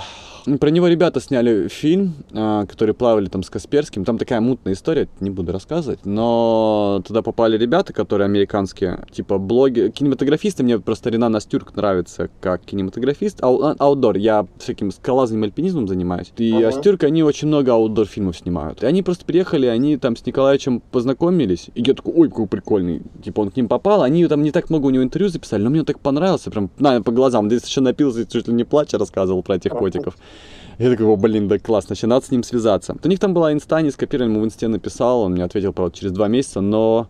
про 0.61 0.70
него 0.70 0.88
ребята 0.88 1.20
сняли 1.20 1.68
фильм, 1.68 2.14
а, 2.33 2.66
который 2.66 2.94
плавали 2.94 3.26
там 3.26 3.42
с 3.42 3.50
Касперским. 3.50 4.05
Там 4.05 4.18
такая 4.18 4.40
мутная 4.40 4.74
история, 4.74 5.09
не 5.20 5.31
буду 5.31 5.52
рассказывать. 5.52 6.00
Но 6.05 7.02
туда 7.07 7.22
попали 7.22 7.57
ребята, 7.57 7.92
которые 7.92 8.26
американские, 8.26 9.05
типа 9.11 9.38
блоги, 9.38 9.92
кинематографисты. 9.94 10.62
Мне 10.62 10.78
просто 10.78 11.11
Ренан 11.11 11.37
Астюрк 11.37 11.74
нравится 11.76 12.28
как 12.40 12.62
кинематографист. 12.62 13.42
Ау, 13.42 13.62
а, 13.62 13.74
аутдор. 13.78 14.16
Я 14.16 14.46
всяким 14.59 14.90
скалазным 14.90 15.44
альпинизмом 15.44 15.88
занимаюсь. 15.88 16.33
И 16.37 16.50
uh-huh. 16.52 16.66
Астюрк, 16.66 17.05
они 17.05 17.22
очень 17.22 17.48
много 17.48 17.72
аутдор 17.72 18.07
фильмов 18.07 18.37
снимают. 18.37 18.83
И 18.83 18.87
они 18.87 19.02
просто 19.02 19.24
приехали, 19.24 19.66
они 19.66 19.96
там 19.96 20.16
с 20.16 20.26
Николаевичем 20.26 20.81
познакомились. 20.81 21.70
И 21.74 21.83
я 21.83 21.94
такой, 21.94 22.14
ой, 22.14 22.28
какой 22.28 22.46
прикольный. 22.46 23.02
Типа 23.22 23.40
он 23.40 23.50
к 23.50 23.57
ним 23.57 23.68
попал. 23.68 24.02
Они 24.02 24.26
там 24.26 24.42
не 24.42 24.50
так 24.50 24.70
много 24.70 24.87
у 24.87 24.90
него 24.90 25.05
интервью 25.05 25.28
записали, 25.28 25.62
но 25.62 25.70
мне 25.70 25.81
он 25.81 25.87
так 25.87 26.00
понравился. 26.00 26.50
Прям, 26.50 26.70
на, 26.78 27.02
по 27.02 27.12
глазам. 27.12 27.48
Здесь 27.48 27.64
еще 27.64 27.81
напился, 27.81 28.26
чуть 28.26 28.48
ли 28.48 28.55
не 28.55 28.64
плача 28.64 28.98
рассказывал 28.98 29.42
про 29.42 29.57
этих 29.57 29.72
котиков. 29.72 30.16
Я 30.78 30.90
такой, 30.90 31.06
о, 31.06 31.16
блин, 31.16 31.48
да 31.48 31.58
классно, 31.58 31.88
значит, 31.88 32.08
надо 32.08 32.26
с 32.26 32.30
ним 32.30 32.42
связаться. 32.42 32.96
У 33.02 33.08
них 33.08 33.18
там 33.18 33.35
была 33.35 33.52
инста, 33.52 33.80
не 33.82 33.90
скопировали, 33.90 34.30
ему 34.30 34.40
в 34.40 34.44
инсте 34.44 34.68
написал, 34.68 35.22
он 35.22 35.32
мне 35.32 35.44
ответил, 35.44 35.72
правда, 35.72 35.96
через 35.96 36.12
два 36.12 36.28
месяца, 36.28 36.61
но 36.61 37.08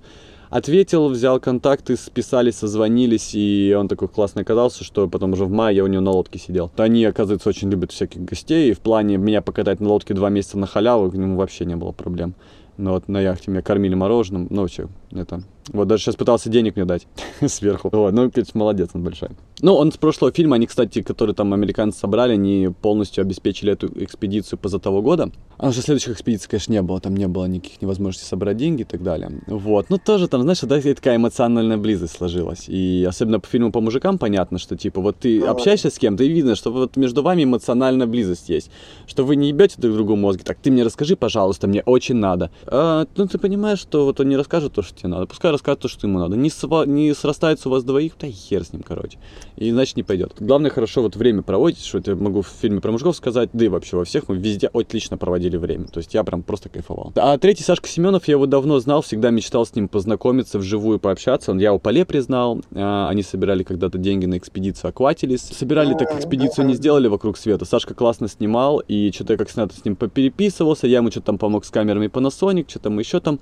ответил, 0.50 1.08
взял 1.08 1.40
контакты, 1.40 1.96
списались, 1.96 2.56
созвонились, 2.56 3.34
и 3.34 3.74
он 3.78 3.88
такой 3.88 4.08
классный 4.08 4.42
оказался, 4.42 4.84
что 4.84 5.08
потом 5.08 5.32
уже 5.32 5.46
в 5.46 5.50
мае 5.50 5.76
я 5.76 5.84
у 5.84 5.86
него 5.86 6.02
на 6.02 6.10
лодке 6.10 6.38
сидел. 6.38 6.70
Они, 6.76 7.04
оказывается, 7.04 7.48
очень 7.48 7.70
любят 7.70 7.92
всяких 7.92 8.22
гостей, 8.22 8.70
и 8.70 8.74
в 8.74 8.80
плане 8.80 9.16
меня 9.16 9.40
покатать 9.40 9.80
на 9.80 9.88
лодке 9.88 10.12
два 10.12 10.28
месяца 10.28 10.58
на 10.58 10.66
халяву, 10.66 11.10
к 11.10 11.14
нему 11.14 11.36
вообще 11.36 11.64
не 11.64 11.76
было 11.76 11.92
проблем. 11.92 12.34
Но 12.76 12.92
вот 12.92 13.08
на 13.08 13.20
яхте 13.20 13.50
меня 13.50 13.62
кормили 13.62 13.94
мороженым, 13.94 14.46
ну, 14.50 14.62
вообще, 14.62 14.88
это 15.10 15.42
вот 15.68 15.88
даже 15.88 16.02
сейчас 16.02 16.16
пытался 16.16 16.50
денег 16.50 16.76
мне 16.76 16.84
дать 16.84 17.06
сверху. 17.46 17.88
Вот, 17.92 18.12
ну, 18.12 18.30
конечно, 18.30 18.58
молодец, 18.58 18.90
он 18.94 19.02
большой. 19.02 19.30
Ну, 19.62 19.74
он 19.76 19.92
с 19.92 19.96
прошлого 19.96 20.32
фильма, 20.32 20.56
они, 20.56 20.66
кстати, 20.66 21.02
которые 21.02 21.34
там 21.36 21.54
американцы 21.54 21.98
собрали, 21.98 22.32
они 22.32 22.70
полностью 22.82 23.22
обеспечили 23.22 23.72
эту 23.72 23.86
экспедицию 24.02 24.58
поза 24.58 24.80
того 24.80 25.02
года. 25.02 25.30
А 25.56 25.68
уже 25.68 25.80
следующих 25.82 26.14
экспедиций, 26.14 26.48
конечно, 26.50 26.72
не 26.72 26.82
было. 26.82 27.00
Там 27.00 27.16
не 27.16 27.28
было 27.28 27.44
никаких 27.44 27.80
невозможностей 27.80 28.26
собрать 28.26 28.56
деньги 28.56 28.82
и 28.82 28.84
так 28.84 29.04
далее. 29.04 29.30
Вот. 29.46 29.90
Ну, 29.90 29.98
тоже 29.98 30.26
там, 30.26 30.42
знаешь, 30.42 30.60
да, 30.62 30.80
такая 30.80 31.16
эмоциональная 31.16 31.76
близость 31.76 32.16
сложилась. 32.16 32.64
И 32.68 33.06
особенно 33.08 33.38
по 33.38 33.46
фильму 33.46 33.70
по 33.70 33.80
мужикам 33.80 34.18
понятно, 34.18 34.58
что, 34.58 34.76
типа, 34.76 35.00
вот 35.00 35.18
ты 35.18 35.40
общаешься 35.40 35.90
с 35.90 35.98
кем-то, 35.98 36.24
и 36.24 36.28
видно, 36.28 36.56
что 36.56 36.72
вот 36.72 36.96
между 36.96 37.22
вами 37.22 37.44
эмоциональная 37.44 38.08
близость 38.08 38.48
есть. 38.48 38.70
Что 39.06 39.24
вы 39.24 39.36
не 39.36 39.48
ебете 39.48 39.76
друг 39.78 39.94
другу 39.94 40.16
мозги. 40.16 40.42
Так, 40.42 40.58
ты 40.58 40.72
мне 40.72 40.82
расскажи, 40.82 41.14
пожалуйста, 41.14 41.68
мне 41.68 41.82
очень 41.82 42.16
надо. 42.16 42.50
А, 42.66 43.06
ну, 43.16 43.28
ты 43.28 43.38
понимаешь, 43.38 43.78
что 43.78 44.04
вот 44.04 44.18
он 44.18 44.28
не 44.28 44.36
расскажет 44.36 44.72
то, 44.72 44.82
что 44.82 44.98
тебе 44.98 45.10
надо. 45.10 45.26
Пускай 45.26 45.52
рассказывает 45.52 45.82
то, 45.82 45.88
что 45.88 46.08
ему 46.08 46.18
надо. 46.18 46.36
Не, 46.36 46.48
сва- 46.48 46.86
не 46.86 47.14
срастается 47.14 47.68
у 47.68 47.72
вас 47.72 47.84
двоих, 47.84 48.14
да 48.20 48.26
хер 48.26 48.64
с 48.64 48.72
ним, 48.72 48.82
короче. 48.82 49.18
И 49.56 49.70
значит 49.70 49.96
не 49.96 50.02
пойдет. 50.02 50.34
Главное, 50.38 50.70
хорошо 50.70 51.02
вот 51.02 51.16
время 51.16 51.42
проводить, 51.42 51.84
что 51.84 52.00
я 52.04 52.14
могу 52.14 52.42
в 52.42 52.48
фильме 52.48 52.80
про 52.80 52.90
мужиков 52.92 53.16
сказать, 53.16 53.50
да 53.52 53.64
и 53.64 53.68
вообще 53.68 53.96
во 53.96 54.04
всех 54.04 54.28
мы 54.28 54.36
везде 54.36 54.68
отлично 54.68 55.18
проводили 55.18 55.56
время. 55.56 55.86
То 55.86 55.98
есть 55.98 56.14
я 56.14 56.24
прям 56.24 56.42
просто 56.42 56.68
кайфовал. 56.68 57.12
А 57.16 57.36
третий 57.38 57.62
Сашка 57.62 57.88
Семенов, 57.88 58.28
я 58.28 58.32
его 58.32 58.46
давно 58.46 58.78
знал, 58.80 59.02
всегда 59.02 59.30
мечтал 59.30 59.66
с 59.66 59.74
ним 59.74 59.88
познакомиться, 59.88 60.58
вживую 60.58 60.98
пообщаться. 60.98 61.52
Я 61.52 61.68
его 61.68 61.78
по 61.78 61.90
Ле 61.90 62.04
признал. 62.04 62.60
А, 62.74 63.08
они 63.08 63.22
собирали 63.22 63.62
когда-то 63.62 63.98
деньги 63.98 64.26
на 64.26 64.38
экспедицию 64.38 64.90
Акватилис. 64.90 65.42
Собирали 65.42 65.94
так 65.94 66.16
экспедицию 66.16 66.66
не 66.66 66.74
сделали 66.74 67.08
вокруг 67.08 67.36
света. 67.36 67.64
Сашка 67.64 67.94
классно 67.94 68.28
снимал, 68.28 68.80
и 68.80 69.10
что-то 69.12 69.34
я 69.34 69.36
как 69.36 69.50
снято 69.50 69.74
с 69.74 69.84
ним 69.84 69.96
попереписывался. 69.96 70.86
Я 70.86 70.98
ему 70.98 71.10
что-то 71.10 71.26
там 71.26 71.38
помог 71.38 71.64
с 71.64 71.70
камерами 71.70 72.06
Panasonic, 72.06 72.68
что-то 72.68 72.90
мы 72.90 73.02
еще 73.02 73.20
там 73.20 73.40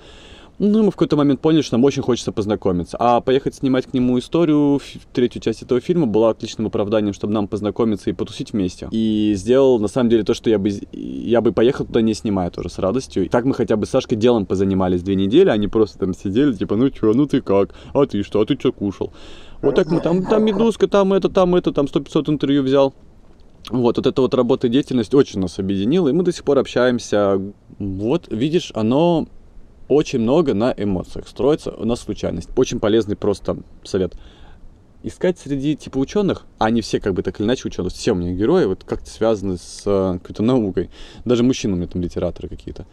ну, 0.60 0.82
мы 0.82 0.90
в 0.90 0.94
какой-то 0.94 1.16
момент 1.16 1.40
поняли, 1.40 1.62
что 1.62 1.76
нам 1.76 1.84
очень 1.84 2.02
хочется 2.02 2.32
познакомиться. 2.32 2.98
А 3.00 3.22
поехать 3.22 3.54
снимать 3.54 3.86
к 3.86 3.94
нему 3.94 4.18
историю, 4.18 4.78
третью 5.14 5.40
часть 5.40 5.62
этого 5.62 5.80
фильма, 5.80 6.06
была 6.06 6.30
отличным 6.30 6.66
оправданием, 6.66 7.14
чтобы 7.14 7.32
нам 7.32 7.48
познакомиться 7.48 8.10
и 8.10 8.12
потусить 8.12 8.52
вместе. 8.52 8.86
И 8.90 9.32
сделал, 9.36 9.78
на 9.78 9.88
самом 9.88 10.10
деле, 10.10 10.22
то, 10.22 10.34
что 10.34 10.50
я 10.50 10.58
бы, 10.58 10.70
я 10.92 11.40
бы 11.40 11.52
поехал 11.52 11.86
туда 11.86 12.02
не 12.02 12.12
снимая 12.12 12.50
тоже 12.50 12.68
с 12.68 12.78
радостью. 12.78 13.24
И 13.24 13.28
так 13.30 13.46
мы 13.46 13.54
хотя 13.54 13.76
бы 13.76 13.86
с 13.86 13.90
Сашкой 13.90 14.18
делом 14.18 14.44
позанимались 14.44 15.02
две 15.02 15.14
недели, 15.14 15.48
они 15.48 15.66
просто 15.66 15.98
там 15.98 16.12
сидели, 16.12 16.52
типа, 16.52 16.76
ну 16.76 16.90
чё, 16.90 17.14
ну 17.14 17.24
ты 17.24 17.40
как, 17.40 17.74
а 17.94 18.04
ты 18.04 18.22
что, 18.22 18.42
а 18.42 18.44
ты 18.44 18.54
что 18.58 18.70
кушал? 18.70 19.14
Вот 19.62 19.76
так 19.76 19.90
мы 19.90 20.00
там, 20.00 20.26
там 20.26 20.44
медузка, 20.44 20.88
там 20.88 21.14
это, 21.14 21.30
там 21.30 21.54
это, 21.54 21.72
там 21.72 21.86
100-500 21.86 22.32
интервью 22.32 22.62
взял. 22.62 22.92
Вот, 23.70 23.96
вот 23.96 24.06
эта 24.06 24.20
вот 24.20 24.34
работа 24.34 24.66
и 24.66 24.70
деятельность 24.70 25.14
очень 25.14 25.40
нас 25.40 25.58
объединила, 25.58 26.08
и 26.08 26.12
мы 26.12 26.22
до 26.22 26.32
сих 26.32 26.44
пор 26.44 26.58
общаемся. 26.58 27.40
Вот, 27.78 28.26
видишь, 28.30 28.72
оно 28.74 29.26
очень 29.90 30.20
много 30.20 30.54
на 30.54 30.72
эмоциях 30.76 31.26
строится, 31.26 31.72
на 31.72 31.96
случайность. 31.96 32.48
Очень 32.56 32.78
полезный 32.78 33.16
просто 33.16 33.58
совет. 33.82 34.14
Искать 35.02 35.38
среди 35.38 35.76
типа 35.76 35.98
ученых, 35.98 36.46
а 36.58 36.66
они 36.66 36.80
все 36.80 37.00
как 37.00 37.14
бы 37.14 37.22
так 37.22 37.40
или 37.40 37.46
иначе 37.46 37.66
ученые, 37.66 37.90
все 37.90 38.12
у 38.12 38.14
меня 38.14 38.32
герои 38.32 38.66
вот 38.66 38.84
как-то 38.84 39.10
связаны 39.10 39.56
с 39.56 39.82
э, 39.86 40.18
какой-то 40.20 40.42
наукой. 40.42 40.90
Даже 41.24 41.42
мужчины 41.42 41.74
у 41.74 41.76
меня 41.76 41.88
там 41.88 42.02
литераторы 42.02 42.48
какие-то. 42.48 42.86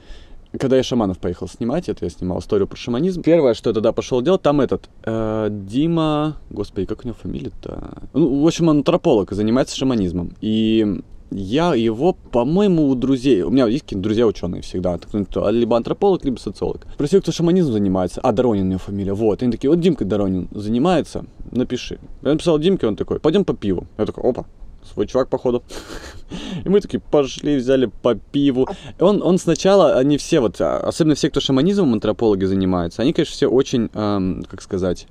Когда 0.57 0.77
я 0.77 0.83
шаманов 0.83 1.19
поехал 1.19 1.47
снимать, 1.47 1.87
это 1.87 2.05
я 2.05 2.09
снимал 2.09 2.39
историю 2.39 2.67
про 2.67 2.77
шаманизм. 2.77 3.21
Первое, 3.21 3.53
что 3.53 3.69
я 3.69 3.73
тогда 3.73 3.91
пошел 3.91 4.21
делать, 4.21 4.41
там 4.41 4.61
этот 4.61 4.89
э, 5.03 5.49
Дима, 5.51 6.37
господи, 6.49 6.87
как 6.87 7.03
у 7.03 7.07
него 7.07 7.17
фамилия-то? 7.21 8.03
Ну, 8.13 8.41
в 8.41 8.47
общем, 8.47 8.69
он 8.69 8.77
антрополог 8.77 9.31
и 9.33 9.35
занимается 9.35 9.75
шаманизмом. 9.75 10.33
И 10.41 11.01
я 11.31 11.75
его, 11.75 12.13
по-моему, 12.13 12.87
у 12.87 12.95
друзей, 12.95 13.41
у 13.41 13.49
меня 13.49 13.67
есть 13.67 13.83
какие-то 13.83 14.03
друзья 14.03 14.25
ученые 14.25 14.61
всегда, 14.61 14.97
кто 14.97 15.49
либо 15.49 15.75
антрополог, 15.77 16.23
либо 16.23 16.37
социолог. 16.37 16.85
Спросил, 16.93 17.21
кто 17.21 17.31
шаманизм 17.31 17.71
занимается, 17.71 18.21
а 18.21 18.31
Доронин 18.31 18.67
у 18.67 18.69
него 18.69 18.79
фамилия, 18.79 19.13
вот. 19.13 19.41
И 19.41 19.45
они 19.45 19.51
такие, 19.51 19.69
вот 19.69 19.79
Димка 19.79 20.05
Доронин 20.05 20.47
занимается, 20.51 21.25
напиши. 21.51 21.99
Я 22.21 22.31
написал 22.31 22.59
Димке, 22.59 22.87
он 22.87 22.95
такой, 22.95 23.19
пойдем 23.19 23.45
по 23.45 23.53
пиву. 23.53 23.87
Я 23.97 24.05
такой, 24.05 24.29
опа, 24.29 24.45
свой 24.93 25.07
чувак, 25.07 25.29
походу. 25.29 25.63
И 26.65 26.69
мы 26.69 26.79
такие 26.81 26.99
пошли, 26.99 27.57
взяли 27.57 27.91
по 28.01 28.15
пиву. 28.15 28.67
Он, 28.99 29.21
он 29.21 29.37
сначала, 29.37 29.95
они 29.95 30.17
все 30.17 30.39
вот, 30.39 30.59
а, 30.61 30.79
особенно 30.79 31.15
все, 31.15 31.29
кто 31.29 31.39
шаманизмом, 31.39 31.93
антропологи 31.93 32.45
занимаются, 32.45 33.01
они, 33.01 33.13
конечно, 33.13 33.33
все 33.33 33.47
очень, 33.47 33.89
эм, 33.93 34.43
как 34.49 34.61
сказать, 34.61 35.07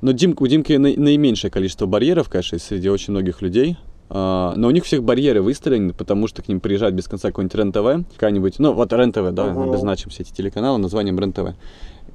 но 0.00 0.12
Дим, 0.12 0.34
у 0.38 0.46
Димки 0.46 0.72
наименьшее 0.72 1.50
количество 1.50 1.86
барьеров, 1.86 2.30
конечно, 2.30 2.58
среди 2.58 2.88
очень 2.88 3.12
многих 3.12 3.42
людей. 3.42 3.76
Uh, 4.10 4.54
но 4.56 4.66
у 4.66 4.70
них 4.72 4.84
всех 4.84 5.04
барьеры 5.04 5.40
выстроены, 5.40 5.92
потому 5.92 6.26
что 6.26 6.42
к 6.42 6.48
ним 6.48 6.58
приезжает 6.58 6.94
без 6.94 7.06
конца 7.06 7.28
какой-нибудь 7.28 7.54
РЕН-ТВ, 7.54 8.12
какая-нибудь, 8.14 8.58
ну 8.58 8.72
вот 8.72 8.92
РЕН-ТВ, 8.92 9.30
да, 9.30 9.46
uh-huh. 9.46 9.68
обозначим 9.68 10.10
все 10.10 10.24
эти 10.24 10.32
телеканалы 10.32 10.78
названием 10.78 11.16
РЕН-ТВ. 11.16 11.54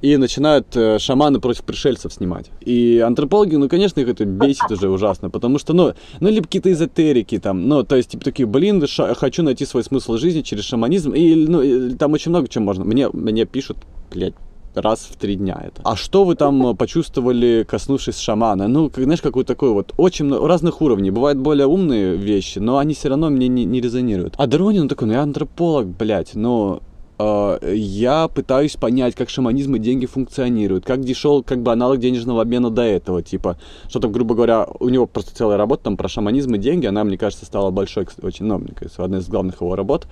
И 0.02 0.18
начинают 0.18 0.76
э, 0.76 0.98
шаманы 0.98 1.40
против 1.40 1.64
пришельцев 1.64 2.12
снимать. 2.12 2.50
И 2.60 2.98
антропологи, 2.98 3.56
ну, 3.56 3.66
конечно, 3.66 3.98
их 3.98 4.08
это 4.08 4.26
бесит 4.26 4.70
уже 4.70 4.90
ужасно, 4.90 5.30
потому 5.30 5.58
что, 5.58 5.72
ну, 5.72 5.94
ну 6.20 6.28
либо 6.28 6.44
какие-то 6.44 6.70
эзотерики 6.70 7.38
там, 7.38 7.66
ну, 7.66 7.82
то 7.82 7.96
есть, 7.96 8.10
типа, 8.10 8.22
такие, 8.22 8.46
блин, 8.46 8.86
ша- 8.86 9.14
хочу 9.14 9.42
найти 9.42 9.64
свой 9.64 9.82
смысл 9.82 10.18
жизни 10.18 10.42
через 10.42 10.64
шаманизм, 10.64 11.12
и, 11.12 11.34
ну, 11.34 11.62
и, 11.62 11.94
там 11.94 12.12
очень 12.12 12.30
много 12.30 12.46
чем 12.48 12.64
можно. 12.64 12.84
Мне, 12.84 13.08
мне 13.08 13.46
пишут, 13.46 13.78
блядь, 14.12 14.34
раз 14.76 15.08
в 15.10 15.16
три 15.16 15.36
дня 15.36 15.60
это. 15.64 15.80
А 15.84 15.96
что 15.96 16.24
вы 16.24 16.34
там 16.34 16.66
э, 16.66 16.74
почувствовали, 16.74 17.66
коснувшись 17.68 18.18
шамана? 18.18 18.68
Ну, 18.68 18.90
как, 18.90 19.04
знаешь, 19.04 19.20
какой 19.20 19.44
такой 19.44 19.70
вот, 19.70 19.92
очень 19.96 20.26
много, 20.26 20.46
разных 20.46 20.80
уровней. 20.80 21.10
Бывают 21.10 21.38
более 21.38 21.66
умные 21.66 22.16
вещи, 22.16 22.58
но 22.58 22.78
они 22.78 22.94
все 22.94 23.08
равно 23.08 23.30
мне 23.30 23.48
не, 23.48 23.64
не 23.64 23.80
резонируют. 23.80 24.34
А 24.36 24.46
Доронин, 24.46 24.82
он 24.82 24.88
такой, 24.88 25.08
ну 25.08 25.14
я 25.14 25.22
антрополог, 25.22 25.86
блядь, 25.86 26.34
но 26.34 26.80
э, 27.18 27.74
я 27.74 28.28
пытаюсь 28.28 28.76
понять, 28.76 29.14
как 29.14 29.28
шаманизм 29.28 29.76
и 29.76 29.78
деньги 29.78 30.06
функционируют, 30.06 30.84
как 30.84 31.00
дешел 31.00 31.42
как 31.42 31.62
бы 31.62 31.72
аналог 31.72 31.98
денежного 31.98 32.42
обмена 32.42 32.70
до 32.70 32.82
этого, 32.82 33.22
типа, 33.22 33.58
что 33.88 34.00
там, 34.00 34.12
грубо 34.12 34.34
говоря, 34.34 34.66
у 34.80 34.88
него 34.88 35.06
просто 35.06 35.34
целая 35.34 35.56
работа 35.56 35.84
там 35.84 35.96
про 35.96 36.08
шаманизм 36.08 36.54
и 36.54 36.58
деньги, 36.58 36.86
она, 36.86 37.04
мне 37.04 37.18
кажется, 37.18 37.46
стала 37.46 37.70
большой, 37.70 38.06
очень, 38.22 38.46
ну, 38.46 38.58
мне 38.58 38.72
кажется, 38.74 39.04
одной 39.04 39.20
из 39.20 39.28
главных 39.28 39.60
его 39.60 39.74
работ 39.76 40.06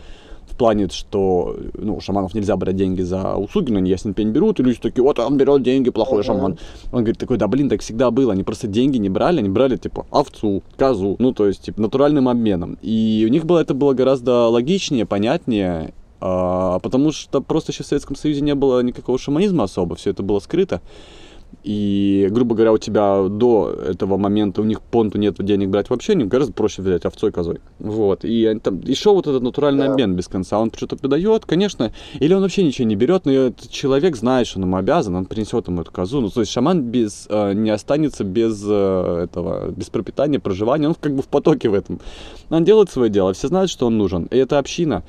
в 0.55 0.57
плане, 0.57 0.89
что 0.89 1.57
ну, 1.75 2.01
шаманов 2.01 2.33
нельзя 2.33 2.57
брать 2.57 2.77
деньги 2.77 3.03
за 3.03 3.35
услуги, 3.35 3.73
но 3.73 3.79
они 3.79 3.91
ясен 3.91 4.15
пень 4.15 4.31
берут, 4.31 4.61
и 4.61 4.63
люди 4.63 4.79
такие, 4.81 5.03
вот 5.03 5.19
он 5.19 5.37
берет 5.37 5.63
деньги, 5.63 5.91
плохой 5.91 6.21
uh-huh. 6.21 6.27
шаман. 6.27 6.59
Он 6.93 7.01
говорит 7.01 7.19
такой, 7.19 7.39
да 7.39 7.49
блин, 7.49 7.69
так 7.69 7.81
всегда 7.81 8.13
было, 8.13 8.33
они 8.33 8.45
просто 8.45 8.69
деньги 8.69 8.99
не 8.99 9.09
брали, 9.09 9.41
они 9.41 9.49
брали 9.49 9.77
типа 9.77 10.07
овцу, 10.11 10.63
козу, 10.77 11.17
ну 11.19 11.33
то 11.33 11.49
есть 11.49 11.63
типа 11.63 11.81
натуральным 11.81 12.29
обменом. 12.29 12.79
И 12.83 13.25
у 13.29 13.33
них 13.33 13.45
было 13.45 13.59
это 13.59 13.75
было 13.75 13.95
гораздо 13.95 14.47
логичнее, 14.47 15.07
понятнее, 15.07 15.93
а, 16.21 16.79
потому 16.79 17.11
что 17.11 17.41
просто 17.41 17.73
еще 17.73 17.83
в 17.83 17.87
Советском 17.87 18.15
Союзе 18.15 18.41
не 18.41 18.55
было 18.55 18.81
никакого 18.81 19.19
шаманизма 19.19 19.65
особо, 19.65 19.97
все 19.97 20.11
это 20.11 20.23
было 20.23 20.39
скрыто. 20.39 20.81
И, 21.63 22.29
грубо 22.31 22.55
говоря, 22.55 22.73
у 22.73 22.79
тебя 22.79 23.29
до 23.29 23.71
этого 23.71 24.17
момента 24.17 24.61
у 24.61 24.65
них 24.65 24.81
понту 24.83 25.19
нет 25.19 25.37
денег 25.39 25.69
брать 25.69 25.91
вообще, 25.91 26.15
не 26.15 26.25
гораздо 26.25 26.53
проще 26.53 26.83
взять 26.83 27.05
овцой 27.05 27.33
козой. 27.33 27.61
Вот. 27.79 28.25
И 28.25 28.59
там 28.63 28.81
еще 28.81 29.13
вот 29.13 29.27
этот 29.27 29.43
натуральный 29.43 29.87
обмен 29.87 30.15
без 30.15 30.29
конца. 30.29 30.59
Он 30.59 30.73
что-то 30.75 30.97
придает, 30.97 31.45
конечно, 31.45 31.93
или 32.19 32.35
он 32.35 32.43
вообще 32.43 32.65
ничего 32.65 32.89
не 32.89 32.97
берет, 32.97 33.27
но 33.27 33.33
этот 33.33 33.71
человек 33.71 34.17
знает, 34.17 34.47
что 34.47 34.59
он 34.59 34.65
ему 34.65 34.77
обязан, 34.77 35.15
он 35.15 35.27
принесет 35.27 35.69
ему 35.69 35.83
эту 35.83 35.93
козу. 35.93 36.21
Ну, 36.21 36.31
то 36.31 36.41
есть 36.41 36.53
шаман 36.53 36.83
без, 36.83 37.27
э, 37.29 37.53
не 37.55 37.71
останется 37.71 38.25
без 38.25 38.63
э, 38.67 39.25
этого, 39.25 39.71
без 39.71 39.91
пропитания, 39.91 40.41
проживания, 40.41 40.89
он 40.89 40.95
как 40.95 41.15
бы 41.15 41.23
в 41.23 41.29
потоке 41.29 41.69
в 41.69 41.75
этом. 41.75 42.01
Он 42.51 42.65
делает 42.65 42.91
свое 42.91 43.11
дело, 43.11 43.33
все 43.33 43.49
знают, 43.49 43.71
что 43.71 43.87
он 43.87 43.99
нужен. 43.99 44.25
И 44.25 44.37
это 44.37 44.59
община. 44.59 45.03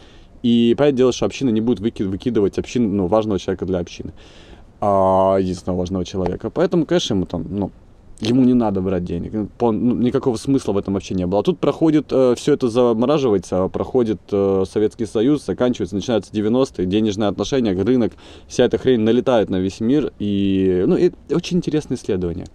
И 0.43 0.75
понятное 0.77 0.97
дело, 0.97 1.11
что 1.11 1.25
община 1.25 1.49
не 1.49 1.61
будет 1.61 1.79
выкидывать 1.79 2.59
общин, 2.59 2.95
ну, 2.95 3.07
важного 3.07 3.39
человека 3.39 3.65
для 3.65 3.79
общины 3.79 4.13
а, 4.81 5.37
единственного 5.37 5.79
важного 5.79 6.05
человека. 6.05 6.49
Поэтому, 6.49 6.85
конечно, 6.85 7.13
ему 7.13 7.25
там, 7.25 7.45
ну, 7.49 7.71
ему 8.19 8.43
не 8.43 8.53
надо 8.53 8.81
брать 8.81 9.03
денег. 9.03 9.33
Ну, 9.33 9.95
никакого 9.95 10.37
смысла 10.37 10.73
в 10.73 10.77
этом 10.77 10.93
вообще 10.93 11.15
не 11.15 11.25
было. 11.25 11.41
А 11.41 11.43
тут 11.43 11.59
проходит, 11.59 12.07
э, 12.11 12.35
все 12.37 12.53
это 12.53 12.69
замораживается, 12.69 13.67
проходит 13.67 14.19
э, 14.31 14.63
Советский 14.69 15.05
Союз, 15.05 15.45
заканчивается, 15.45 15.95
начинаются 15.95 16.31
90-е, 16.31 16.85
денежные 16.85 17.29
отношения, 17.29 17.73
рынок, 17.73 18.13
вся 18.47 18.65
эта 18.65 18.77
хрень 18.77 19.01
налетает 19.01 19.49
на 19.49 19.57
весь 19.57 19.79
мир. 19.79 20.13
И, 20.19 20.83
ну, 20.87 20.95
и 20.95 21.11
очень 21.29 21.57
интересное 21.57 21.97
исследование. 21.97 22.47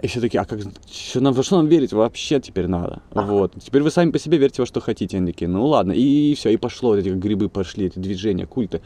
И 0.00 0.06
все 0.06 0.20
таки 0.20 0.38
а 0.38 0.44
как, 0.44 0.60
что 0.88 1.20
нам, 1.20 1.34
во 1.34 1.42
что 1.42 1.56
нам 1.56 1.66
верить 1.66 1.92
вообще 1.92 2.38
теперь 2.40 2.68
надо? 2.68 3.02
Вот. 3.10 3.54
Теперь 3.60 3.82
вы 3.82 3.90
сами 3.90 4.12
по 4.12 4.18
себе 4.20 4.38
верьте 4.38 4.62
во 4.62 4.66
что 4.66 4.80
хотите. 4.80 5.16
Они 5.16 5.34
ну 5.40 5.66
ладно. 5.66 5.90
И, 5.90 6.30
и 6.30 6.34
все, 6.36 6.50
и 6.50 6.56
пошло, 6.56 6.96
эти 6.96 7.08
грибы 7.08 7.48
пошли, 7.48 7.86
эти 7.86 7.98
движения, 7.98 8.46
культы 8.46 8.80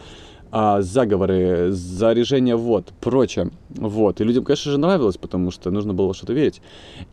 а, 0.53 0.83
заговоры, 0.83 1.73
заряжение 1.73 2.57
вод, 2.57 2.93
прочее. 3.01 3.51
Вот. 3.71 4.21
И 4.21 4.25
людям, 4.25 4.45
конечно 4.45 4.71
же, 4.71 4.79
нравилось, 4.79 5.17
потому 5.17 5.51
что 5.51 5.71
нужно 5.71 5.95
было 5.95 6.13
что-то 6.13 6.35
верить. 6.35 6.61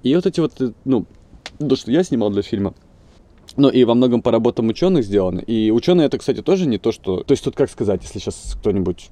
И 0.03 0.13
вот 0.13 0.25
эти 0.25 0.41
вот, 0.41 0.53
ну, 0.83 1.05
то, 1.57 1.75
что 1.77 1.89
я 1.89 2.03
снимал 2.03 2.31
для 2.31 2.41
фильма, 2.41 2.73
ну 3.55 3.69
и 3.69 3.85
во 3.85 3.95
многом 3.95 4.21
по 4.21 4.31
работам 4.31 4.67
ученых 4.67 5.05
сделано. 5.05 5.39
И 5.39 5.71
ученые 5.71 6.07
это, 6.07 6.17
кстати, 6.17 6.41
тоже 6.41 6.67
не 6.67 6.77
то, 6.77 6.91
что... 6.91 7.23
То 7.23 7.31
есть 7.31 7.43
тут, 7.43 7.55
как 7.55 7.69
сказать, 7.69 8.03
если 8.03 8.19
сейчас 8.19 8.57
кто-нибудь 8.59 9.09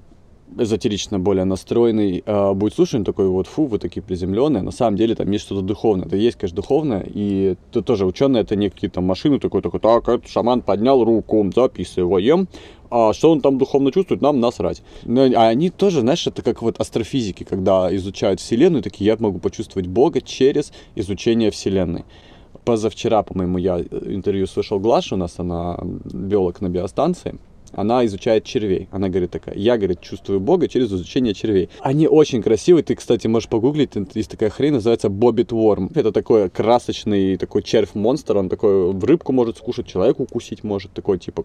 эзотерично 0.58 1.20
более 1.20 1.46
настроенный 1.46 2.24
э, 2.26 2.54
будет 2.54 2.74
слушать, 2.74 3.04
такой 3.04 3.28
вот, 3.28 3.48
фу, 3.48 3.66
вы 3.66 3.80
такие 3.80 4.02
приземленные. 4.02 4.64
На 4.64 4.72
самом 4.72 4.98
деле 4.98 5.16
там 5.16 5.30
есть 5.32 5.46
что-то 5.46 5.62
духовное. 5.62 6.08
Это 6.08 6.16
есть, 6.16 6.38
конечно, 6.38 6.56
духовное. 6.56 7.06
И 7.08 7.56
то, 7.72 7.82
тоже 7.82 8.06
ученые 8.06 8.44
это 8.44 8.56
не 8.56 8.70
какие-то 8.70 9.02
машины 9.02 9.40
такой, 9.40 9.62
такой, 9.62 9.80
так, 9.80 10.08
этот 10.08 10.30
шаман 10.30 10.62
поднял 10.62 11.04
руку, 11.04 11.50
записываем. 11.56 12.48
А 12.90 13.12
что 13.14 13.32
он 13.32 13.42
там 13.42 13.58
духовно 13.58 13.92
чувствует, 13.92 14.22
нам 14.22 14.40
насрать. 14.40 14.82
А 15.06 15.48
они 15.48 15.70
тоже, 15.70 16.02
знаешь, 16.02 16.26
это 16.26 16.42
как 16.42 16.62
вот 16.62 16.80
астрофизики, 16.80 17.44
когда 17.44 17.94
изучают 17.96 18.40
Вселенную, 18.40 18.82
такие, 18.82 19.08
я 19.08 19.18
могу 19.20 19.40
почувствовать 19.40 19.88
Бога 19.88 20.22
через 20.22 20.72
изучение 20.96 21.52
Вселенной 21.52 22.06
позавчера, 22.64 23.24
по-моему, 23.24 23.60
я 23.60 23.80
интервью 23.80 24.46
слышал 24.46 24.78
Глашу, 24.78 25.16
у 25.16 25.18
нас 25.18 25.40
она 25.40 25.80
биолог 25.82 26.60
на 26.60 26.68
биостанции, 26.68 27.38
она 27.74 28.06
изучает 28.06 28.44
червей. 28.44 28.88
Она 28.92 29.10
говорит 29.10 29.32
такая, 29.32 29.56
я, 29.56 29.78
говорит, 29.78 30.02
чувствую 30.02 30.40
Бога 30.40 30.68
через 30.68 30.88
изучение 30.88 31.34
червей. 31.34 31.70
Они 31.80 32.08
очень 32.08 32.42
красивые, 32.42 32.84
ты, 32.84 32.96
кстати, 32.96 33.28
можешь 33.28 33.50
погуглить, 33.50 33.92
есть 34.14 34.32
такая 34.32 34.50
хрень, 34.50 34.74
называется 34.74 35.10
Боббит 35.10 35.52
Ворм. 35.52 35.92
Это 35.96 36.12
такой 36.12 36.50
красочный 36.50 37.38
такой 37.38 37.64
червь-монстр, 37.64 38.38
он 38.38 38.50
такой 38.50 38.92
в 38.92 39.04
рыбку 39.04 39.32
может 39.34 39.58
скушать, 39.58 39.88
человеку 39.88 40.24
укусить 40.24 40.64
может, 40.64 40.92
такой 40.94 41.20
типа 41.20 41.44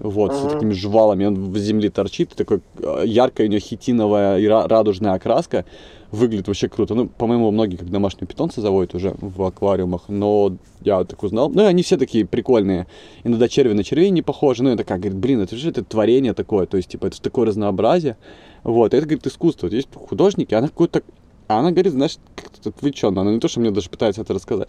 вот, 0.00 0.32
uh-huh. 0.32 0.48
с 0.48 0.52
такими 0.52 0.72
жвалами, 0.72 1.26
он 1.26 1.52
в 1.52 1.58
земле 1.58 1.90
торчит, 1.90 2.30
такой 2.30 2.60
э, 2.78 3.02
яркая 3.06 3.46
у 3.46 3.50
него 3.50 3.60
хитиновая 3.60 4.38
и 4.38 4.46
радужная 4.46 5.12
окраска, 5.12 5.64
выглядит 6.10 6.48
вообще 6.48 6.68
круто. 6.68 6.94
Ну, 6.94 7.06
по-моему, 7.06 7.50
многие 7.50 7.76
как 7.76 7.90
домашние 7.90 8.26
питомцы 8.26 8.60
заводят 8.60 8.94
уже 8.94 9.14
в 9.20 9.42
аквариумах, 9.44 10.04
но 10.08 10.56
я 10.80 11.04
так 11.04 11.22
узнал. 11.22 11.50
Ну, 11.50 11.62
и 11.62 11.66
они 11.66 11.82
все 11.82 11.96
такие 11.96 12.26
прикольные. 12.26 12.86
Иногда 13.22 13.48
черви 13.48 13.74
на 13.74 13.84
червей 13.84 14.10
не 14.10 14.22
похожи, 14.22 14.62
ну, 14.62 14.70
это 14.70 14.84
как, 14.84 15.00
говорит, 15.00 15.18
блин, 15.18 15.40
это 15.40 15.54
же 15.56 15.70
это 15.70 15.84
творение 15.84 16.34
такое, 16.34 16.66
то 16.66 16.76
есть, 16.76 16.88
типа, 16.88 17.06
это 17.06 17.20
такое 17.22 17.46
разнообразие. 17.46 18.16
Вот, 18.64 18.92
это, 18.92 19.06
говорит, 19.06 19.26
искусство. 19.26 19.66
Вот 19.66 19.74
есть 19.74 19.88
художники, 19.94 20.54
она 20.54 20.68
какой-то 20.68 21.02
а 21.50 21.58
она 21.58 21.72
говорит, 21.72 21.92
знаешь, 21.92 22.16
как-то 22.36 22.68
отвлеченно. 22.68 23.22
Она 23.22 23.32
не 23.32 23.40
то, 23.40 23.48
что 23.48 23.58
мне 23.58 23.72
даже 23.72 23.90
пытается 23.90 24.22
это 24.22 24.32
рассказать. 24.32 24.68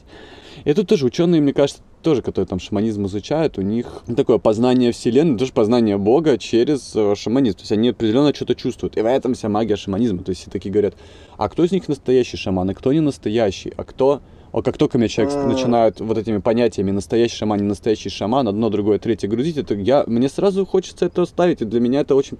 И 0.65 0.73
тут 0.73 0.87
тоже 0.87 1.05
ученые, 1.05 1.39
мне 1.39 1.53
кажется, 1.53 1.83
тоже, 2.01 2.23
которые 2.23 2.47
там 2.47 2.59
шаманизм 2.59 3.05
изучают, 3.05 3.59
у 3.59 3.61
них 3.61 4.01
такое 4.17 4.39
познание 4.39 4.91
Вселенной, 4.91 5.37
тоже 5.37 5.53
познание 5.53 5.99
Бога 5.99 6.39
через 6.39 6.95
э, 6.95 7.13
шаманизм. 7.15 7.57
То 7.57 7.61
есть 7.61 7.71
они 7.71 7.89
определенно 7.89 8.33
что-то 8.33 8.55
чувствуют. 8.55 8.97
И 8.97 9.01
в 9.01 9.05
этом 9.05 9.35
вся 9.35 9.47
магия 9.47 9.75
шаманизма. 9.75 10.23
То 10.23 10.31
есть 10.31 10.41
все 10.41 10.49
такие 10.49 10.71
говорят, 10.71 10.95
а 11.37 11.49
кто 11.49 11.63
из 11.63 11.71
них 11.71 11.87
настоящий 11.87 12.37
шаман, 12.37 12.67
а 12.71 12.73
кто 12.73 12.91
не 12.91 12.99
настоящий, 12.99 13.71
а 13.77 13.83
кто... 13.83 14.21
А 14.51 14.63
как 14.63 14.77
только 14.77 14.97
меня 14.97 15.07
человек 15.07 15.35
начинает 15.45 15.99
вот 16.01 16.17
этими 16.17 16.39
понятиями 16.39 16.89
настоящий 16.89 17.37
шаман, 17.37 17.59
не 17.59 17.67
настоящий 17.67 18.09
шаман, 18.09 18.47
одно, 18.47 18.69
другое, 18.69 18.97
третье 18.97 19.29
грузить, 19.29 19.57
это 19.57 19.75
я, 19.75 20.03
мне 20.07 20.27
сразу 20.27 20.65
хочется 20.65 21.05
это 21.05 21.21
оставить, 21.21 21.61
и 21.61 21.65
для 21.65 21.79
меня 21.79 22.01
это 22.01 22.15
очень... 22.15 22.37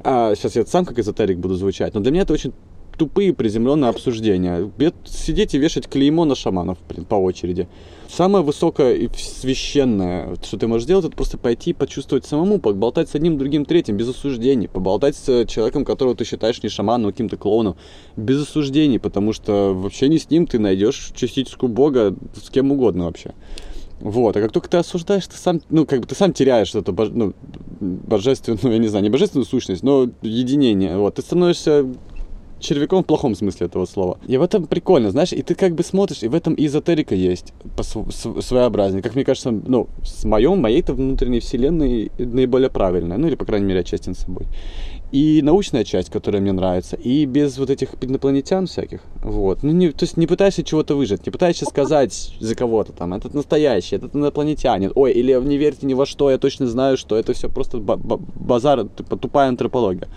А, 0.00 0.34
сейчас 0.34 0.56
я 0.56 0.66
сам 0.66 0.84
как 0.84 0.98
эзотерик 0.98 1.38
буду 1.38 1.54
звучать, 1.54 1.94
но 1.94 2.00
для 2.00 2.10
меня 2.10 2.22
это 2.22 2.34
очень 2.34 2.52
тупые 2.98 3.32
приземленные 3.32 3.88
обсуждения. 3.88 4.70
Сидеть 5.06 5.54
и 5.54 5.58
вешать 5.58 5.88
клеймо 5.88 6.24
на 6.24 6.34
шаманов 6.34 6.78
по 7.08 7.14
очереди. 7.14 7.68
Самое 8.08 8.42
высокое 8.42 8.94
и 8.94 9.08
священное, 9.16 10.36
что 10.42 10.56
ты 10.56 10.66
можешь 10.66 10.84
сделать, 10.84 11.04
это 11.04 11.14
просто 11.14 11.38
пойти 11.38 11.72
почувствовать 11.74 12.24
самому, 12.24 12.58
поболтать 12.58 13.08
с 13.08 13.14
одним, 13.14 13.38
другим, 13.38 13.64
третьим, 13.64 13.96
без 13.96 14.08
осуждений, 14.08 14.66
поболтать 14.66 15.14
с 15.14 15.46
человеком, 15.46 15.84
которого 15.84 16.14
ты 16.14 16.24
считаешь 16.24 16.62
не 16.62 16.70
шаманом, 16.70 17.08
а 17.08 17.12
каким-то 17.12 17.36
клоуном, 17.36 17.76
без 18.16 18.42
осуждений, 18.42 18.98
потому 18.98 19.32
что 19.32 19.74
в 19.74 19.86
общении 19.86 20.18
с 20.18 20.30
ним 20.30 20.46
ты 20.46 20.58
найдешь 20.58 21.12
частичку 21.14 21.68
Бога 21.68 22.16
с 22.34 22.50
кем 22.50 22.72
угодно 22.72 23.04
вообще. 23.04 23.34
Вот, 24.00 24.36
а 24.36 24.40
как 24.40 24.52
только 24.52 24.70
ты 24.70 24.76
осуждаешь, 24.76 25.26
ты 25.26 25.36
сам, 25.36 25.60
ну, 25.70 25.84
как 25.84 26.00
бы 26.00 26.06
ты 26.06 26.14
сам 26.14 26.32
теряешь 26.32 26.74
эту 26.74 26.92
боже, 26.92 27.12
ну, 27.12 27.34
божественную, 27.80 28.72
я 28.72 28.78
не 28.78 28.88
знаю, 28.88 29.02
не 29.02 29.10
божественную 29.10 29.44
сущность, 29.44 29.82
но 29.82 30.08
единение. 30.22 30.96
Вот, 30.96 31.16
ты 31.16 31.22
становишься 31.22 31.84
червяком 32.60 33.02
в 33.02 33.06
плохом 33.06 33.34
смысле 33.34 33.66
этого 33.66 33.86
слова. 33.86 34.18
И 34.26 34.36
в 34.36 34.42
этом 34.42 34.66
прикольно, 34.66 35.10
знаешь, 35.10 35.32
и 35.32 35.42
ты 35.42 35.54
как 35.54 35.74
бы 35.74 35.82
смотришь, 35.82 36.22
и 36.22 36.28
в 36.28 36.34
этом 36.34 36.54
эзотерика 36.56 37.14
есть 37.14 37.52
по 37.76 37.82
своеобразнее. 37.82 39.02
Как 39.02 39.14
мне 39.14 39.24
кажется, 39.24 39.50
ну, 39.50 39.88
с 40.04 40.24
моем, 40.24 40.60
моей-то 40.60 40.94
внутренней 40.94 41.40
вселенной 41.40 42.10
наиболее 42.18 42.70
правильная, 42.70 43.18
ну 43.18 43.28
или, 43.28 43.34
по 43.34 43.44
крайней 43.44 43.66
мере, 43.66 43.80
отчасти 43.80 44.12
с 44.12 44.18
собой. 44.18 44.46
И 45.10 45.40
научная 45.42 45.84
часть, 45.84 46.10
которая 46.10 46.42
мне 46.42 46.52
нравится, 46.52 46.94
и 46.96 47.24
без 47.24 47.56
вот 47.56 47.70
этих 47.70 47.90
инопланетян 48.02 48.66
всяких, 48.66 49.00
вот. 49.22 49.62
Ну, 49.62 49.72
не, 49.72 49.90
то 49.90 50.04
есть 50.04 50.18
не 50.18 50.26
пытаешься 50.26 50.62
чего-то 50.62 50.96
выжить, 50.96 51.24
не 51.24 51.32
пытаешься 51.32 51.64
сказать 51.64 52.34
за 52.40 52.54
кого-то 52.54 52.92
там, 52.92 53.14
этот 53.14 53.32
настоящий, 53.32 53.96
этот 53.96 54.14
инопланетянин, 54.14 54.92
ой, 54.94 55.12
или 55.12 55.32
не 55.42 55.56
верьте 55.56 55.86
ни 55.86 55.94
во 55.94 56.04
что, 56.04 56.30
я 56.30 56.36
точно 56.36 56.66
знаю, 56.66 56.98
что 56.98 57.16
это 57.16 57.32
все 57.32 57.48
просто 57.48 57.78
базар, 57.78 58.86
типа 58.86 59.16
тупая 59.16 59.48
антропология. 59.48 60.08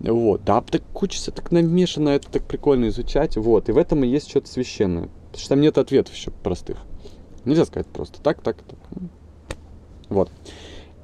Вот, 0.00 0.44
да, 0.44 0.62
так 0.62 0.82
учишься, 1.02 1.30
так 1.30 1.52
намешано, 1.52 2.08
это 2.08 2.30
так 2.30 2.44
прикольно 2.44 2.88
изучать, 2.88 3.36
вот, 3.36 3.68
и 3.68 3.72
в 3.72 3.78
этом 3.78 4.02
и 4.02 4.08
есть 4.08 4.30
что-то 4.30 4.48
священное, 4.48 5.10
потому 5.26 5.38
что 5.38 5.48
там 5.50 5.60
нет 5.60 5.76
ответов 5.76 6.14
еще 6.14 6.30
простых. 6.30 6.78
Нельзя 7.44 7.66
сказать 7.66 7.86
просто 7.86 8.20
так, 8.22 8.40
так, 8.40 8.56
так. 8.62 8.78
Вот. 10.08 10.30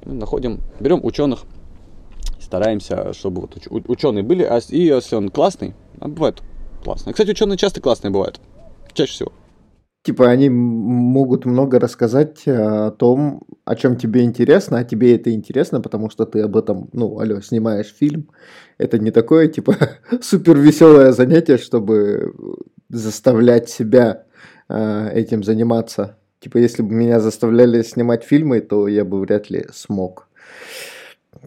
Находим, 0.03 0.61
берем 0.79 0.99
ученых, 1.03 1.43
стараемся, 2.39 3.13
чтобы 3.13 3.41
вот 3.41 3.55
уч- 3.55 3.85
ученые 3.87 4.23
были, 4.23 4.41
а 4.43 4.59
и 4.69 4.85
если 4.85 5.15
он 5.15 5.29
классный, 5.29 5.75
а 5.99 6.07
бывает 6.07 6.41
классный. 6.83 7.13
Кстати, 7.13 7.31
ученые 7.31 7.57
часто 7.57 7.81
классные 7.81 8.11
бывают, 8.11 8.39
чаще 8.93 9.11
всего. 9.11 9.31
Типа 10.03 10.29
они 10.29 10.49
могут 10.49 11.45
много 11.45 11.79
рассказать 11.79 12.43
э, 12.47 12.55
о 12.55 12.91
том, 12.91 13.41
о 13.65 13.75
чем 13.75 13.97
тебе 13.97 14.23
интересно, 14.23 14.79
а 14.79 14.83
тебе 14.85 15.15
это 15.15 15.33
интересно, 15.33 15.81
потому 15.81 16.09
что 16.09 16.25
ты 16.25 16.39
об 16.41 16.55
этом, 16.55 16.89
ну, 16.93 17.19
алло, 17.19 17.41
снимаешь 17.41 17.93
фильм. 17.93 18.29
Это 18.77 18.99
не 18.99 19.11
такое, 19.11 19.47
типа, 19.47 19.75
супер 20.21 20.57
веселое 20.57 21.11
занятие, 21.11 21.57
чтобы 21.57 22.33
заставлять 22.89 23.69
себя 23.69 24.25
э, 24.69 25.09
этим 25.13 25.43
заниматься. 25.43 26.17
Типа, 26.39 26.57
если 26.57 26.83
бы 26.83 26.93
меня 26.93 27.19
заставляли 27.19 27.81
снимать 27.81 28.23
фильмы, 28.23 28.61
то 28.61 28.87
я 28.87 29.03
бы 29.03 29.19
вряд 29.19 29.49
ли 29.49 29.65
смог. 29.73 30.27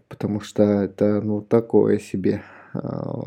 Потому 0.09 0.41
что 0.41 0.62
это, 0.62 1.20
ну, 1.20 1.41
такое 1.41 1.99
себе. 1.99 2.43
А, 2.74 3.22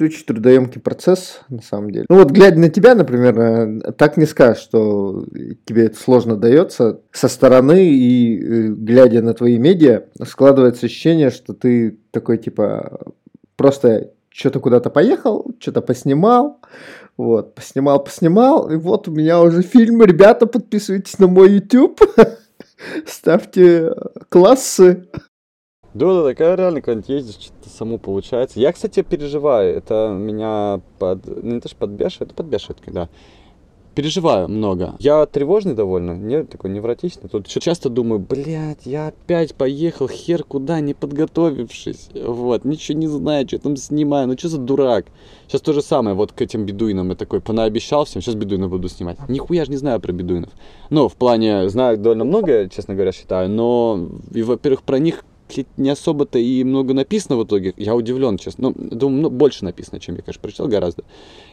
очень 0.00 0.24
трудоемкий 0.26 0.80
процесс, 0.80 1.40
на 1.48 1.62
самом 1.62 1.90
деле. 1.90 2.06
Ну 2.08 2.16
вот, 2.16 2.30
глядя 2.30 2.58
на 2.58 2.68
тебя, 2.68 2.94
например, 2.94 3.38
э, 3.38 3.92
так 3.92 4.16
не 4.16 4.26
скажешь, 4.26 4.62
что 4.62 5.26
тебе 5.64 5.86
это 5.86 5.98
сложно 5.98 6.36
дается. 6.36 7.00
Со 7.10 7.28
стороны 7.28 7.88
и 7.88 8.38
э, 8.38 8.68
глядя 8.68 9.22
на 9.22 9.34
твои 9.34 9.58
медиа, 9.58 10.04
складывается 10.24 10.86
ощущение, 10.86 11.30
что 11.30 11.52
ты 11.52 11.98
такой, 12.10 12.38
типа, 12.38 13.12
просто 13.58 14.12
что-то 14.30 14.60
куда-то 14.60 14.88
поехал, 14.88 15.44
что-то 15.58 15.82
поснимал, 15.82 16.60
вот, 17.18 17.54
поснимал, 17.54 18.02
поснимал, 18.02 18.70
и 18.70 18.76
вот 18.76 19.08
у 19.08 19.10
меня 19.10 19.42
уже 19.42 19.62
фильм. 19.62 20.02
Ребята, 20.02 20.46
подписывайтесь 20.46 21.18
на 21.18 21.26
мой 21.26 21.50
YouTube, 21.50 22.00
ставьте 23.06 23.92
классы. 24.30 25.08
Да, 25.92 26.14
да, 26.14 26.22
такая 26.22 26.56
реально, 26.56 26.80
когда 26.80 27.12
ездишь, 27.12 27.46
что-то 27.46 27.68
само 27.68 27.98
получается. 27.98 28.60
Я, 28.60 28.72
кстати, 28.72 29.02
переживаю. 29.02 29.74
Это 29.74 30.14
меня 30.16 30.80
под... 30.98 31.26
Ну, 31.26 31.54
не 31.54 31.60
то, 31.60 31.68
что 31.68 31.78
подбешивает, 31.78 32.30
это 32.30 32.36
подбешивает, 32.36 32.80
когда 32.84 33.08
переживаю 33.98 34.48
много. 34.48 34.94
Я 35.00 35.26
тревожный 35.26 35.74
довольно, 35.74 36.12
не 36.12 36.44
такой 36.44 36.70
невротичный. 36.70 37.28
Тут 37.28 37.48
еще 37.48 37.58
часто 37.58 37.88
думаю, 37.88 38.20
блядь, 38.20 38.86
я 38.86 39.08
опять 39.08 39.56
поехал 39.56 40.06
хер 40.06 40.44
куда, 40.44 40.78
не 40.78 40.94
подготовившись. 40.94 42.10
Вот, 42.14 42.64
ничего 42.64 42.96
не 42.96 43.08
знаю, 43.08 43.48
что 43.48 43.58
там 43.58 43.76
снимаю, 43.76 44.28
ну 44.28 44.38
что 44.38 44.50
за 44.50 44.58
дурак. 44.58 45.06
Сейчас 45.48 45.62
то 45.62 45.72
же 45.72 45.82
самое, 45.82 46.14
вот 46.14 46.30
к 46.30 46.40
этим 46.40 46.64
бедуинам. 46.64 47.08
Я 47.08 47.16
такой 47.16 47.40
понаобещал 47.40 48.04
всем, 48.04 48.22
сейчас 48.22 48.36
бедуинов 48.36 48.70
буду 48.70 48.88
снимать. 48.88 49.18
Нихуя 49.28 49.64
же 49.64 49.72
не 49.72 49.76
знаю 49.78 49.98
про 49.98 50.12
бедуинов. 50.12 50.50
Ну, 50.90 51.08
в 51.08 51.16
плане, 51.16 51.68
знаю 51.68 51.98
довольно 51.98 52.24
много, 52.24 52.68
честно 52.68 52.94
говоря, 52.94 53.10
считаю, 53.10 53.50
но, 53.50 54.08
и, 54.32 54.44
во-первых, 54.44 54.82
про 54.82 55.00
них 55.00 55.24
не 55.76 55.90
особо-то 55.90 56.38
и 56.38 56.64
много 56.64 56.94
написано 56.94 57.36
в 57.36 57.44
итоге. 57.44 57.74
Я 57.76 57.94
удивлен, 57.94 58.38
честно. 58.38 58.70
Ну, 58.70 58.88
думаю, 58.90 59.22
ну, 59.22 59.30
больше 59.30 59.64
написано, 59.64 60.00
чем 60.00 60.16
я, 60.16 60.22
конечно, 60.22 60.42
прочитал 60.42 60.68
гораздо. 60.68 61.04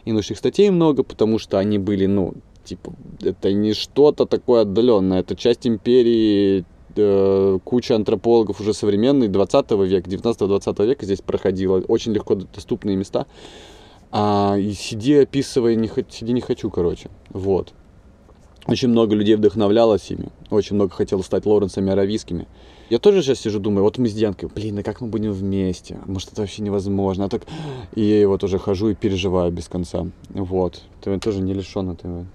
И 0.05 0.11
научных 0.11 0.37
статей 0.37 0.69
много, 0.69 1.03
потому 1.03 1.39
что 1.39 1.57
они 1.57 1.77
были, 1.77 2.05
ну, 2.05 2.33
типа, 2.63 2.93
это 3.21 3.53
не 3.53 3.73
что-то 3.73 4.25
такое 4.25 4.61
отдаленное. 4.61 5.19
Это 5.19 5.35
часть 5.35 5.65
империи, 5.67 6.65
э, 6.95 7.59
куча 7.63 7.95
антропологов 7.95 8.59
уже 8.61 8.73
современной, 8.73 9.27
20 9.27 9.71
века, 9.85 10.09
19-20 10.09 10.85
века 10.85 11.05
здесь 11.05 11.21
проходило. 11.21 11.79
Очень 11.87 12.13
легко 12.13 12.35
доступные 12.35 12.95
места. 12.95 13.25
А, 14.11 14.55
и 14.57 14.71
сиди, 14.73 15.15
описывая, 15.15 15.75
не, 15.75 15.89
сиди 16.09 16.33
не 16.33 16.41
хочу, 16.41 16.69
короче. 16.69 17.09
Вот. 17.29 17.73
Очень 18.67 18.89
много 18.89 19.13
людей 19.13 19.35
вдохновлялось 19.35 20.09
ими. 20.09 20.29
Очень 20.49 20.75
много 20.75 20.93
хотело 20.93 21.21
стать 21.21 21.45
Лоренсами 21.45 21.91
Аравийскими. 21.91 22.47
Я 22.89 22.99
тоже 22.99 23.23
сейчас 23.23 23.39
сижу, 23.39 23.59
думаю, 23.59 23.83
вот 23.83 23.97
мы 23.97 24.07
с 24.07 24.13
Дианкой, 24.13 24.47
блин, 24.53 24.77
а 24.77 24.83
как 24.83 25.01
мы 25.01 25.07
будем 25.07 25.31
вместе? 25.31 25.99
Может, 26.05 26.33
это 26.33 26.41
вообще 26.41 26.61
невозможно. 26.61 27.25
А 27.25 27.29
так... 27.29 27.41
И 27.95 28.01
я 28.01 28.27
вот 28.27 28.43
уже 28.43 28.59
хожу 28.59 28.89
и 28.89 28.93
переживаю 28.93 29.51
без 29.51 29.67
конца. 29.67 30.05
Вот. 30.29 30.83
Ты 31.01 31.17
тоже 31.19 31.41
не 31.41 31.53
лишен 31.53 31.89
этого, 31.89 32.27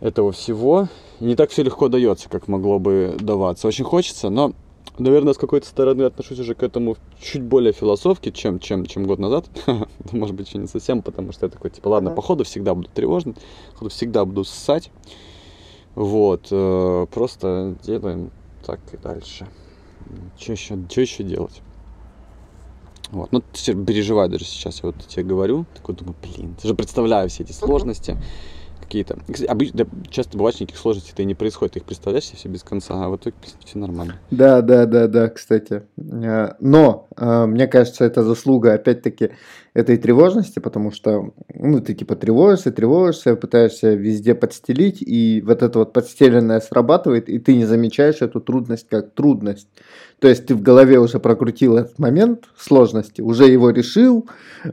этого 0.00 0.32
всего. 0.32 0.88
И 1.20 1.24
не 1.24 1.36
так 1.36 1.50
все 1.50 1.62
легко 1.62 1.88
дается, 1.88 2.28
как 2.28 2.48
могло 2.48 2.80
бы 2.80 3.16
даваться. 3.20 3.68
Очень 3.68 3.84
хочется, 3.84 4.28
но, 4.28 4.54
наверное, 4.98 5.34
с 5.34 5.38
какой-то 5.38 5.68
стороны 5.68 6.02
отношусь 6.02 6.40
уже 6.40 6.56
к 6.56 6.64
этому 6.64 6.96
чуть 7.20 7.42
более 7.42 7.72
философски, 7.72 8.32
чем, 8.32 8.58
чем, 8.58 8.86
чем 8.86 9.06
год 9.06 9.20
назад. 9.20 9.46
Может 10.10 10.34
быть, 10.34 10.48
еще 10.48 10.58
не 10.58 10.66
совсем, 10.66 11.02
потому 11.02 11.30
что 11.30 11.46
я 11.46 11.50
такой, 11.50 11.70
типа, 11.70 11.88
ладно, 11.88 12.10
походу 12.10 12.42
всегда 12.42 12.74
буду 12.74 12.88
тревожный, 12.92 13.36
походу 13.72 13.90
всегда 13.90 14.24
буду 14.24 14.42
ссать. 14.42 14.90
Вот, 15.94 16.48
э, 16.50 17.06
просто 17.10 17.76
делаем 17.84 18.30
так 18.66 18.80
и 18.92 18.96
дальше. 18.96 19.46
Что 20.38 20.52
еще, 20.52 20.78
что 20.88 21.00
еще 21.00 21.22
делать? 21.22 21.62
Вот. 23.10 23.30
Ну, 23.30 23.40
переживаю 23.40 24.28
даже 24.28 24.44
сейчас, 24.44 24.82
я 24.82 24.88
вот 24.88 24.96
тебе 25.06 25.22
говорю, 25.22 25.64
такой 25.74 25.94
думаю, 25.94 26.16
блин, 26.20 26.56
ты 26.60 26.66
же 26.66 26.74
представляю 26.74 27.28
все 27.28 27.44
эти 27.44 27.52
сложности 27.52 28.16
какие-то. 28.80 29.18
Обычно, 29.48 29.86
часто 30.10 30.36
бывает 30.36 30.58
никаких 30.60 30.78
сложностей 30.78 31.12
это 31.12 31.22
и 31.22 31.24
не 31.24 31.34
происходит, 31.34 31.74
ты 31.74 31.78
их 31.80 31.84
представляешь 31.84 32.24
себе 32.24 32.38
все 32.38 32.48
без 32.48 32.62
конца, 32.64 33.04
а 33.04 33.08
в 33.08 33.16
итоге 33.16 33.36
все 33.64 33.78
нормально. 33.78 34.20
Да, 34.30 34.60
да, 34.60 34.86
да, 34.86 35.06
да, 35.06 35.28
кстати. 35.28 35.82
Э, 35.96 36.54
но, 36.60 37.08
э, 37.16 37.46
мне 37.46 37.68
кажется, 37.68 38.04
это 38.04 38.24
заслуга, 38.24 38.74
опять-таки, 38.74 39.30
этой 39.76 39.98
тревожности, 39.98 40.58
потому 40.58 40.90
что, 40.90 41.34
ну, 41.52 41.80
ты 41.80 41.92
типа 41.92 42.16
тревожишься, 42.16 42.72
тревожишься, 42.72 43.36
пытаешься 43.36 43.92
везде 43.92 44.34
подстелить, 44.34 45.02
и 45.02 45.42
вот 45.44 45.62
это 45.62 45.80
вот 45.80 45.92
подстеленное 45.92 46.60
срабатывает, 46.60 47.28
и 47.28 47.38
ты 47.38 47.54
не 47.54 47.66
замечаешь 47.66 48.22
эту 48.22 48.40
трудность 48.40 48.88
как 48.88 49.12
трудность. 49.12 49.68
То 50.18 50.28
есть 50.28 50.46
ты 50.46 50.54
в 50.54 50.62
голове 50.62 50.98
уже 50.98 51.20
прокрутил 51.20 51.76
этот 51.76 51.98
момент 51.98 52.44
сложности, 52.56 53.20
уже 53.20 53.48
его 53.48 53.68
решил 53.68 54.26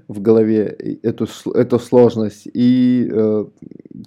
в 0.08 0.22
голове, 0.22 0.68
эту, 1.04 1.28
эту 1.54 1.80
сложность, 1.80 2.48
и 2.54 3.10
э, 3.12 3.46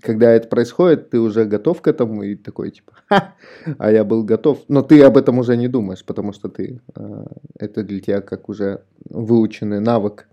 когда 0.01 0.33
это 0.33 0.49
происходит, 0.49 1.11
ты 1.11 1.21
уже 1.21 1.45
готов 1.45 1.83
к 1.83 1.89
этому, 1.89 2.23
и 2.23 2.37
такой 2.37 2.71
типа, 2.71 2.93
Ха! 3.11 3.35
а 3.77 3.93
я 3.93 4.03
был 4.03 4.25
готов. 4.25 4.61
Но 4.69 4.81
ты 4.81 5.03
об 5.03 5.19
этом 5.19 5.39
уже 5.39 5.59
не 5.59 5.69
думаешь, 5.69 6.03
потому 6.07 6.33
что 6.33 6.49
ты, 6.49 6.81
э, 6.97 7.25
это 7.59 7.83
для 7.83 8.01
тебя 8.01 8.23
как 8.23 8.49
уже 8.49 8.81
выученный 9.11 9.81
навык. 9.81 10.27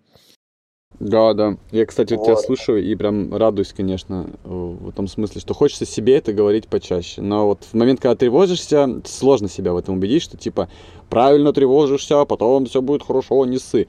Да, 1.04 1.34
да. 1.34 1.58
Я, 1.72 1.86
кстати, 1.86 2.14
вот. 2.14 2.24
тебя 2.24 2.38
слушаю 2.38 2.82
и 2.84 2.95
прям 2.95 3.36
радуюсь, 3.36 3.74
конечно, 3.74 4.30
в 4.43 4.91
том 4.93 5.08
смысле, 5.08 5.41
что 5.41 5.54
хочется 5.54 5.86
себе 5.86 6.16
это 6.16 6.32
говорить 6.32 6.68
почаще. 6.68 7.22
Но 7.22 7.47
вот 7.47 7.66
в 7.66 7.74
момент, 7.74 7.99
когда 7.99 8.16
тревожишься, 8.16 9.01
сложно 9.06 9.49
себя 9.49 9.74
в 9.74 9.78
этом 9.78 9.95
убедить, 9.95 10.24
что 10.24 10.38
типа 10.38 10.70
правильно 11.10 11.51
тревожишься, 11.51 12.22
а 12.22 12.26
потом 12.26 12.66
все 12.66 12.82
будет 12.82 13.04
хорошо, 13.04 13.45
не 13.45 13.58
ссы. 13.58 13.88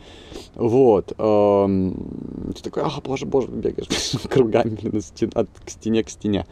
Вот. 0.57 1.07
Ты 1.07 2.63
такой, 2.63 2.83
ах, 2.83 3.01
боже, 3.05 3.27
боже, 3.27 3.49
бегаешь 3.49 3.89
кругами 4.29 4.71
блин, 4.71 5.01
от 5.35 5.49
стене 5.67 6.03
к 6.03 6.11
стене. 6.11 6.47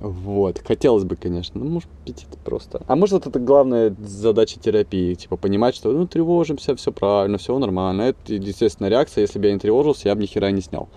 Вот, 0.00 0.60
хотелось 0.66 1.04
бы, 1.04 1.16
конечно, 1.16 1.58
ну, 1.58 1.70
может 1.70 1.88
быть, 2.04 2.26
это 2.28 2.36
просто... 2.38 2.82
А 2.86 2.96
может, 2.96 3.26
это 3.26 3.38
главная 3.38 3.94
задача 3.98 4.60
терапии, 4.60 5.14
типа, 5.14 5.36
понимать, 5.36 5.74
что, 5.74 5.90
ну, 5.90 6.06
тревожимся, 6.06 6.76
все 6.76 6.92
правильно, 6.92 7.38
все 7.38 7.58
нормально. 7.58 8.02
Это, 8.02 8.34
естественная 8.34 8.90
реакция, 8.90 9.22
если 9.22 9.38
бы 9.38 9.46
я 9.46 9.54
не 9.54 9.58
тревожился, 9.58 10.08
я 10.08 10.14
бы 10.14 10.20
ни 10.20 10.26
хера 10.26 10.50
не 10.50 10.60
снял. 10.60 10.88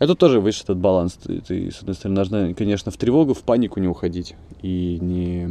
Это 0.00 0.16
тоже 0.16 0.40
выше 0.40 0.64
этот 0.64 0.78
баланс. 0.78 1.12
Ты, 1.12 1.40
ты, 1.40 1.70
с 1.70 1.78
одной 1.80 1.94
стороны, 1.94 2.16
должна, 2.16 2.54
конечно, 2.54 2.90
в 2.90 2.96
тревогу, 2.96 3.34
в 3.34 3.42
панику 3.42 3.78
не 3.78 3.86
уходить. 3.86 4.34
И 4.60 4.98
не... 5.00 5.48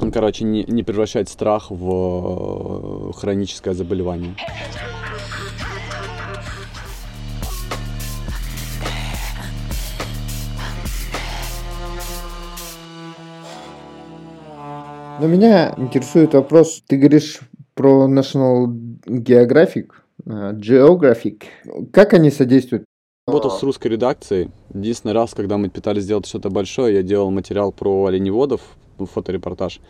Ну, 0.00 0.10
короче, 0.10 0.44
не, 0.44 0.64
не 0.64 0.82
превращать 0.82 1.28
страх 1.28 1.70
в 1.70 3.10
э, 3.10 3.12
хроническое 3.12 3.74
заболевание. 3.74 4.34
Но 15.20 15.26
меня 15.26 15.74
интересует 15.76 16.34
вопрос, 16.34 16.82
ты 16.86 16.96
говоришь 16.96 17.40
про 17.74 18.08
National 18.08 18.66
Geographic, 19.06 19.90
э, 20.24 20.52
Geographic. 20.54 21.44
Как 21.92 22.14
они 22.14 22.30
содействуют? 22.30 22.84
Работал 23.26 23.50
с 23.50 23.62
русской 23.62 23.88
редакцией. 23.88 24.50
Единственный 24.74 25.12
раз, 25.12 25.34
когда 25.34 25.56
мы 25.56 25.70
пытались 25.70 26.02
сделать 26.04 26.26
что-то 26.26 26.50
большое, 26.50 26.96
я 26.96 27.02
делал 27.02 27.30
материал 27.30 27.70
про 27.70 28.06
оленеводов, 28.06 28.62
ну, 28.98 29.06
фоторепортаж. 29.06 29.80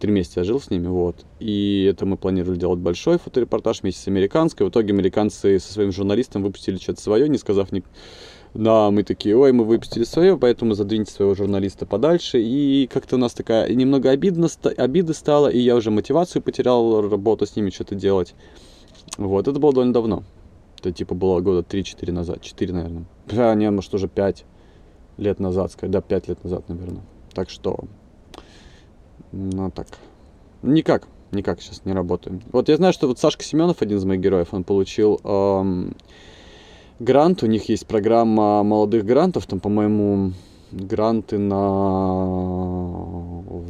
Три 0.00 0.12
месяца 0.12 0.40
я 0.40 0.44
жил 0.44 0.60
с 0.60 0.70
ними, 0.70 0.86
вот. 0.86 1.16
И 1.40 1.88
это 1.90 2.06
мы 2.06 2.16
планировали 2.16 2.58
делать 2.58 2.78
большой 2.78 3.18
фоторепортаж 3.18 3.82
вместе 3.82 4.00
с 4.00 4.08
американской. 4.08 4.64
В 4.66 4.70
итоге 4.70 4.94
американцы 4.94 5.58
со 5.58 5.72
своим 5.72 5.92
журналистом 5.92 6.42
выпустили 6.42 6.76
что-то 6.76 7.02
свое, 7.02 7.28
не 7.28 7.36
сказав 7.36 7.72
ни... 7.72 7.82
Да, 8.54 8.90
мы 8.90 9.02
такие, 9.02 9.34
ой, 9.34 9.52
мы 9.52 9.64
выпустили 9.64 10.04
свое, 10.04 10.36
поэтому 10.36 10.74
задвиньте 10.74 11.10
своего 11.10 11.34
журналиста 11.34 11.86
подальше. 11.86 12.40
И 12.42 12.86
как-то 12.86 13.16
у 13.16 13.18
нас 13.18 13.32
такая 13.32 13.72
немного 13.72 14.10
обидно, 14.10 14.48
обиды 14.76 15.14
стало, 15.14 15.48
и 15.48 15.58
я 15.58 15.74
уже 15.74 15.90
мотивацию 15.90 16.42
потерял 16.42 17.08
работу 17.08 17.46
с 17.46 17.56
ними, 17.56 17.70
что-то 17.70 17.94
делать. 17.94 18.34
Вот, 19.16 19.48
это 19.48 19.58
было 19.58 19.72
довольно 19.72 19.94
давно. 19.94 20.22
Это 20.78 20.92
типа 20.92 21.14
было 21.14 21.40
года 21.40 21.66
3-4 21.66 22.12
назад, 22.12 22.42
4, 22.42 22.72
наверное. 22.74 23.04
А, 23.30 23.54
не, 23.54 23.70
может 23.70 23.94
уже 23.94 24.08
5 24.08 24.44
лет 25.16 25.40
назад, 25.40 25.72
да, 25.80 26.00
5 26.02 26.28
лет 26.28 26.44
назад, 26.44 26.68
наверное. 26.68 27.02
Так 27.32 27.48
что, 27.48 27.78
ну 29.32 29.70
так, 29.70 29.86
никак, 30.62 31.08
никак 31.30 31.62
сейчас 31.62 31.86
не 31.86 31.92
работаем. 31.92 32.42
Вот 32.52 32.68
я 32.68 32.76
знаю, 32.76 32.92
что 32.92 33.06
вот 33.06 33.18
Сашка 33.18 33.44
Семенов, 33.44 33.80
один 33.80 33.96
из 33.96 34.04
моих 34.04 34.20
героев, 34.20 34.48
он 34.52 34.64
получил 34.64 35.20
эм, 35.24 35.94
грант, 37.02 37.42
у 37.42 37.46
них 37.46 37.68
есть 37.68 37.86
программа 37.86 38.62
молодых 38.62 39.04
грантов, 39.04 39.46
там, 39.46 39.60
по-моему, 39.60 40.32
гранты 40.70 41.38
на 41.38 41.58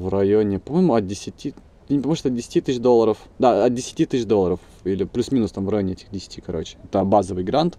в 0.03 0.09
районе, 0.09 0.59
по-моему, 0.59 0.95
от 0.95 1.07
10, 1.07 1.55
не 1.89 1.99
помню, 2.01 2.17
что 2.17 2.29
от 2.29 2.35
10 2.35 2.65
тысяч 2.65 2.79
долларов, 2.79 3.19
да, 3.39 3.65
от 3.65 3.75
10 3.75 4.09
тысяч 4.09 4.25
долларов, 4.25 4.61
или 4.85 5.05
плюс-минус 5.05 5.53
там 5.53 5.67
в 5.67 5.71
районе 5.71 5.93
этих 5.93 6.11
10, 6.11 6.43
короче. 6.45 6.79
Это 6.85 7.05
базовый 7.05 7.45
грант, 7.45 7.79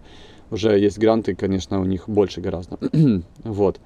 уже 0.50 0.78
есть 0.78 0.98
гранты, 0.98 1.34
конечно, 1.34 1.80
у 1.80 1.84
них 1.84 2.08
больше 2.08 2.40
гораздо, 2.40 2.78
вот. 3.44 3.80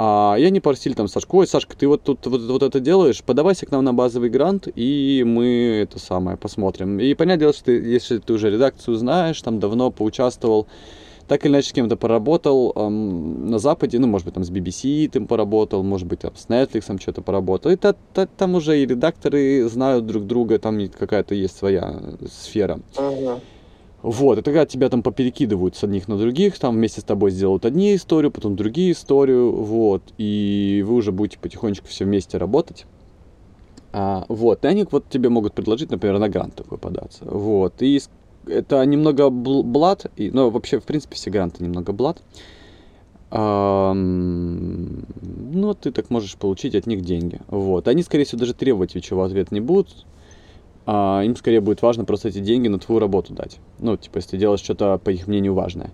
А 0.00 0.36
я 0.38 0.50
не 0.50 0.60
просили 0.60 0.94
там 0.94 1.08
Сашку, 1.08 1.38
ой, 1.38 1.48
Сашка, 1.48 1.76
ты 1.76 1.88
вот 1.88 2.04
тут 2.04 2.24
вот, 2.28 2.40
вот 2.42 2.62
это 2.62 2.78
делаешь, 2.78 3.20
подавайся 3.24 3.66
к 3.66 3.72
нам 3.72 3.82
на 3.82 3.92
базовый 3.92 4.30
грант, 4.30 4.68
и 4.72 5.24
мы 5.26 5.80
это 5.82 5.98
самое 5.98 6.36
посмотрим. 6.36 7.00
И 7.00 7.14
понятное 7.14 7.40
дело, 7.40 7.52
что 7.52 7.64
ты, 7.64 7.72
если 7.72 8.18
ты 8.18 8.32
уже 8.32 8.48
редакцию 8.48 8.96
знаешь, 8.96 9.42
там 9.42 9.58
давно 9.58 9.90
поучаствовал, 9.90 10.68
так 11.26 11.44
или 11.44 11.50
иначе 11.50 11.70
с 11.70 11.72
кем-то 11.72 11.96
поработал 11.96 12.72
эм, 12.76 13.50
на 13.50 13.58
Западе, 13.58 13.98
ну, 13.98 14.06
может 14.06 14.24
быть, 14.24 14.34
там 14.34 14.44
с 14.44 14.50
BBC 14.52 15.08
ты 15.08 15.20
поработал, 15.20 15.82
может 15.82 16.06
быть, 16.06 16.20
там 16.20 16.30
с 16.36 16.46
Netflix 16.46 17.00
что-то 17.00 17.20
поработал. 17.20 17.72
И 17.72 17.76
та, 17.76 17.96
та, 18.14 18.26
там 18.26 18.54
уже 18.54 18.80
и 18.80 18.86
редакторы 18.86 19.68
знают 19.68 20.06
друг 20.06 20.28
друга, 20.28 20.60
там 20.60 20.78
какая-то 20.88 21.34
есть 21.34 21.56
своя 21.56 22.00
сфера. 22.30 22.78
Uh-huh. 22.94 23.40
Вот, 24.02 24.38
это 24.38 24.44
когда 24.44 24.64
тебя 24.64 24.88
там 24.88 25.02
поперекидывают 25.02 25.74
с 25.74 25.82
одних 25.82 26.06
на 26.06 26.16
других, 26.16 26.56
там 26.58 26.76
вместе 26.76 27.00
с 27.00 27.04
тобой 27.04 27.32
сделают 27.32 27.64
одни 27.64 27.96
историю, 27.96 28.30
потом 28.30 28.54
другие 28.54 28.92
историю, 28.92 29.50
вот, 29.52 30.02
и 30.18 30.84
вы 30.86 30.94
уже 30.94 31.10
будете 31.10 31.38
потихонечку 31.38 31.88
все 31.88 32.04
вместе 32.04 32.38
работать. 32.38 32.86
А, 33.92 34.24
вот, 34.28 34.64
и 34.64 34.68
они 34.68 34.86
вот 34.88 35.08
тебе 35.08 35.30
могут 35.30 35.52
предложить, 35.52 35.90
например, 35.90 36.18
на 36.20 36.28
грант 36.28 36.54
такой 36.54 36.78
податься, 36.78 37.24
вот, 37.24 37.82
и 37.82 38.00
это 38.46 38.84
немного 38.86 39.30
блат, 39.30 40.06
и, 40.16 40.30
ну, 40.30 40.50
вообще, 40.50 40.78
в 40.78 40.84
принципе, 40.84 41.16
все 41.16 41.30
гранты 41.30 41.64
немного 41.64 41.92
блат, 41.92 42.22
а, 43.30 43.94
ну, 43.94 45.74
ты 45.74 45.90
так 45.90 46.10
можешь 46.10 46.36
получить 46.36 46.76
от 46.76 46.86
них 46.86 47.00
деньги, 47.00 47.40
вот, 47.48 47.88
они, 47.88 48.04
скорее 48.04 48.24
всего, 48.24 48.38
даже 48.38 48.54
требовать 48.54 48.94
ничего 48.94 49.24
ответ 49.24 49.50
не 49.50 49.60
будут, 49.60 50.06
а, 50.90 51.20
им 51.20 51.36
скорее 51.36 51.60
будет 51.60 51.82
важно 51.82 52.06
просто 52.06 52.28
эти 52.28 52.38
деньги 52.38 52.66
на 52.68 52.78
твою 52.78 52.98
работу 52.98 53.34
дать. 53.34 53.58
Ну, 53.78 53.98
типа, 53.98 54.16
если 54.16 54.30
ты 54.30 54.36
делаешь 54.38 54.60
что-то, 54.60 54.96
по 54.96 55.10
их 55.10 55.26
мнению, 55.26 55.52
важное. 55.52 55.90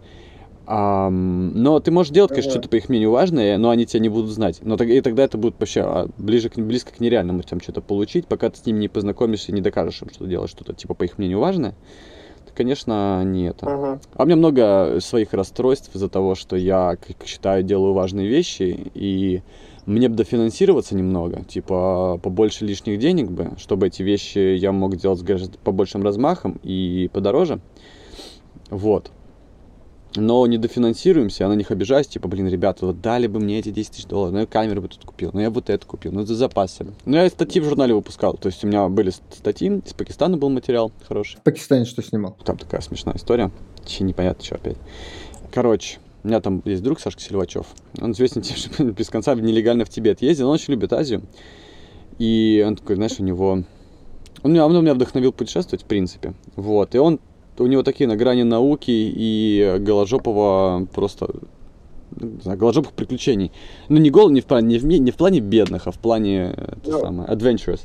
А, 0.69 1.11
но 1.11 1.81
ты 1.81 1.91
можешь 1.91 2.13
делать, 2.13 2.31
конечно, 2.31 2.53
что-то, 2.53 2.69
по 2.69 2.77
их 2.77 2.89
мнению, 2.89 3.11
важное, 3.11 3.59
но 3.59 3.71
они 3.71 3.87
тебя 3.87 3.99
не 3.99 4.09
будут 4.09 4.31
знать. 4.31 4.61
Но 4.63 4.77
и 4.77 5.01
тогда 5.01 5.25
это 5.25 5.37
будет 5.37 5.57
вообще 5.59 5.81
а, 5.81 6.09
ближе 6.17 6.49
к, 6.49 6.57
близко 6.59 6.93
к 6.93 7.01
нереальному 7.01 7.43
там 7.43 7.61
что-то 7.61 7.81
получить, 7.81 8.29
пока 8.29 8.51
ты 8.51 8.59
с 8.59 8.67
ними 8.67 8.79
не 8.79 8.89
познакомишься 8.89 9.51
и 9.51 9.55
не 9.57 9.61
докажешь 9.61 10.01
им, 10.01 10.11
что 10.11 10.27
делаешь 10.27 10.51
что-то, 10.51 10.75
типа, 10.75 10.95
по 10.95 11.03
их 11.03 11.19
мнению, 11.19 11.41
важное. 11.41 11.75
Конечно, 12.55 13.25
не 13.25 13.49
это. 13.49 13.67
Uh-huh. 13.67 14.01
А 14.15 14.23
у 14.23 14.27
меня 14.27 14.37
много 14.37 14.99
своих 15.01 15.33
расстройств 15.33 15.93
из-за 15.93 16.09
того, 16.09 16.37
что 16.37 16.55
я, 16.55 16.97
как 17.05 17.27
считаю, 17.27 17.65
делаю 17.65 17.95
важные 17.95 18.29
вещи, 18.29 18.93
и 18.95 19.43
мне 19.87 20.09
бы 20.09 20.17
дофинансироваться 20.17 20.95
немного, 20.95 21.45
типа 21.45 22.19
побольше 22.23 22.65
лишних 22.65 22.99
денег 22.99 23.31
бы, 23.31 23.53
чтобы 23.59 23.89
эти 23.89 24.03
вещи 24.03 24.39
я 24.39 24.73
мог 24.73 24.97
делать 24.97 25.19
с 25.19 25.23
гораздо 25.23 25.59
по 25.59 25.73
большим 25.73 26.03
размахом 26.03 26.59
и 26.63 27.11
подороже. 27.13 27.61
Вот. 28.71 29.11
Но 30.17 30.47
не 30.47 30.59
дофинансируемся, 30.59 31.43
я 31.43 31.49
на 31.49 31.55
них 31.55 31.73
обижаюсь, 31.73 32.07
типа, 32.07 32.29
блин, 32.29 32.47
ребята, 32.47 32.87
вот 32.87 33.01
дали 33.01 33.27
бы 33.27 33.41
мне 33.41 33.59
эти 33.59 33.71
10 33.71 33.91
тысяч 33.91 34.07
долларов, 34.07 34.33
ну 34.33 34.41
я 34.41 34.47
камеру 34.47 34.81
бы 34.81 34.89
тут 34.89 35.05
купил, 35.05 35.31
ну 35.33 35.41
я 35.41 35.51
вот 35.51 35.69
это 35.69 35.85
купил, 35.85 36.13
ну 36.13 36.23
это 36.23 36.35
запасы. 36.37 36.87
Ну 37.05 37.17
я 37.17 37.29
статьи 37.29 37.61
в 37.61 37.65
журнале 37.65 37.95
выпускал, 37.95 38.35
то 38.35 38.47
есть 38.47 38.63
у 38.63 38.69
меня 38.69 38.89
были 38.89 39.11
статьи, 39.11 39.83
из 39.85 39.93
Пакистана 39.93 40.37
был 40.37 40.51
материал 40.51 40.93
хороший. 41.07 41.39
В 41.39 41.43
Пакистане 41.43 41.85
что 41.85 42.01
снимал? 42.01 42.37
Там 42.45 42.57
такая 42.57 42.81
смешная 42.81 43.17
история, 43.17 43.51
вообще 43.79 44.05
непонятно, 44.05 44.45
что 44.45 44.55
опять. 44.55 44.77
Короче, 45.53 45.99
у 46.25 46.29
меня 46.29 46.41
там 46.41 46.63
есть 46.65 46.83
друг 46.83 47.01
Сашка 47.01 47.21
Сильвачев. 47.21 47.67
Он 48.01 48.13
известен 48.13 48.41
тем, 48.41 48.57
что 48.57 48.83
без 48.85 49.11
конца 49.11 49.35
нелегально 49.35 49.85
в 49.85 49.91
Тибет 49.91 50.23
ездил. 50.23 50.49
Он 50.49 50.55
очень 50.55 50.73
любит 50.73 50.93
Азию. 50.93 51.23
И 52.19 52.65
он 52.67 52.77
такой, 52.77 52.97
знаешь, 52.97 53.21
у 53.21 53.23
него... 53.23 53.63
Он 54.43 54.53
меня, 54.53 54.67
он 54.67 54.73
меня 54.81 54.95
вдохновил 54.95 55.33
путешествовать, 55.33 55.85
в 55.85 55.87
принципе. 55.87 56.35
Вот. 56.57 56.95
И 56.95 56.99
он... 56.99 57.21
У 57.57 57.67
него 57.67 57.85
такие 57.85 58.09
на 58.09 58.17
грани 58.17 58.43
науки 58.43 58.91
и 58.91 59.77
голожопого 59.79 60.89
просто 60.93 61.29
не 62.21 62.41
знаю, 62.41 62.59
голожопых 62.59 62.93
приключений. 62.93 63.53
Ну, 63.89 63.99
не 63.99 64.11
гол, 64.11 64.31
не 64.31 64.41
в 64.41 64.47
плане, 64.47 64.67
не 64.67 64.79
в, 64.79 64.85
не 64.87 65.11
в 65.11 65.17
плане 65.17 65.41
бедных, 65.41 65.87
а 65.87 65.91
в 65.91 65.99
плане, 65.99 66.55
это 66.57 66.91
no. 66.91 67.01
самое, 67.01 67.29
adventurous. 67.29 67.83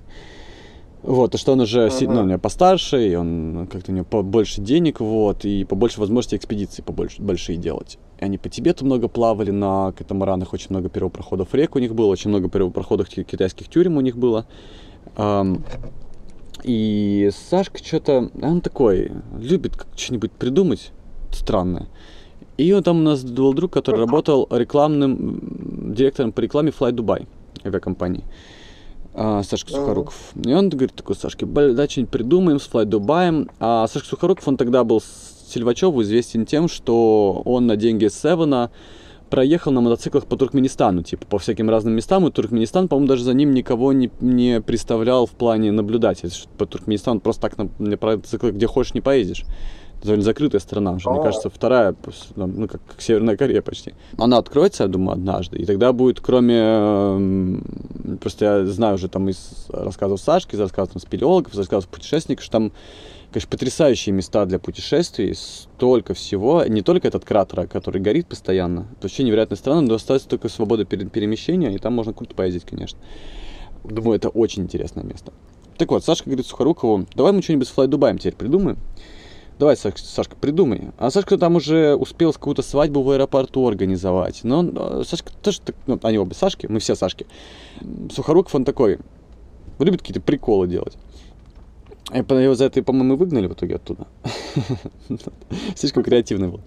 Вот, 1.02 1.32
то 1.32 1.38
что 1.38 1.54
он 1.54 1.62
уже 1.62 1.88
uh-huh. 1.88 2.12
ну, 2.12 2.22
у 2.22 2.24
меня 2.26 2.38
постарше, 2.38 3.08
и 3.08 3.16
он 3.16 3.68
как-то 3.72 3.92
у 3.92 3.96
него 3.96 4.06
побольше 4.06 4.62
денег, 4.62 5.00
вот, 5.00 5.46
и 5.46 5.64
побольше 5.64 6.00
возможностей 6.00 6.36
экспедиции 6.36 6.82
побольше, 6.82 7.22
большие 7.22 7.58
делать. 7.58 7.98
И 8.20 8.26
они 8.26 8.38
по 8.38 8.50
Тибету 8.50 8.86
много 8.86 9.08
плавали 9.08 9.52
на 9.52 9.94
катамаранах, 9.94 10.52
очень 10.52 10.68
много 10.72 10.90
первопроходов 10.90 11.54
рек 11.54 11.76
у 11.76 11.80
них 11.80 11.96
было, 11.96 12.08
очень 12.08 12.30
много 12.30 12.50
первопроходов 12.50 13.08
китайских 13.08 13.70
тюрем 13.70 13.96
у 13.96 14.02
них 14.02 14.18
было. 14.18 14.46
И 16.64 17.30
Сашка 17.50 17.78
что-то, 17.82 18.30
он 18.42 18.60
такой, 18.60 19.14
любит 19.40 19.74
что-нибудь 19.96 20.34
придумать 20.34 20.92
странное. 21.32 21.88
И 22.58 22.74
он 22.74 22.84
там 22.84 23.00
у 23.00 23.04
нас 23.04 23.24
был 23.24 23.54
друг, 23.54 23.72
который 23.72 24.02
работал 24.02 24.46
рекламным 24.52 25.94
директором 25.94 26.34
по 26.34 26.42
рекламе 26.42 26.74
Fly 26.78 26.92
Dubai 26.92 27.26
авиакомпании. 27.66 28.26
А, 29.22 29.44
Сашка 29.44 29.72
Сухоруков. 29.72 30.16
И 30.46 30.54
он 30.54 30.70
говорит 30.70 30.96
такой, 30.96 31.14
Сашке, 31.14 31.46
да, 31.46 31.90
что-нибудь 31.90 32.10
придумаем 32.10 32.58
с 32.58 32.70
Fly 32.70 32.86
Дубаем. 32.86 33.50
А 33.60 33.86
Сашка 33.88 34.08
Сухоруков, 34.08 34.48
он 34.48 34.56
тогда 34.56 34.86
был 34.86 35.04
Сильвачеву 35.50 36.02
известен 36.04 36.46
тем, 36.46 36.70
что 36.70 37.42
он 37.44 37.68
на 37.68 37.76
деньги 37.76 38.08
Севена 38.08 38.72
проехал 39.30 39.74
на 39.74 39.82
мотоциклах 39.82 40.26
по 40.26 40.38
Туркменистану, 40.38 41.04
типа 41.04 41.26
по 41.26 41.38
всяким 41.38 41.70
разным 41.70 41.96
местам, 41.96 42.26
и 42.28 42.32
Туркменистан, 42.32 42.88
по-моему, 42.88 43.10
даже 43.10 43.26
за 43.26 43.34
ним 43.34 43.54
никого 43.54 43.92
не, 43.92 44.10
не 44.22 44.62
представлял 44.62 45.26
в 45.26 45.32
плане 45.32 45.74
наблюдателей. 45.74 46.32
По 46.58 46.66
Туркменистану 46.66 47.20
просто 47.20 47.42
так 47.42 47.58
на, 47.58 47.70
на 47.78 47.98
мотоциклах, 48.02 48.54
где 48.54 48.68
хочешь, 48.68 48.94
не 48.94 49.02
поедешь. 49.02 49.44
Довольно 50.02 50.24
закрытая 50.24 50.62
страна 50.62 50.94
уже, 50.94 51.10
мне 51.10 51.22
кажется, 51.22 51.50
вторая, 51.50 51.94
ну, 52.36 52.68
как, 52.68 52.82
как 52.86 53.02
Северная 53.02 53.36
Корея 53.36 53.62
почти. 53.62 53.96
Она 54.18 54.38
откроется, 54.38 54.84
я 54.84 54.90
думаю, 54.90 55.14
однажды, 55.14 55.58
и 55.58 55.66
тогда 55.66 55.92
будет, 55.92 56.22
кроме, 56.22 57.62
просто 58.22 58.46
я 58.46 58.66
знаю 58.66 58.96
уже 58.96 59.10
там 59.10 59.28
из 59.28 59.68
рассказов 59.70 60.22
Сашки, 60.22 60.56
из 60.56 60.60
рассказов 60.60 60.94
там, 60.94 61.02
спелеологов, 61.02 61.54
из 61.54 61.58
рассказов 61.58 61.90
путешественников, 61.90 62.46
что 62.46 62.54
там 62.54 62.72
конечно, 63.32 63.50
потрясающие 63.50 64.14
места 64.14 64.46
для 64.46 64.60
путешествий, 64.60 65.36
столько 65.36 66.14
всего. 66.14 66.64
Не 66.66 66.82
только 66.82 67.08
этот 67.08 67.26
кратер, 67.26 67.68
который 67.68 68.02
горит 68.02 68.28
постоянно, 68.28 68.88
это 68.94 69.04
вообще 69.04 69.24
невероятная 69.24 69.58
страна, 69.58 69.82
но 69.82 69.94
остается 69.96 70.28
только 70.28 70.50
свобода 70.50 70.86
перемещения, 70.86 71.74
и 71.74 71.78
там 71.78 71.94
можно 71.94 72.14
круто 72.14 72.36
поездить, 72.36 72.66
конечно. 72.66 73.00
Думаю, 73.84 74.18
это 74.18 74.30
очень 74.30 74.64
интересное 74.64 75.04
место. 75.04 75.34
Так 75.78 75.92
вот, 75.92 76.04
Сашка 76.04 76.26
говорит 76.26 76.46
Сухорукову, 76.46 77.06
давай 77.16 77.32
мы 77.32 77.42
что-нибудь 77.42 77.68
с 77.68 77.72
Флай 77.72 77.88
Дубаем 77.88 78.18
теперь 78.18 78.36
придумаем. 78.36 78.78
Давай, 79.60 79.76
Сашка, 79.76 80.38
придумай. 80.40 80.88
А 80.98 81.12
Сашка 81.12 81.38
там 81.38 81.58
уже 81.58 81.94
успел 81.96 82.32
какую-то 82.32 82.62
свадьбу 82.62 83.02
в 83.02 83.10
аэропорту 83.12 83.68
организовать. 83.68 84.40
Но 84.44 84.60
он, 84.60 84.74
а, 84.74 85.04
Сашка 85.06 85.34
тоже, 85.44 85.60
ну, 85.86 86.00
они 86.02 86.18
оба 86.18 86.34
Сашки, 86.34 86.66
мы 86.68 86.80
все 86.80 86.96
Сашки. 86.96 87.28
Сухоруков, 88.10 88.56
он 88.56 88.64
такой, 88.64 89.00
любит 89.78 90.00
какие-то 90.00 90.22
приколы 90.22 90.68
делать. 90.68 90.98
И 92.14 92.20
его 92.20 92.56
за 92.56 92.66
это, 92.66 92.82
по-моему, 92.82 93.18
выгнали 93.18 93.48
в 93.48 93.54
итоге 93.54 93.76
оттуда. 93.76 94.08
Слишком 95.76 96.04
креативный 96.04 96.48
был. 96.48 96.62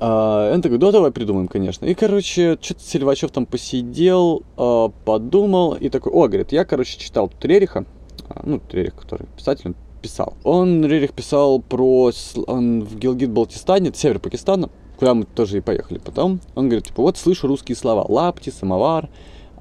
А, 0.00 0.52
он 0.52 0.62
такой, 0.62 0.78
да, 0.78 0.90
давай 0.90 1.12
придумаем, 1.12 1.46
конечно. 1.46 1.86
И, 1.86 1.94
короче, 1.94 2.58
что-то 2.60 2.80
Сильвачев 2.82 3.30
там 3.30 3.46
посидел, 3.46 4.42
а, 4.56 4.88
подумал 5.04 5.74
и 5.74 5.88
такой, 5.88 6.10
о, 6.12 6.26
говорит, 6.26 6.50
я, 6.50 6.64
короче, 6.64 6.98
читал 6.98 7.28
тут 7.28 7.44
Рериха, 7.44 7.84
а, 8.28 8.42
ну, 8.44 8.60
Рерих, 8.72 8.96
который 8.96 9.28
писатель, 9.36 9.74
писал? 10.00 10.34
Он, 10.44 10.84
Рерих, 10.84 11.12
писал 11.12 11.60
про... 11.60 12.10
Он 12.46 12.82
в 12.84 12.96
Гилгит-Балтистане, 12.96 13.88
это 13.90 13.98
север 13.98 14.18
Пакистана, 14.18 14.70
куда 14.98 15.14
мы 15.14 15.24
тоже 15.24 15.58
и 15.58 15.60
поехали 15.60 15.98
потом. 15.98 16.40
Он 16.54 16.68
говорит, 16.68 16.86
типа, 16.86 17.02
вот 17.02 17.16
слышу 17.16 17.46
русские 17.46 17.76
слова. 17.76 18.04
Лапти, 18.08 18.50
самовар. 18.50 19.08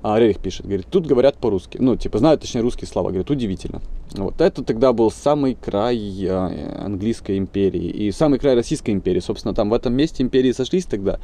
А 0.02 0.18
Рерих 0.18 0.40
пишет, 0.40 0.66
говорит, 0.66 0.88
тут 0.90 1.06
говорят 1.06 1.36
по-русски. 1.36 1.78
Ну, 1.78 1.98
типа, 1.98 2.20
знают, 2.20 2.42
точнее, 2.42 2.62
русские 2.62 2.88
слова. 2.88 3.10
Говорит, 3.10 3.30
удивительно. 3.30 3.82
Вот. 4.12 4.40
Это 4.40 4.64
тогда 4.64 4.94
был 4.94 5.12
самый 5.12 5.56
край 5.56 6.00
э, 6.24 6.84
английской 6.86 7.38
империи 7.38 7.86
и 7.86 8.12
самый 8.12 8.40
край 8.40 8.56
Российской 8.56 8.92
империи. 8.92 9.20
Собственно, 9.20 9.54
там 9.54 9.70
в 9.70 9.74
этом 9.74 9.94
месте 9.94 10.24
империи 10.24 10.54
сошлись 10.54 10.86
тогда. 10.86 11.20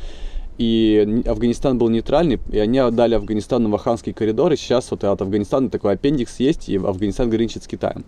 И 0.58 1.24
Афганистан 1.26 1.78
был 1.78 1.90
нейтральный, 1.90 2.40
и 2.52 2.60
они 2.60 2.80
отдали 2.80 3.16
Афганистану 3.16 3.70
Ваханский 3.70 4.14
коридор, 4.14 4.54
и 4.54 4.56
сейчас 4.56 4.90
вот 4.90 5.04
от 5.04 5.22
Афганистана 5.22 5.70
такой 5.70 5.94
аппендикс 5.94 6.40
есть, 6.40 6.70
и 6.70 6.78
Афганистан 6.78 7.30
граничит 7.30 7.64
с 7.64 7.68
Китаем. 7.68 8.06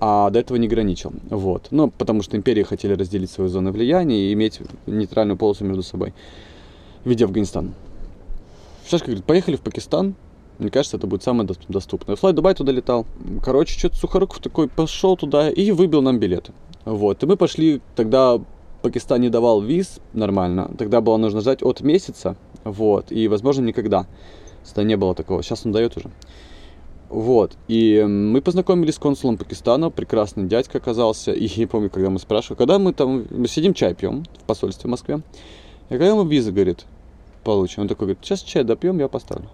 А 0.00 0.30
до 0.30 0.38
этого 0.38 0.56
не 0.56 0.66
граничил. 0.66 1.12
Вот. 1.28 1.68
Ну, 1.70 1.90
потому 1.90 2.22
что 2.22 2.36
империи 2.36 2.62
хотели 2.62 2.94
разделить 2.94 3.30
свою 3.30 3.50
зону 3.50 3.70
влияния 3.70 4.30
и 4.30 4.32
иметь 4.32 4.60
нейтральную 4.86 5.36
полосу 5.36 5.64
между 5.64 5.82
собой 5.82 6.14
в 7.04 7.08
виде 7.08 7.24
Афганистана. 7.24 7.72
Сашка 8.88 9.06
говорит, 9.06 9.24
поехали 9.24 9.56
в 9.56 9.60
Пакистан, 9.60 10.14
мне 10.58 10.70
кажется, 10.70 10.98
это 10.98 11.06
будет 11.06 11.22
самое 11.22 11.48
доступное. 11.68 12.16
Флай 12.16 12.34
Дубай 12.34 12.54
туда 12.54 12.70
летал. 12.70 13.06
Короче, 13.42 13.78
что-то 13.78 13.96
Сухоруков 13.96 14.40
такой 14.40 14.68
пошел 14.68 15.16
туда 15.16 15.48
и 15.48 15.70
выбил 15.70 16.02
нам 16.02 16.18
билеты. 16.18 16.52
Вот. 16.84 17.22
И 17.22 17.26
мы 17.26 17.36
пошли, 17.36 17.80
тогда 17.96 18.38
Пакистан 18.82 19.22
не 19.22 19.30
давал 19.30 19.62
виз 19.62 20.00
нормально. 20.12 20.70
Тогда 20.76 21.00
было 21.00 21.16
нужно 21.16 21.40
ждать 21.40 21.62
от 21.62 21.80
месяца. 21.80 22.36
Вот. 22.64 23.10
И, 23.10 23.26
возможно, 23.28 23.62
никогда. 23.62 24.06
Тогда 24.66 24.82
не 24.82 24.96
было 24.96 25.14
такого. 25.14 25.42
Сейчас 25.42 25.64
он 25.64 25.72
дает 25.72 25.96
уже. 25.96 26.10
Вот. 27.10 27.56
И 27.66 28.02
мы 28.08 28.40
познакомились 28.40 28.94
с 28.94 28.98
консулом 28.98 29.36
Пакистана. 29.36 29.90
Прекрасный 29.90 30.46
дядька 30.46 30.78
оказался. 30.78 31.32
И 31.32 31.46
я 31.46 31.66
помню, 31.66 31.90
когда 31.90 32.08
мы 32.08 32.20
спрашивали, 32.20 32.56
когда 32.56 32.78
мы 32.78 32.92
там, 32.92 33.26
мы 33.30 33.48
сидим 33.48 33.74
чай 33.74 33.94
пьем 33.94 34.24
в 34.38 34.44
посольстве 34.44 34.86
в 34.86 34.90
Москве. 34.92 35.20
И 35.88 35.94
когда 35.94 36.06
ему 36.06 36.22
виза, 36.22 36.52
говорит, 36.52 36.86
получим. 37.42 37.82
Он 37.82 37.88
такой 37.88 38.06
говорит, 38.06 38.24
сейчас 38.24 38.42
чай 38.42 38.62
допьем, 38.62 38.98
я 39.00 39.08
поставлю. 39.08 39.48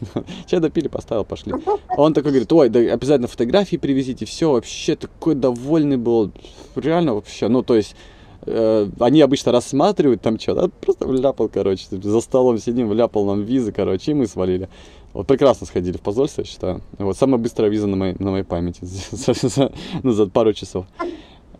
Чай 0.46 0.60
допили, 0.60 0.88
поставил, 0.88 1.24
пошли. 1.24 1.54
Он 1.96 2.12
такой 2.14 2.32
говорит, 2.32 2.52
ой, 2.52 2.68
да 2.68 2.80
обязательно 2.80 3.28
фотографии 3.28 3.76
привезите, 3.76 4.26
все, 4.26 4.50
вообще 4.50 4.96
такой 4.96 5.34
довольный 5.34 5.96
был. 5.96 6.32
Реально 6.74 7.14
вообще, 7.14 7.48
ну, 7.48 7.62
то 7.62 7.76
есть, 7.76 7.94
э, 8.42 8.88
они 8.98 9.20
обычно 9.20 9.52
рассматривают 9.52 10.20
там 10.20 10.38
что-то, 10.38 10.68
просто 10.68 11.06
вляпал, 11.06 11.48
короче, 11.48 11.86
за 11.90 12.20
столом 12.20 12.58
сидим, 12.58 12.88
вляпал 12.88 13.24
нам 13.24 13.42
визы, 13.42 13.72
короче, 13.72 14.10
и 14.10 14.14
мы 14.14 14.26
свалили. 14.26 14.68
Вот 15.14 15.28
прекрасно 15.28 15.66
сходили 15.66 15.96
в 15.96 16.00
посольство, 16.00 16.42
я 16.42 16.46
считаю. 16.46 16.82
Вот 16.98 17.16
самая 17.16 17.38
быстрая 17.38 17.70
виза 17.70 17.86
на 17.86 17.96
моей, 17.96 18.16
на 18.18 18.32
моей 18.32 18.44
памяти 18.44 18.80
ну, 20.02 20.10
за 20.10 20.26
пару 20.26 20.52
часов. 20.52 20.86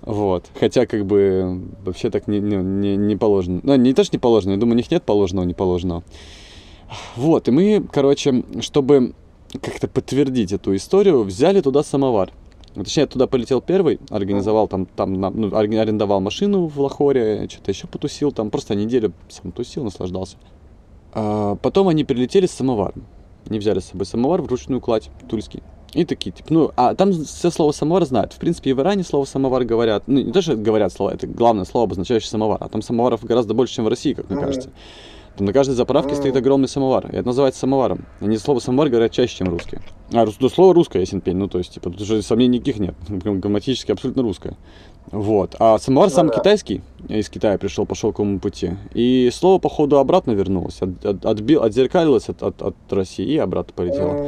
Вот. 0.02 0.46
Хотя, 0.58 0.86
как 0.86 1.06
бы, 1.06 1.62
вообще 1.84 2.10
так 2.10 2.26
не, 2.26 2.40
не, 2.40 2.96
не 2.96 3.16
положено. 3.16 3.60
Ну, 3.62 3.76
не 3.76 3.94
то, 3.94 4.02
что 4.02 4.16
не 4.16 4.20
положено, 4.20 4.52
я 4.52 4.58
думаю, 4.58 4.74
у 4.74 4.78
них 4.78 4.90
нет 4.90 5.04
положенного, 5.04 5.46
не 5.46 5.54
положенного. 5.54 6.02
Вот, 7.16 7.48
и 7.48 7.52
мы, 7.52 7.86
короче, 7.90 8.44
чтобы 8.60 9.14
как-то 9.62 9.86
подтвердить 9.86 10.52
эту 10.52 10.74
историю, 10.74 11.22
взяли 11.22 11.60
туда 11.60 11.84
самовар. 11.84 12.32
Точнее, 12.74 13.02
я 13.02 13.06
туда 13.06 13.28
полетел 13.28 13.60
первый, 13.60 14.00
организовал 14.10 14.66
там, 14.66 14.86
там 14.86 15.12
ну, 15.14 15.56
арендовал 15.56 16.20
машину 16.20 16.66
в 16.66 16.80
Лахоре, 16.80 17.48
что-то 17.48 17.70
еще 17.70 17.86
потусил, 17.86 18.32
там 18.32 18.50
просто 18.50 18.74
неделю 18.74 19.12
сам 19.28 19.52
тусил, 19.52 19.84
наслаждался. 19.84 20.38
А 21.12 21.54
потом 21.54 21.86
они 21.86 22.02
прилетели 22.02 22.46
с 22.46 22.50
самоваром. 22.50 23.04
Они 23.48 23.58
взяли 23.58 23.80
с 23.80 23.86
собой 23.86 24.06
самовар 24.06 24.42
вручную 24.42 24.80
кладь, 24.80 25.10
тульский. 25.28 25.62
И 25.92 26.04
такие, 26.04 26.32
типа, 26.32 26.52
ну, 26.52 26.70
а 26.76 26.94
там 26.94 27.12
все 27.12 27.50
слово 27.50 27.70
самовар 27.70 28.04
знают. 28.04 28.32
В 28.32 28.38
принципе, 28.38 28.70
и 28.70 28.72
в 28.72 28.80
Иране 28.80 29.04
слово 29.04 29.26
самовар 29.26 29.64
говорят. 29.64 30.04
Ну, 30.08 30.20
не 30.20 30.42
что 30.42 30.56
говорят 30.56 30.92
слово, 30.92 31.10
это 31.10 31.26
главное 31.26 31.64
слово, 31.64 31.84
обозначающее 31.84 32.28
самовар. 32.28 32.58
А 32.60 32.68
там 32.68 32.82
самоваров 32.82 33.24
гораздо 33.24 33.54
больше, 33.54 33.74
чем 33.74 33.84
в 33.84 33.88
России, 33.88 34.12
как 34.12 34.28
мне 34.28 34.40
кажется. 34.40 34.70
Там 35.36 35.46
на 35.46 35.52
каждой 35.52 35.72
заправке 35.72 36.14
стоит 36.14 36.36
огромный 36.36 36.68
самовар. 36.68 37.06
И 37.12 37.16
это 37.16 37.26
называется 37.26 37.60
самоваром. 37.60 38.06
Они 38.20 38.36
слово 38.38 38.60
самовар 38.60 38.88
говорят 38.88 39.12
чаще, 39.12 39.38
чем 39.38 39.48
русские. 39.48 39.80
А, 40.12 40.26
ну, 40.38 40.48
слово 40.48 40.74
русское, 40.74 41.00
если 41.00 41.18
пень. 41.18 41.36
Ну, 41.36 41.48
то 41.48 41.58
есть, 41.58 41.74
типа, 41.74 41.90
тут 41.90 42.00
уже 42.00 42.22
сомнений 42.22 42.58
никаких 42.58 42.78
нет. 42.78 42.94
Грамматически 43.08 43.92
абсолютно 43.92 44.22
русское. 44.22 44.56
Вот. 45.10 45.56
А 45.58 45.78
самовар 45.78 46.10
сам 46.10 46.30
китайский, 46.30 46.82
из 47.08 47.28
Китая 47.28 47.58
пришел 47.58 47.86
по 47.86 47.94
шелковому 47.94 48.40
пути. 48.40 48.72
И 48.94 49.30
слово, 49.32 49.58
походу, 49.58 49.98
обратно 49.98 50.32
вернулось. 50.32 50.80
От, 50.80 51.04
от, 51.04 51.26
отбил, 51.26 51.62
отзеркалилось 51.62 52.28
от, 52.28 52.42
от, 52.42 52.62
от 52.62 52.76
России 52.90 53.26
и 53.26 53.38
обратно 53.38 53.72
полетело. 53.74 54.26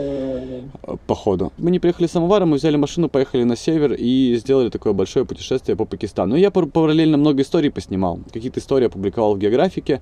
Походу. 1.06 1.52
Мы 1.58 1.70
не 1.70 1.78
приехали 1.78 2.06
самоваром, 2.06 2.50
мы 2.50 2.56
взяли 2.56 2.76
машину, 2.76 3.08
поехали 3.08 3.44
на 3.44 3.56
север 3.56 3.94
и 3.94 4.36
сделали 4.36 4.68
такое 4.68 4.92
большое 4.92 5.24
путешествие 5.24 5.76
по 5.76 5.84
Пакистану. 5.84 6.32
Ну, 6.32 6.36
я 6.36 6.50
параллельно 6.50 7.16
много 7.16 7.42
историй 7.42 7.70
поснимал. 7.70 8.18
Какие-то 8.32 8.60
истории 8.60 8.86
опубликовал 8.86 9.34
в 9.34 9.38
географике. 9.38 10.00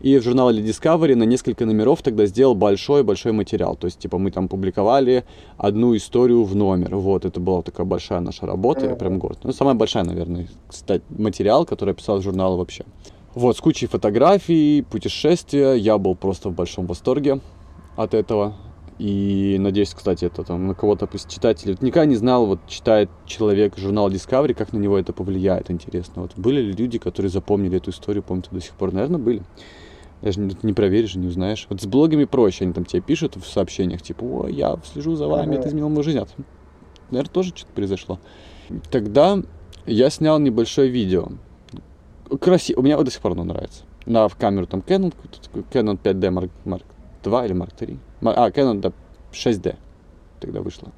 И 0.00 0.18
в 0.18 0.22
журнале 0.22 0.62
Discovery 0.62 1.14
на 1.14 1.24
несколько 1.24 1.64
номеров 1.64 2.02
тогда 2.02 2.26
сделал 2.26 2.54
большой-большой 2.54 3.32
материал. 3.32 3.76
То 3.76 3.86
есть, 3.86 3.98
типа, 3.98 4.18
мы 4.18 4.30
там 4.30 4.48
публиковали 4.48 5.24
одну 5.56 5.96
историю 5.96 6.44
в 6.44 6.54
номер. 6.54 6.96
Вот, 6.96 7.24
это 7.24 7.40
была 7.40 7.62
такая 7.62 7.86
большая 7.86 8.20
наша 8.20 8.46
работа, 8.46 8.86
я 8.86 8.94
прям 8.94 9.18
горд. 9.18 9.38
Ну, 9.42 9.52
самая 9.52 9.74
большая, 9.74 10.04
наверное, 10.04 10.48
кстати, 10.68 11.02
материал, 11.08 11.64
который 11.64 11.90
я 11.90 11.94
писал 11.94 12.15
в 12.16 12.22
журнал 12.22 12.56
вообще. 12.56 12.84
Вот, 13.34 13.56
с 13.56 13.60
кучей 13.60 13.86
фотографий, 13.86 14.82
путешествия. 14.82 15.74
Я 15.74 15.98
был 15.98 16.14
просто 16.14 16.48
в 16.48 16.54
большом 16.54 16.86
восторге 16.86 17.40
от 17.96 18.14
этого. 18.14 18.54
И 18.98 19.56
надеюсь, 19.60 19.92
кстати, 19.92 20.24
это 20.24 20.42
там 20.42 20.66
на 20.66 20.74
кого-то 20.74 21.06
из 21.12 21.26
читателей. 21.26 21.76
Никогда 21.82 22.06
не 22.06 22.16
знал, 22.16 22.46
вот 22.46 22.60
читает 22.66 23.10
человек 23.26 23.76
журнал 23.76 24.10
Discovery, 24.10 24.54
как 24.54 24.72
на 24.72 24.78
него 24.78 24.98
это 24.98 25.12
повлияет, 25.12 25.70
интересно. 25.70 26.22
Вот 26.22 26.32
были 26.36 26.62
ли 26.62 26.72
люди, 26.72 26.98
которые 26.98 27.30
запомнили 27.30 27.76
эту 27.76 27.90
историю, 27.90 28.22
помнят 28.22 28.48
до 28.50 28.60
сих 28.60 28.72
пор? 28.72 28.94
Наверное, 28.94 29.18
были. 29.18 29.42
Даже 30.22 30.40
не, 30.40 30.56
не 30.62 30.72
проверишь, 30.72 31.14
не 31.14 31.26
узнаешь. 31.26 31.66
Вот 31.68 31.82
с 31.82 31.86
блогами 31.86 32.24
проще, 32.24 32.64
они 32.64 32.72
там 32.72 32.86
тебе 32.86 33.02
пишут 33.02 33.36
в 33.36 33.46
сообщениях, 33.46 34.00
типа, 34.00 34.24
о, 34.24 34.48
я 34.48 34.78
слежу 34.90 35.14
за 35.14 35.26
вами, 35.26 35.56
это 35.56 35.68
изменил 35.68 35.90
мою 35.90 36.02
жизнь. 36.02 36.18
А, 36.18 36.26
наверное, 37.10 37.30
тоже 37.30 37.50
что-то 37.54 37.72
произошло. 37.74 38.18
Тогда 38.90 39.42
я 39.84 40.08
снял 40.08 40.38
небольшое 40.38 40.88
видео. 40.88 41.28
Красиво, 42.40 42.82
мне 42.82 42.96
вот 42.96 43.04
до 43.04 43.10
сих 43.10 43.20
пор 43.20 43.32
оно 43.32 43.44
нравится. 43.44 43.84
На 44.04 44.28
в 44.28 44.36
камеру 44.36 44.66
там 44.66 44.80
Canon, 44.80 45.14
Canon 45.72 45.98
5D 46.00 46.30
Mark, 46.30 46.50
Mark 46.64 46.82
2 47.22 47.46
или 47.46 47.54
Mark 47.54 47.72
3. 47.76 47.98
А, 48.22 48.50
Canon 48.50 48.80
да, 48.80 48.92
6D 49.32 49.76
тогда 50.40 50.60
вышло. 50.60 50.92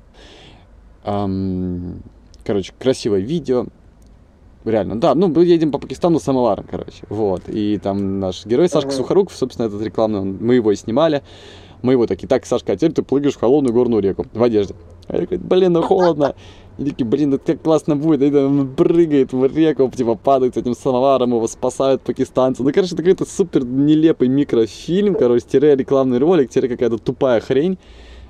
Um, 1.04 2.02
короче, 2.44 2.72
красивое 2.78 3.20
видео, 3.20 3.66
Реально, 4.64 5.00
да, 5.00 5.14
ну, 5.14 5.28
мы 5.28 5.44
едем 5.44 5.70
по 5.70 5.78
Пакистану 5.78 6.18
самоваром, 6.18 6.66
короче, 6.68 7.04
вот, 7.08 7.42
и 7.46 7.78
там 7.78 8.18
наш 8.18 8.44
герой 8.44 8.68
Сашка 8.68 8.90
Сухоруков, 8.90 9.34
собственно, 9.34 9.66
этот 9.66 9.80
рекламный, 9.80 10.20
мы 10.20 10.56
его 10.56 10.72
и 10.72 10.76
снимали, 10.76 11.22
мы 11.80 11.92
его 11.92 12.06
такие, 12.06 12.26
так, 12.26 12.44
Сашка, 12.44 12.72
а 12.72 12.76
теперь 12.76 12.92
ты 12.92 13.02
прыгаешь 13.02 13.34
в 13.34 13.40
холодную 13.40 13.72
горную 13.72 14.02
реку 14.02 14.26
в 14.32 14.42
одежде. 14.42 14.74
А 15.06 15.16
я 15.16 15.26
говорю, 15.26 15.42
блин, 15.44 15.72
ну 15.72 15.82
холодно. 15.82 16.34
И 16.78 16.84
такие, 16.84 17.04
блин, 17.04 17.34
это 17.34 17.54
как 17.54 17.62
классно 17.62 17.96
будет. 17.96 18.22
И 18.22 18.34
он 18.34 18.74
прыгает 18.74 19.32
в 19.32 19.44
реку, 19.44 19.90
типа 19.94 20.14
падает 20.14 20.54
с 20.54 20.58
этим 20.58 20.74
самоваром, 20.74 21.30
его 21.30 21.46
спасают 21.48 22.02
пакистанцы. 22.02 22.62
Ну, 22.62 22.72
короче, 22.72 22.94
это 22.94 23.02
какой-то 23.02 23.24
супер 23.24 23.64
нелепый 23.64 24.28
микрофильм, 24.28 25.14
короче, 25.16 25.44
тире 25.50 25.74
рекламный 25.74 26.18
ролик, 26.18 26.50
тире 26.50 26.68
какая-то 26.68 26.98
тупая 26.98 27.40
хрень. 27.40 27.78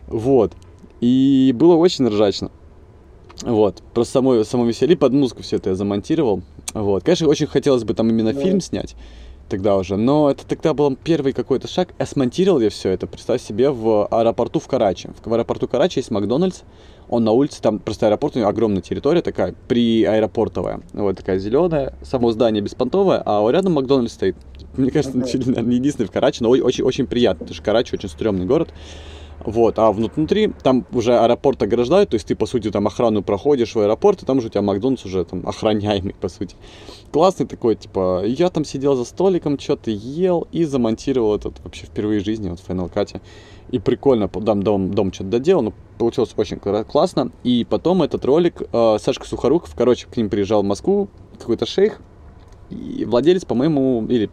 Вот. 0.07 0.53
И 1.01 1.55
было 1.55 1.77
очень 1.77 2.09
ржачно. 2.09 2.51
Вот, 3.43 3.83
просто 3.95 4.15
само, 4.15 4.43
само 4.43 4.65
веселье, 4.65 4.97
под 4.97 5.13
музыку 5.13 5.43
все 5.43 5.57
это 5.57 5.71
я 5.71 5.77
замонтировал. 5.77 6.43
Вот, 6.75 7.05
конечно, 7.05 7.29
очень 7.29 7.47
хотелось 7.47 7.85
бы 7.85 7.95
там 7.95 8.09
именно 8.09 8.33
да. 8.33 8.41
фильм 8.41 8.61
снять 8.61 8.97
тогда 9.49 9.77
уже, 9.77 9.97
но 9.97 10.31
это 10.31 10.47
тогда 10.47 10.75
был 10.75 10.97
первый 10.97 11.33
какой-то 11.33 11.69
шаг. 11.69 11.95
Я 11.99 12.07
смонтировал 12.07 12.61
я 12.61 12.71
все 12.71 12.91
это, 12.91 13.07
представь 13.07 13.43
себе, 13.43 13.71
в 13.71 14.07
аэропорту 14.07 14.61
в 14.61 14.69
Карачи. 14.69 15.11
В 15.25 15.33
аэропорту 15.33 15.67
Карачи 15.69 15.99
есть 15.99 16.11
Макдональдс, 16.11 16.63
он 17.09 17.25
на 17.25 17.33
улице, 17.33 17.63
там 17.63 17.79
просто 17.79 18.07
аэропорт, 18.07 18.37
у 18.37 18.39
него 18.39 18.49
огромная 18.49 18.83
территория 18.83 19.23
такая, 19.23 19.55
при 19.67 20.05
аэропортовая, 20.05 20.81
вот 20.93 21.17
такая 21.17 21.39
зеленая, 21.39 21.95
само 22.03 22.31
здание 22.33 22.63
беспонтовое, 22.63 23.23
а 23.25 23.49
рядом 23.51 23.73
Макдональдс 23.75 24.13
стоит. 24.13 24.37
Мне 24.77 24.91
кажется, 24.91 25.19
okay. 25.19 25.31
чуть 25.31 25.47
ли, 25.47 25.51
наверное, 25.51 25.75
единственный 25.75 26.07
в 26.07 26.11
Карачи, 26.11 26.43
но 26.43 26.51
очень-очень 26.51 27.07
приятно, 27.07 27.41
потому 27.41 27.55
что 27.55 27.65
Карачи 27.65 27.95
очень 27.95 28.09
стрёмный 28.09 28.47
город. 28.47 28.69
Вот, 29.45 29.79
а 29.79 29.93
внутри 29.93 30.53
там 30.63 30.85
уже 30.93 31.17
аэропорт 31.17 31.63
ограждают, 31.63 32.11
то 32.11 32.15
есть 32.15 32.27
ты, 32.27 32.35
по 32.35 32.47
сути, 32.47 32.71
там 32.71 32.87
охрану 32.87 33.23
проходишь 33.23 33.75
в 33.75 33.79
аэропорт, 33.79 34.23
и 34.23 34.27
там 34.27 34.39
уже 34.39 34.49
у 34.49 34.51
тебя 34.51 34.63
Макдональдс 34.63 35.05
уже 35.05 35.25
там 35.25 35.47
охраняемый, 35.47 36.15
по 36.21 36.29
сути. 36.29 36.57
Классный 37.13 37.47
такой, 37.47 37.77
типа, 37.77 38.25
я 38.27 38.51
там 38.51 38.65
сидел 38.65 38.97
за 38.97 39.05
столиком, 39.05 39.59
что-то 39.59 39.91
ел 39.91 40.49
и 40.51 40.65
замонтировал 40.65 41.37
этот 41.37 41.61
вообще 41.63 41.87
впервые 41.87 42.21
в 42.21 42.25
жизни 42.25 42.51
вот 42.51 42.61
в 42.61 42.69
Final 42.69 42.93
Cut. 42.93 43.21
И 43.71 43.79
прикольно, 43.79 44.29
дом, 44.29 44.63
дом, 44.63 44.95
дом 44.95 45.13
что-то 45.13 45.31
доделал, 45.31 45.63
но 45.63 45.73
получилось 45.99 46.33
очень 46.37 46.59
классно. 46.59 47.33
И 47.45 47.67
потом 47.69 48.03
этот 48.03 48.25
ролик, 48.25 48.63
э, 48.73 48.97
Сашка 48.99 49.27
Сухоруков, 49.27 49.75
короче, 49.77 50.07
к 50.07 50.17
ним 50.17 50.31
приезжал 50.31 50.63
в 50.63 50.67
Москву, 50.67 51.09
какой-то 51.39 51.67
шейх, 51.67 52.01
и 52.71 53.05
владелец, 53.05 53.45
по-моему, 53.45 54.07
или 54.09 54.31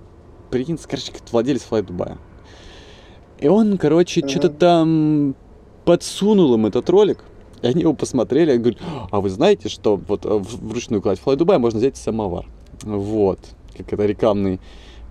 принц, 0.50 0.86
короче, 0.86 1.12
владелец 1.32 1.64
Флайт 1.64 1.86
Дубая. 1.86 2.18
И 3.40 3.48
он, 3.48 3.78
короче, 3.78 4.22
uh-huh. 4.22 4.30
что-то 4.30 4.50
там 4.50 5.36
подсунул 5.84 6.54
им 6.56 6.66
этот 6.66 6.90
ролик. 6.90 7.24
И 7.62 7.68
они 7.68 7.82
его 7.82 7.94
посмотрели, 7.94 8.54
и 8.54 8.58
говорят, 8.58 8.80
а 9.12 9.22
вы 9.22 9.30
знаете, 9.30 9.70
что 9.70 10.00
вот 10.08 10.26
вручную 10.26 11.02
кладь 11.02 11.20
Fly 11.24 11.38
Dubai 11.38 11.58
можно 11.58 11.80
взять 11.80 11.98
самовар. 11.98 12.46
Вот, 12.84 13.40
как 13.76 13.92
это 13.94 14.06
рекламный 14.06 14.60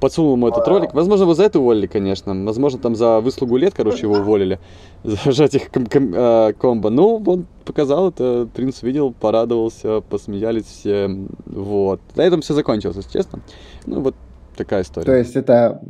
подсунул 0.05 0.35
ему 0.35 0.49
этот 0.49 0.69
ролик. 0.69 0.93
Возможно, 0.93 1.25
его 1.25 1.33
за 1.33 1.45
это 1.45 1.59
уволили, 1.61 1.87
конечно. 1.87 2.35
Возможно, 2.45 2.79
там 2.79 2.95
за 2.95 3.21
выслугу 3.21 3.57
лет, 3.57 3.73
короче, 3.75 4.03
его 4.03 4.17
уволили. 4.17 4.59
За 5.05 5.33
сжатие 5.33 5.63
ком- 5.73 5.87
ком- 5.87 6.13
э, 6.15 6.53
комбо. 6.59 6.91
Ну, 6.91 7.23
он 7.27 7.47
показал 7.65 8.11
это, 8.11 8.47
принц 8.55 8.83
видел, 8.83 9.13
порадовался, 9.13 10.03
посмеялись 10.03 10.65
все. 10.65 11.09
Вот. 11.47 12.01
На 12.17 12.23
этом 12.23 12.43
все 12.43 12.53
закончилось, 12.53 12.97
если 12.97 13.13
честно. 13.13 13.41
Ну, 13.87 14.01
вот 14.01 14.15
такая 14.57 14.83
история. 14.83 15.07
То 15.07 15.17
есть 15.17 15.37
это, 15.37 15.81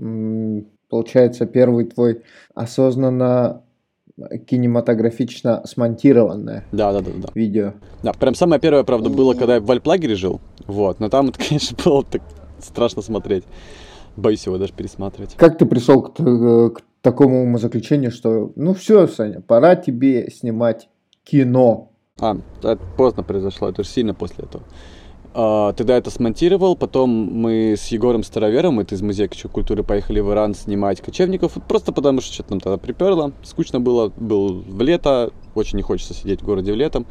получается, 0.94 1.44
первый 1.44 1.86
твой 1.86 2.22
осознанно 2.54 3.64
кинематографично 4.46 5.60
смонтированное 5.66 6.66
да, 6.70 6.92
да, 6.92 7.00
да, 7.00 7.10
да. 7.16 7.28
видео. 7.34 7.72
Да, 8.04 8.12
прям 8.12 8.36
самое 8.36 8.60
первое, 8.60 8.84
правда, 8.84 9.10
было, 9.10 9.34
когда 9.34 9.56
я 9.56 9.60
в 9.60 9.64
Вальплагере 9.64 10.14
жил. 10.14 10.40
Вот, 10.68 11.00
но 11.00 11.08
там 11.08 11.30
это, 11.30 11.38
конечно, 11.48 11.76
было 11.84 12.04
так 12.04 12.22
страшно 12.60 13.02
смотреть. 13.02 13.42
Боюсь 14.14 14.46
его 14.46 14.56
даже 14.56 14.72
пересматривать. 14.72 15.34
Как 15.34 15.58
ты 15.58 15.66
пришел 15.66 16.00
к, 16.00 16.20
э, 16.20 16.70
к 16.70 16.82
такому 17.00 17.42
умозаключению, 17.42 18.12
что 18.12 18.52
ну 18.54 18.72
все, 18.72 19.08
Саня, 19.08 19.40
пора 19.40 19.74
тебе 19.74 20.30
снимать 20.30 20.88
кино? 21.24 21.90
А, 22.20 22.36
это 22.62 22.78
поздно 22.96 23.24
произошло, 23.24 23.68
это 23.68 23.82
же 23.82 23.88
сильно 23.88 24.14
после 24.14 24.44
этого. 24.44 24.62
А, 25.36 25.72
тогда 25.72 25.96
это 25.96 26.10
смонтировал, 26.10 26.76
потом 26.76 27.10
мы 27.10 27.74
с 27.76 27.88
Егором 27.88 28.22
Старовером, 28.22 28.78
это 28.78 28.94
из 28.94 29.02
Музея 29.02 29.28
культуры, 29.50 29.82
поехали 29.82 30.20
в 30.20 30.30
Иран 30.30 30.54
снимать 30.54 31.00
кочевников, 31.00 31.54
просто 31.66 31.90
потому 31.90 32.20
что 32.20 32.32
что-то 32.32 32.52
нам 32.52 32.60
тогда 32.60 32.78
приперло, 32.78 33.32
скучно 33.42 33.80
было, 33.80 34.12
был 34.16 34.62
в 34.62 34.80
лето, 34.80 35.32
очень 35.56 35.76
не 35.76 35.82
хочется 35.82 36.14
сидеть 36.14 36.40
в 36.40 36.44
городе 36.44 36.72
в 36.72 36.76
летом. 36.76 37.04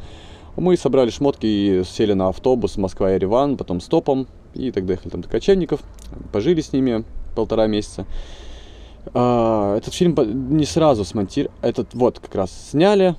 Мы 0.56 0.78
собрали 0.78 1.10
шмотки 1.10 1.44
и 1.44 1.84
сели 1.84 2.14
на 2.14 2.28
автобус 2.28 2.78
Москва-Ереван, 2.78 3.58
потом 3.58 3.82
стопом, 3.82 4.26
и 4.54 4.70
так 4.70 4.86
доехали 4.86 5.10
там 5.10 5.20
до 5.20 5.28
кочевников, 5.28 5.80
пожили 6.32 6.62
с 6.62 6.72
ними 6.72 7.04
полтора 7.36 7.66
месяца. 7.66 8.06
А, 9.12 9.76
этот 9.76 9.92
фильм 9.92 10.16
не 10.56 10.64
сразу 10.64 11.04
смонтировали, 11.04 11.54
этот 11.60 11.92
вот 11.92 12.20
как 12.20 12.34
раз 12.34 12.70
сняли, 12.70 13.16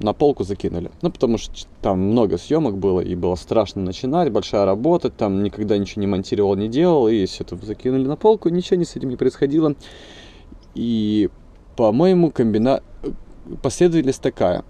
на 0.00 0.14
полку 0.14 0.44
закинули. 0.44 0.90
Ну, 1.02 1.10
потому 1.10 1.38
что 1.38 1.66
там 1.82 2.00
много 2.00 2.38
съемок 2.38 2.78
было, 2.78 3.00
и 3.00 3.14
было 3.14 3.34
страшно 3.34 3.82
начинать, 3.82 4.32
большая 4.32 4.64
работа, 4.64 5.10
там 5.10 5.42
никогда 5.42 5.76
ничего 5.76 6.00
не 6.00 6.06
монтировал, 6.06 6.56
не 6.56 6.68
делал, 6.68 7.08
и 7.08 7.26
все 7.26 7.44
это 7.44 7.56
закинули 7.56 8.06
на 8.06 8.16
полку, 8.16 8.48
ничего 8.48 8.76
не 8.76 8.84
с 8.84 8.96
этим 8.96 9.10
не 9.10 9.16
происходило. 9.16 9.74
И, 10.74 11.28
по-моему, 11.76 12.30
комбина... 12.30 12.82
последовательность 13.62 14.22
такая. 14.22 14.64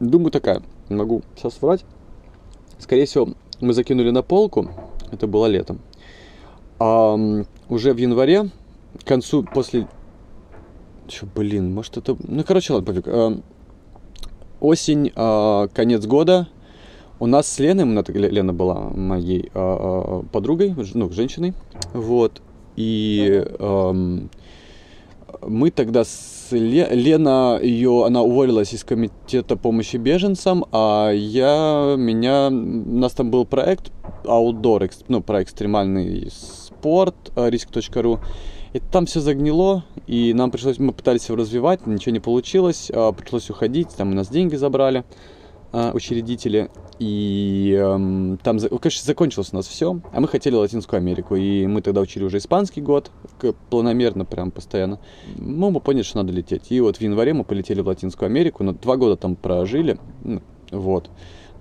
Думаю, 0.00 0.30
такая. 0.30 0.62
Могу 0.88 1.22
сейчас 1.36 1.60
врать. 1.60 1.84
Скорее 2.78 3.04
всего, 3.04 3.28
мы 3.60 3.74
закинули 3.74 4.10
на 4.10 4.22
полку, 4.22 4.70
это 5.12 5.26
было 5.26 5.46
летом. 5.46 5.80
А 6.78 7.14
уже 7.68 7.92
в 7.92 7.98
январе, 7.98 8.48
к 8.98 9.04
концу, 9.04 9.42
после... 9.42 9.86
Че, 11.06 11.26
блин, 11.26 11.74
может 11.74 11.98
это... 11.98 12.16
Ну, 12.18 12.42
короче, 12.44 12.72
ладно, 12.72 12.86
пофиг. 12.86 13.42
Осень, 14.60 15.10
а, 15.16 15.68
конец 15.68 16.06
года. 16.06 16.48
У 17.18 17.26
нас 17.26 17.48
с 17.48 17.58
Леной, 17.58 17.84
Лена 18.30 18.52
была 18.52 18.90
моей 18.90 19.50
а, 19.54 20.22
а, 20.22 20.22
подругой, 20.30 20.74
ну, 20.94 21.10
женщиной, 21.10 21.54
вот. 21.92 22.42
И... 22.76 23.44
Мы 25.46 25.70
тогда 25.70 26.04
с 26.04 26.48
Лена 26.50 27.58
ее, 27.62 28.04
она 28.04 28.20
уволилась 28.20 28.74
из 28.74 28.84
комитета 28.84 29.56
помощи 29.56 29.96
беженцам, 29.96 30.66
а 30.70 31.10
я, 31.12 31.94
меня, 31.96 32.48
у 32.48 32.98
нас 32.98 33.12
там 33.12 33.30
был 33.30 33.46
проект 33.46 33.90
Outdoor, 34.24 34.90
ну, 35.08 35.22
про 35.22 35.42
экстремальный 35.42 36.30
спорт, 36.30 37.14
risk.ru, 37.36 38.18
и 38.72 38.78
там 38.78 39.06
все 39.06 39.20
загнило, 39.20 39.84
и 40.06 40.32
нам 40.34 40.50
пришлось, 40.50 40.78
мы 40.78 40.92
пытались 40.92 41.28
его 41.28 41.36
развивать, 41.36 41.86
ничего 41.86 42.12
не 42.12 42.20
получилось, 42.20 42.90
а 42.92 43.12
пришлось 43.12 43.50
уходить, 43.50 43.88
там 43.96 44.12
у 44.12 44.14
нас 44.14 44.28
деньги 44.28 44.56
забрали 44.56 45.04
а, 45.72 45.92
учредители, 45.92 46.70
и 46.98 47.76
эм, 47.80 48.38
там, 48.42 48.58
конечно, 48.58 49.04
закончилось 49.04 49.50
у 49.52 49.56
нас 49.56 49.66
все, 49.66 50.00
а 50.12 50.20
мы 50.20 50.28
хотели 50.28 50.54
Латинскую 50.54 50.98
Америку, 50.98 51.36
и 51.36 51.66
мы 51.66 51.80
тогда 51.82 52.00
учили 52.00 52.24
уже 52.24 52.38
испанский 52.38 52.80
год, 52.80 53.10
планомерно 53.70 54.24
прям 54.24 54.50
постоянно. 54.50 55.00
Ну, 55.36 55.70
мы 55.70 55.80
поняли, 55.80 56.02
что 56.02 56.18
надо 56.18 56.32
лететь. 56.32 56.70
И 56.70 56.80
вот 56.80 56.98
в 56.98 57.00
январе 57.00 57.32
мы 57.32 57.44
полетели 57.44 57.80
в 57.80 57.86
Латинскую 57.86 58.26
Америку, 58.26 58.64
но 58.64 58.72
два 58.72 58.96
года 58.96 59.16
там 59.16 59.34
прожили, 59.34 59.98
вот, 60.70 61.10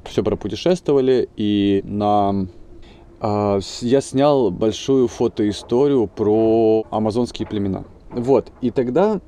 все 0.05 0.23
пропутешествовали, 0.23 1.29
и 1.37 1.81
на 1.85 2.47
я 3.21 4.01
снял 4.01 4.51
большую 4.51 5.07
фотоисторию 5.07 6.07
про 6.07 6.85
амазонские 6.89 7.47
племена. 7.47 7.83
Вот, 8.11 8.51
и 8.61 8.71
тогда 8.71 9.21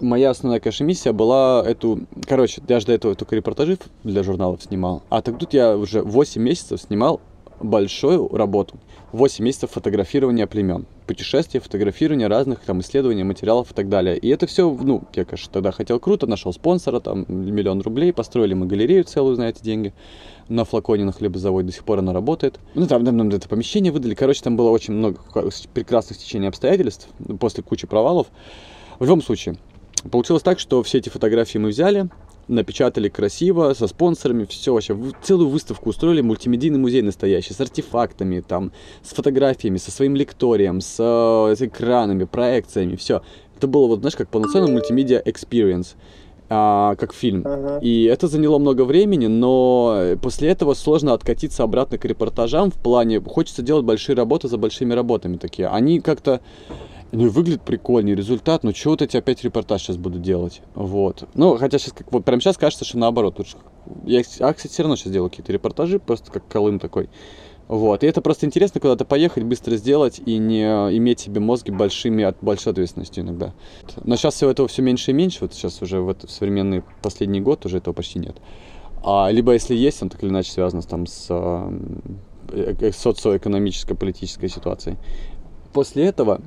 моя 0.00 0.30
основная, 0.30 0.60
конечно, 0.60 0.84
миссия 0.84 1.12
была 1.12 1.62
эту... 1.66 2.00
Короче, 2.26 2.62
я 2.68 2.80
же 2.80 2.86
до 2.86 2.92
этого 2.92 3.14
только 3.14 3.36
репортажи 3.36 3.78
для 4.04 4.22
журналов 4.22 4.62
снимал. 4.62 5.02
А 5.10 5.22
так 5.22 5.38
тут 5.38 5.52
я 5.52 5.76
уже 5.76 6.02
8 6.02 6.40
месяцев 6.40 6.80
снимал 6.80 7.20
большую 7.60 8.28
работу. 8.28 8.76
8 9.12 9.44
месяцев 9.44 9.72
фотографирования 9.72 10.46
племен. 10.46 10.86
Путешествия, 11.06 11.60
фотографирования 11.60 12.28
разных 12.28 12.60
там 12.60 12.80
исследований, 12.80 13.24
материалов 13.24 13.72
и 13.72 13.74
так 13.74 13.88
далее. 13.88 14.16
И 14.16 14.28
это 14.28 14.46
все, 14.46 14.70
ну, 14.70 15.02
я, 15.14 15.24
конечно, 15.24 15.52
тогда 15.52 15.72
хотел 15.72 16.00
круто, 16.00 16.26
нашел 16.26 16.52
спонсора, 16.52 17.00
там, 17.00 17.26
миллион 17.28 17.80
рублей, 17.82 18.12
построили 18.12 18.54
мы 18.54 18.66
галерею 18.66 19.04
целую 19.04 19.36
на 19.36 19.48
эти 19.48 19.62
деньги 19.62 19.92
на 20.50 20.64
флаконе 20.64 21.04
на 21.04 21.12
хлебозаводе, 21.12 21.68
до 21.68 21.72
сих 21.72 21.84
пор 21.84 22.00
она 22.00 22.12
работает. 22.12 22.60
Ну, 22.74 22.86
там 22.86 23.04
нам, 23.04 23.30
это 23.30 23.48
помещение 23.48 23.90
выдали. 23.90 24.14
Короче, 24.14 24.42
там 24.42 24.56
было 24.56 24.68
очень 24.68 24.92
много 24.92 25.18
прекрасных 25.72 26.18
течений 26.18 26.48
обстоятельств 26.48 27.08
после 27.38 27.62
кучи 27.62 27.86
провалов. 27.86 28.26
В 28.98 29.04
любом 29.04 29.22
случае, 29.22 29.56
Получилось 30.10 30.42
так, 30.42 30.58
что 30.58 30.82
все 30.82 30.98
эти 30.98 31.10
фотографии 31.10 31.58
мы 31.58 31.68
взяли, 31.68 32.08
напечатали 32.48 33.08
красиво, 33.08 33.74
со 33.74 33.86
спонсорами, 33.86 34.46
все 34.46 34.72
вообще, 34.72 34.96
целую 35.22 35.50
выставку 35.50 35.90
устроили, 35.90 36.22
мультимедийный 36.22 36.78
музей 36.78 37.02
настоящий, 37.02 37.52
с 37.52 37.60
артефактами, 37.60 38.40
там, 38.40 38.72
с 39.02 39.12
фотографиями, 39.12 39.76
со 39.76 39.90
своим 39.90 40.16
лекторием, 40.16 40.80
с, 40.80 40.96
э, 40.98 41.54
с 41.54 41.60
экранами, 41.60 42.24
проекциями, 42.24 42.96
все. 42.96 43.22
Это 43.56 43.66
было, 43.66 43.88
вот, 43.88 44.00
знаешь, 44.00 44.16
как 44.16 44.30
полноценный 44.30 44.72
мультимедиа 44.72 45.20
experience, 45.20 45.96
а, 46.50 46.96
как 46.96 47.14
фильм. 47.14 47.42
Ага. 47.46 47.78
И 47.80 48.04
это 48.04 48.26
заняло 48.26 48.58
много 48.58 48.84
времени, 48.84 49.28
но 49.28 50.16
после 50.20 50.50
этого 50.50 50.74
сложно 50.74 51.14
откатиться 51.14 51.62
обратно 51.62 51.96
к 51.96 52.04
репортажам 52.04 52.70
в 52.70 52.74
плане, 52.74 53.20
хочется 53.20 53.62
делать 53.62 53.84
большие 53.84 54.16
работы 54.16 54.48
за 54.48 54.58
большими 54.58 54.92
работами 54.92 55.36
такие. 55.36 55.68
Они 55.68 56.00
как-то 56.00 56.40
ну 57.12 57.28
выглядит 57.28 57.62
прикольный 57.62 58.14
результат, 58.14 58.62
ну 58.64 58.74
что 58.74 58.90
вот 58.90 59.02
эти 59.02 59.16
опять 59.16 59.42
репортаж 59.44 59.82
сейчас 59.82 59.96
буду 59.96 60.18
делать, 60.18 60.62
вот. 60.74 61.28
Ну, 61.34 61.56
хотя 61.56 61.78
сейчас, 61.78 61.92
как, 61.92 62.10
вот 62.12 62.24
прямо 62.24 62.40
сейчас 62.40 62.56
кажется, 62.56 62.84
что 62.84 62.98
наоборот, 62.98 63.38
лучше. 63.38 63.56
Я, 64.04 64.20
а, 64.40 64.52
кстати, 64.52 64.72
все 64.72 64.82
равно 64.82 64.96
сейчас 64.96 65.12
делаю 65.12 65.30
какие-то 65.30 65.52
репортажи, 65.52 65.98
просто 65.98 66.30
как 66.30 66.46
Колым 66.48 66.78
такой. 66.78 67.08
Вот, 67.70 68.02
и 68.02 68.06
это 68.08 68.20
просто 68.20 68.46
интересно 68.46 68.80
куда-то 68.80 69.04
поехать, 69.04 69.44
быстро 69.44 69.76
сделать 69.76 70.20
и 70.26 70.38
не 70.38 70.64
иметь 70.96 71.20
себе 71.20 71.38
мозги 71.38 71.70
большими 71.70 72.24
от 72.24 72.36
большой 72.40 72.72
ответственностью 72.72 73.22
иногда. 73.22 73.54
Но 74.02 74.16
сейчас 74.16 74.34
всего 74.34 74.50
этого 74.50 74.66
все 74.66 74.82
меньше 74.82 75.12
и 75.12 75.14
меньше, 75.14 75.38
вот 75.42 75.54
сейчас 75.54 75.80
уже 75.80 76.00
в, 76.00 76.08
этот, 76.08 76.30
в 76.30 76.32
современный 76.32 76.82
последний 77.00 77.40
год 77.40 77.64
уже 77.64 77.76
этого 77.76 77.94
почти 77.94 78.18
нет. 78.18 78.38
А, 79.04 79.30
либо 79.30 79.52
если 79.52 79.76
есть, 79.76 80.02
он 80.02 80.08
так 80.08 80.20
или 80.24 80.30
иначе 80.30 80.50
связан 80.50 80.82
там 80.82 81.06
с 81.06 81.28
э, 81.30 82.76
э, 82.80 82.90
социоэкономической, 82.90 83.96
политической 83.96 84.48
ситуацией. 84.48 84.96
После 85.72 86.06
этого 86.06 86.40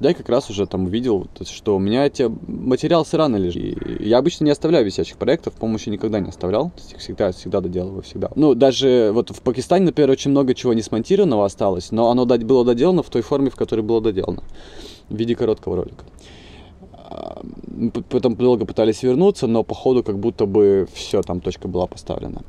я 0.00 0.14
как 0.14 0.28
раз 0.28 0.50
уже 0.50 0.66
там 0.66 0.84
увидел, 0.84 1.26
что 1.44 1.76
у 1.76 1.78
меня 1.78 2.06
эти 2.06 2.30
материал 2.46 3.06
рано 3.12 3.36
лежит. 3.36 4.00
И 4.00 4.08
я 4.08 4.18
обычно 4.18 4.44
не 4.44 4.50
оставляю 4.50 4.84
висящих 4.84 5.16
проектов, 5.16 5.54
по-моему, 5.54 5.78
еще 5.78 5.90
никогда 5.90 6.18
не 6.20 6.28
оставлял. 6.28 6.72
Их 6.90 6.98
всегда, 6.98 7.32
всегда 7.32 7.60
доделываю, 7.60 8.02
всегда. 8.02 8.30
Ну, 8.34 8.54
даже 8.54 9.10
вот 9.12 9.30
в 9.30 9.40
Пакистане, 9.40 9.86
например, 9.86 10.10
очень 10.10 10.30
много 10.30 10.54
чего 10.54 10.72
не 10.72 10.82
смонтированного 10.82 11.44
осталось, 11.44 11.92
но 11.92 12.10
оно 12.10 12.26
было 12.26 12.64
доделано 12.64 13.02
в 13.02 13.10
той 13.10 13.22
форме, 13.22 13.50
в 13.50 13.56
которой 13.56 13.82
было 13.82 14.00
доделано. 14.00 14.42
В 15.08 15.16
виде 15.16 15.36
короткого 15.36 15.76
ролика. 15.76 16.04
Потом 18.08 18.34
долго 18.36 18.64
пытались 18.64 19.02
вернуться, 19.02 19.46
но 19.46 19.62
по 19.62 19.74
ходу 19.74 20.02
как 20.02 20.18
будто 20.18 20.46
бы 20.46 20.88
все, 20.92 21.22
там 21.22 21.40
точка 21.40 21.68
была 21.68 21.86
поставлена. 21.86 22.42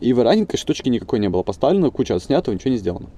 И 0.00 0.12
в 0.12 0.20
Иране, 0.20 0.46
точки 0.46 0.88
никакой 0.88 1.20
не 1.20 1.28
было 1.28 1.44
поставлено, 1.44 1.90
куча 1.90 2.16
отснятого, 2.16 2.54
ничего 2.54 2.72
не 2.72 2.78
сделано. 2.78 3.08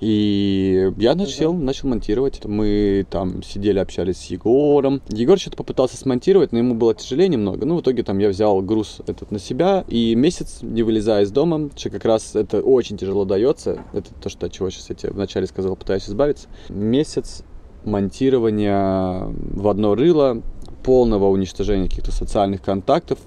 И 0.00 0.92
я 0.98 1.14
начал, 1.14 1.54
uh-huh. 1.54 1.62
начал 1.62 1.88
монтировать. 1.88 2.44
Мы 2.44 3.06
там 3.10 3.42
сидели, 3.42 3.78
общались 3.78 4.18
с 4.18 4.24
Егором. 4.26 5.00
Егор 5.08 5.38
что-то 5.38 5.56
попытался 5.56 5.96
смонтировать, 5.96 6.52
но 6.52 6.58
ему 6.58 6.74
было 6.74 6.94
тяжелее 6.94 7.28
немного. 7.28 7.64
Ну, 7.64 7.76
в 7.76 7.80
итоге 7.80 8.02
там 8.02 8.18
я 8.18 8.28
взял 8.28 8.60
груз 8.60 8.98
этот 9.06 9.30
на 9.30 9.38
себя. 9.38 9.84
И 9.88 10.14
месяц, 10.14 10.58
не 10.62 10.82
вылезая 10.82 11.24
из 11.24 11.30
дома, 11.30 11.70
что 11.76 11.90
как 11.90 12.04
раз 12.04 12.34
это 12.34 12.60
очень 12.60 12.98
тяжело 12.98 13.24
дается. 13.24 13.78
Это 13.92 14.12
то, 14.14 14.28
что, 14.28 14.46
от 14.46 14.52
чего 14.52 14.68
сейчас 14.70 14.90
я 14.90 14.96
тебе 14.96 15.12
вначале 15.12 15.46
сказал, 15.46 15.76
пытаюсь 15.76 16.08
избавиться. 16.08 16.48
Месяц 16.68 17.42
монтирования 17.84 19.28
в 19.28 19.68
одно 19.68 19.94
рыло, 19.94 20.42
полного 20.84 21.28
уничтожения 21.28 21.88
каких-то 21.88 22.12
социальных 22.12 22.60
контактов, 22.60 23.18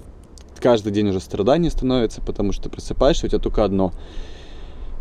каждый 0.60 0.92
день 0.92 1.08
уже 1.08 1.20
страдание 1.20 1.70
становится, 1.70 2.20
потому 2.20 2.52
что 2.52 2.64
ты 2.64 2.68
просыпаешься, 2.68 3.26
у 3.26 3.28
тебя 3.28 3.38
только 3.38 3.64
одно– 3.64 3.92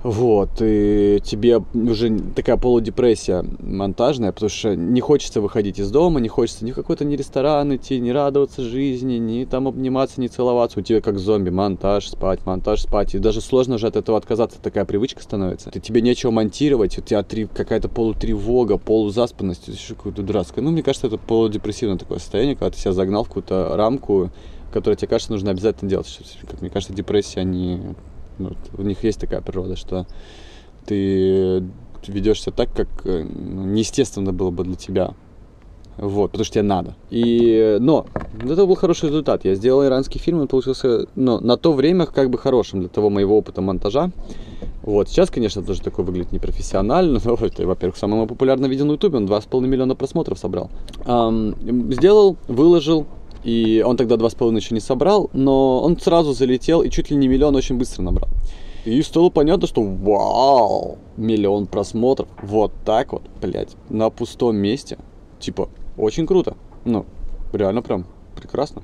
вот, 0.01 0.49
и 0.61 1.19
тебе 1.25 1.61
уже 1.73 2.19
такая 2.33 2.55
полудепрессия 2.55 3.43
монтажная, 3.59 4.31
потому 4.31 4.49
что 4.49 4.73
не 4.73 5.01
хочется 5.01 5.41
выходить 5.41 5.77
из 5.77 5.91
дома, 5.91 6.21
не 6.21 6.29
хочется 6.29 6.63
ни 6.63 6.71
в 6.71 6.75
какой-то 6.75 7.03
ни 7.03 7.17
ресторан 7.17 7.75
идти, 7.75 7.99
не 7.99 8.13
радоваться 8.13 8.61
жизни, 8.61 9.15
ни 9.15 9.43
там 9.43 9.67
обниматься, 9.67 10.21
не 10.21 10.29
целоваться. 10.29 10.79
У 10.79 10.83
тебя 10.83 11.01
как 11.01 11.19
зомби, 11.19 11.49
монтаж, 11.49 12.07
спать, 12.07 12.45
монтаж, 12.45 12.83
спать. 12.83 13.13
И 13.13 13.19
даже 13.19 13.41
сложно 13.41 13.77
же 13.77 13.87
от 13.87 13.97
этого 13.97 14.17
отказаться, 14.17 14.57
такая 14.61 14.85
привычка 14.85 15.21
становится. 15.21 15.69
Ты, 15.69 15.81
тебе 15.81 16.01
нечего 16.01 16.31
монтировать, 16.31 16.97
у 16.97 17.01
тебя 17.01 17.21
три, 17.23 17.45
какая-то 17.45 17.89
полутревога, 17.89 18.77
полузаспанность, 18.77 19.67
еще 19.67 19.95
какое-то 19.95 20.23
дурацкое. 20.23 20.63
Ну, 20.63 20.71
мне 20.71 20.81
кажется, 20.81 21.07
это 21.07 21.17
полудепрессивное 21.17 21.97
такое 21.97 22.19
состояние, 22.19 22.55
когда 22.55 22.71
ты 22.71 22.79
себя 22.79 22.93
загнал 22.93 23.25
в 23.25 23.27
какую-то 23.27 23.75
рамку, 23.75 24.31
которая 24.71 24.95
тебе 24.95 25.09
кажется 25.09 25.33
нужно 25.33 25.51
обязательно 25.51 25.89
делать. 25.89 26.07
Как 26.49 26.61
мне 26.61 26.69
кажется, 26.69 26.93
депрессия, 26.93 27.41
они 27.41 27.81
ну, 28.39 28.51
у 28.77 28.81
них 28.81 29.03
есть 29.03 29.19
такая 29.19 29.41
природа, 29.41 29.75
что 29.75 30.07
ты 30.85 31.63
ведешься 32.07 32.51
так, 32.51 32.73
как 32.73 32.87
э, 33.03 33.23
ну, 33.23 33.65
неестественно 33.65 34.33
было 34.33 34.51
бы 34.51 34.63
для 34.63 34.75
тебя. 34.75 35.13
Вот, 35.97 36.31
потому 36.31 36.45
что 36.45 36.53
тебе 36.53 36.63
надо. 36.63 36.95
И, 37.09 37.77
но, 37.81 38.05
это 38.41 38.65
был 38.65 38.75
хороший 38.75 39.09
результат. 39.09 39.43
Я 39.43 39.55
сделал 39.55 39.85
иранский 39.85 40.19
фильм, 40.19 40.39
он 40.39 40.47
получился, 40.47 41.07
ну, 41.15 41.41
на 41.41 41.57
то 41.57 41.73
время 41.73 42.05
как 42.05 42.29
бы 42.29 42.37
хорошим 42.37 42.79
для 42.79 42.89
того 42.89 43.09
моего 43.09 43.37
опыта 43.37 43.61
монтажа. 43.61 44.11
Вот, 44.81 45.09
сейчас, 45.09 45.29
конечно, 45.29 45.61
тоже 45.61 45.81
такой 45.81 46.05
выглядит 46.05 46.31
непрофессионально, 46.31 47.19
но 47.25 47.35
это, 47.35 47.67
во-первых, 47.67 47.97
самый 47.97 48.15
мой 48.15 48.27
популярный 48.27 48.69
видео 48.69 48.85
на 48.85 48.93
ютубе, 48.93 49.17
он 49.17 49.25
2,5 49.25 49.67
миллиона 49.67 49.93
просмотров 49.95 50.39
собрал. 50.39 50.71
Эм, 51.05 51.53
сделал, 51.91 52.37
выложил, 52.47 53.05
и 53.43 53.83
он 53.85 53.97
тогда 53.97 54.15
2,5 54.15 54.55
еще 54.55 54.73
не 54.73 54.81
собрал, 54.81 55.29
но 55.33 55.81
он 55.81 55.99
сразу 55.99 56.33
залетел 56.33 56.81
и 56.81 56.89
чуть 56.89 57.09
ли 57.09 57.17
не 57.17 57.27
миллион 57.27 57.55
очень 57.55 57.77
быстро 57.77 58.01
набрал. 58.01 58.29
И 58.85 59.01
стало 59.01 59.29
понятно, 59.29 59.67
что 59.67 59.83
вау, 59.83 60.97
миллион 61.17 61.67
просмотров. 61.67 62.29
Вот 62.41 62.71
так 62.85 63.11
вот, 63.11 63.23
блядь, 63.41 63.75
на 63.89 64.09
пустом 64.09 64.55
месте. 64.55 64.97
Типа, 65.39 65.69
очень 65.97 66.25
круто. 66.25 66.55
Ну, 66.85 67.05
реально 67.53 67.81
прям 67.81 68.05
прекрасно. 68.35 68.81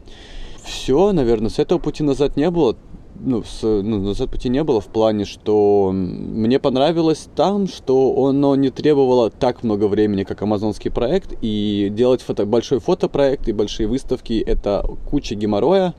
Все, 0.64 1.12
наверное, 1.12 1.50
с 1.50 1.60
этого 1.60 1.80
пути 1.80 2.04
назад 2.04 2.38
не 2.38 2.50
было 2.50 2.76
ну, 3.20 3.44
с, 3.44 3.62
ну, 3.64 4.00
назад 4.00 4.30
пути 4.30 4.50
не 4.50 4.64
было 4.64 4.82
в 4.82 4.88
плане, 4.88 5.26
что 5.26 5.92
мне 5.94 6.60
понравилось 6.60 7.28
там, 7.36 7.68
что 7.68 8.26
оно 8.28 8.56
не 8.56 8.70
требовало 8.70 9.30
так 9.30 9.64
много 9.64 9.88
времени, 9.88 10.24
как 10.24 10.42
амазонский 10.42 10.92
проект, 10.92 11.34
и 11.42 11.90
делать 11.92 12.22
фото, 12.22 12.46
большой 12.46 12.80
фотопроект 12.80 13.48
и 13.48 13.54
большие 13.54 13.88
выставки– 13.88 14.44
это 14.46 14.86
куча 15.10 15.36
геморроя, 15.36 15.94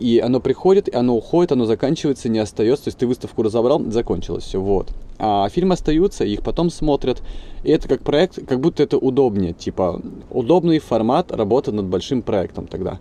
и 0.00 0.20
оно 0.24 0.40
приходит, 0.40 0.88
и 0.88 0.94
оно 0.94 1.16
уходит, 1.16 1.52
оно 1.52 1.64
заканчивается, 1.64 2.28
не 2.28 2.38
остается, 2.38 2.84
то 2.84 2.88
есть 2.88 2.98
ты 2.98 3.06
выставку 3.06 3.42
разобрал, 3.42 3.82
закончилось 3.90 4.44
все, 4.44 4.60
вот. 4.60 4.90
А 5.18 5.48
фильмы 5.48 5.74
остаются, 5.74 6.24
их 6.24 6.42
потом 6.42 6.70
смотрят, 6.70 7.22
и 7.64 7.70
это 7.70 7.88
как 7.88 8.02
проект, 8.02 8.46
как 8.46 8.60
будто 8.60 8.82
это 8.82 8.96
удобнее, 8.96 9.52
типа 9.52 10.00
удобный 10.30 10.78
формат 10.78 11.32
работы 11.32 11.72
над 11.72 11.86
большим 11.86 12.22
проектом 12.22 12.66
тогда 12.66 13.00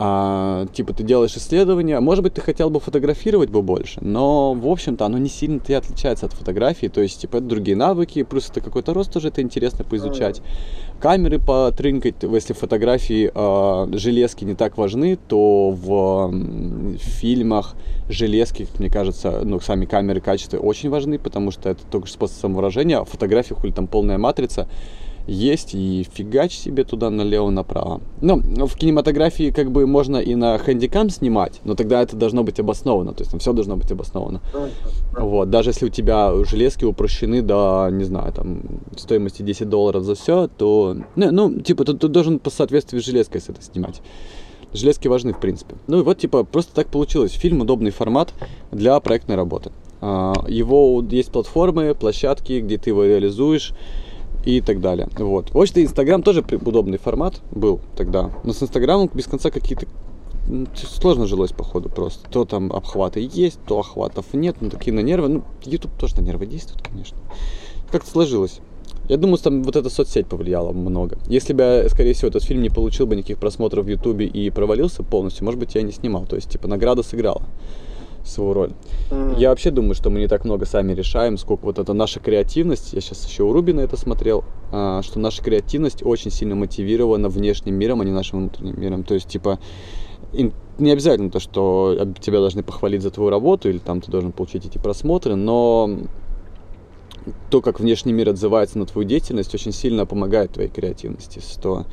а, 0.00 0.66
типа 0.72 0.92
ты 0.94 1.02
делаешь 1.02 1.36
исследования, 1.36 1.98
может 1.98 2.22
быть, 2.22 2.34
ты 2.34 2.40
хотел 2.40 2.70
бы 2.70 2.78
фотографировать 2.78 3.50
бы 3.50 3.62
больше, 3.62 3.98
но, 4.00 4.54
в 4.54 4.68
общем-то, 4.68 5.04
оно 5.04 5.18
не 5.18 5.28
сильно 5.28 5.60
и 5.66 5.72
отличается 5.72 6.26
от 6.26 6.32
фотографии, 6.34 6.86
то 6.86 7.00
есть, 7.00 7.20
типа, 7.20 7.38
это 7.38 7.46
другие 7.46 7.76
навыки, 7.76 8.22
плюс 8.22 8.48
это 8.48 8.60
какой-то 8.60 8.94
рост 8.94 9.12
тоже, 9.12 9.28
это 9.28 9.42
интересно 9.42 9.84
поизучать. 9.84 10.40
Камеры 11.00 11.40
потрынкать, 11.40 12.14
если 12.22 12.52
фотографии 12.52 13.32
э, 13.34 13.96
железки 13.98 14.44
не 14.44 14.54
так 14.54 14.78
важны, 14.78 15.16
то 15.16 15.70
в, 15.70 16.28
в 16.30 16.98
фильмах 16.98 17.74
железки, 18.08 18.68
мне 18.78 18.90
кажется, 18.90 19.40
ну, 19.44 19.58
сами 19.58 19.84
камеры 19.84 20.20
качества 20.20 20.58
очень 20.58 20.90
важны, 20.90 21.18
потому 21.18 21.50
что 21.50 21.70
это 21.70 21.84
только 21.90 22.06
способ 22.08 22.36
самовыражения, 22.36 22.98
а 22.98 23.04
в 23.04 23.08
фотографиях, 23.08 23.64
или 23.64 23.72
там 23.72 23.88
полная 23.88 24.18
матрица, 24.18 24.68
есть 25.28 25.74
и 25.74 26.06
фигач 26.10 26.56
себе 26.56 26.84
туда 26.84 27.10
налево-направо. 27.10 28.00
Ну, 28.20 28.40
в 28.66 28.76
кинематографии 28.76 29.50
как 29.50 29.70
бы 29.70 29.86
можно 29.86 30.16
и 30.16 30.34
на 30.34 30.58
хэндикам 30.58 31.10
снимать, 31.10 31.60
но 31.64 31.74
тогда 31.74 32.02
это 32.02 32.16
должно 32.16 32.42
быть 32.42 32.58
обосновано, 32.58 33.12
то 33.12 33.20
есть 33.20 33.30
там 33.30 33.40
все 33.40 33.52
должно 33.52 33.76
быть 33.76 33.92
обосновано. 33.92 34.40
Вот, 35.12 35.50
даже 35.50 35.70
если 35.70 35.86
у 35.86 35.90
тебя 35.90 36.32
железки 36.44 36.84
упрощены 36.84 37.42
до, 37.42 37.88
не 37.90 38.04
знаю, 38.04 38.32
там, 38.32 38.62
стоимости 38.96 39.42
10 39.42 39.68
долларов 39.68 40.04
за 40.04 40.14
все, 40.14 40.48
то, 40.48 40.96
ну, 41.14 41.30
ну 41.30 41.60
типа, 41.60 41.84
ты, 41.84 41.94
ты 41.94 42.08
должен 42.08 42.38
по 42.38 42.50
соответствию 42.50 43.02
с 43.02 43.04
железкой 43.04 43.40
с 43.40 43.48
это 43.48 43.62
снимать. 43.62 44.00
Железки 44.72 45.08
важны, 45.08 45.32
в 45.32 45.40
принципе. 45.40 45.76
Ну 45.86 46.00
и 46.00 46.02
вот, 46.02 46.18
типа, 46.18 46.44
просто 46.44 46.74
так 46.74 46.88
получилось. 46.88 47.32
Фильм 47.32 47.62
удобный 47.62 47.90
формат 47.90 48.34
для 48.70 49.00
проектной 49.00 49.36
работы. 49.36 49.72
А, 50.00 50.34
его 50.46 51.02
есть 51.10 51.32
платформы, 51.32 51.94
площадки, 51.94 52.60
где 52.60 52.76
ты 52.76 52.90
его 52.90 53.04
реализуешь 53.04 53.72
и 54.44 54.60
так 54.60 54.80
далее. 54.80 55.08
Вот. 55.18 55.52
В 55.52 55.58
общем-то, 55.58 55.82
Инстаграм 55.82 56.22
тоже 56.22 56.44
удобный 56.64 56.98
формат 56.98 57.40
был 57.50 57.80
тогда. 57.96 58.30
Но 58.44 58.52
с 58.52 58.62
Инстаграмом 58.62 59.10
без 59.12 59.26
конца 59.26 59.50
какие-то 59.50 59.86
сложно 60.74 61.26
жилось, 61.26 61.52
походу, 61.52 61.88
просто. 61.88 62.28
То 62.30 62.44
там 62.44 62.72
обхваты 62.72 63.28
есть, 63.30 63.58
то 63.66 63.78
охватов 63.78 64.26
нет, 64.32 64.56
ну 64.60 64.70
такие 64.70 64.92
на 64.92 65.00
нервы. 65.00 65.28
Ну, 65.28 65.42
YouTube 65.64 65.92
тоже 65.98 66.16
на 66.16 66.20
нервы 66.22 66.46
действует, 66.46 66.82
конечно. 66.82 67.18
Как-то 67.90 68.10
сложилось. 68.10 68.60
Я 69.08 69.16
думаю, 69.16 69.38
там 69.38 69.62
вот 69.62 69.76
эта 69.76 69.88
соцсеть 69.88 70.26
повлияла 70.26 70.72
много. 70.72 71.18
Если 71.28 71.54
бы 71.54 71.86
скорее 71.88 72.12
всего, 72.12 72.28
этот 72.28 72.44
фильм 72.44 72.62
не 72.62 72.68
получил 72.68 73.06
бы 73.06 73.16
никаких 73.16 73.38
просмотров 73.38 73.86
в 73.86 73.88
Ютубе 73.88 74.26
и 74.26 74.50
провалился 74.50 75.02
полностью, 75.02 75.44
может 75.44 75.58
быть, 75.58 75.74
я 75.74 75.82
не 75.82 75.92
снимал. 75.92 76.26
То 76.26 76.36
есть, 76.36 76.50
типа, 76.50 76.68
награда 76.68 77.02
сыграла 77.02 77.42
свою 78.28 78.52
роль. 78.52 78.72
Mm-hmm. 79.10 79.38
Я 79.38 79.50
вообще 79.50 79.70
думаю, 79.70 79.94
что 79.94 80.10
мы 80.10 80.20
не 80.20 80.28
так 80.28 80.44
много 80.44 80.66
сами 80.66 80.92
решаем, 80.92 81.38
сколько 81.38 81.64
вот 81.64 81.78
это 81.78 81.92
наша 81.92 82.20
креативность. 82.20 82.92
Я 82.92 83.00
сейчас 83.00 83.26
еще 83.26 83.44
у 83.44 83.52
Рубина 83.52 83.80
это 83.80 83.96
смотрел, 83.96 84.44
а, 84.72 85.02
что 85.02 85.18
наша 85.18 85.42
креативность 85.42 86.04
очень 86.04 86.30
сильно 86.30 86.54
мотивирована 86.54 87.28
внешним 87.28 87.74
миром, 87.74 88.00
а 88.00 88.04
не 88.04 88.12
нашим 88.12 88.40
внутренним 88.40 88.80
миром. 88.80 89.04
То 89.04 89.14
есть, 89.14 89.28
типа, 89.28 89.58
не 90.32 90.90
обязательно 90.90 91.30
то, 91.30 91.40
что 91.40 91.96
тебя 92.20 92.38
должны 92.38 92.62
похвалить 92.62 93.02
за 93.02 93.10
твою 93.10 93.30
работу 93.30 93.68
или 93.68 93.78
там 93.78 94.00
ты 94.00 94.10
должен 94.10 94.32
получить 94.32 94.66
эти 94.66 94.78
просмотры, 94.78 95.34
но 95.34 95.90
то, 97.50 97.60
как 97.60 97.80
внешний 97.80 98.12
мир 98.12 98.30
отзывается 98.30 98.78
на 98.78 98.86
твою 98.86 99.06
деятельность, 99.06 99.54
очень 99.54 99.72
сильно 99.72 100.06
помогает 100.06 100.52
твоей 100.52 100.68
креативности. 100.68 101.40
Что 101.40 101.86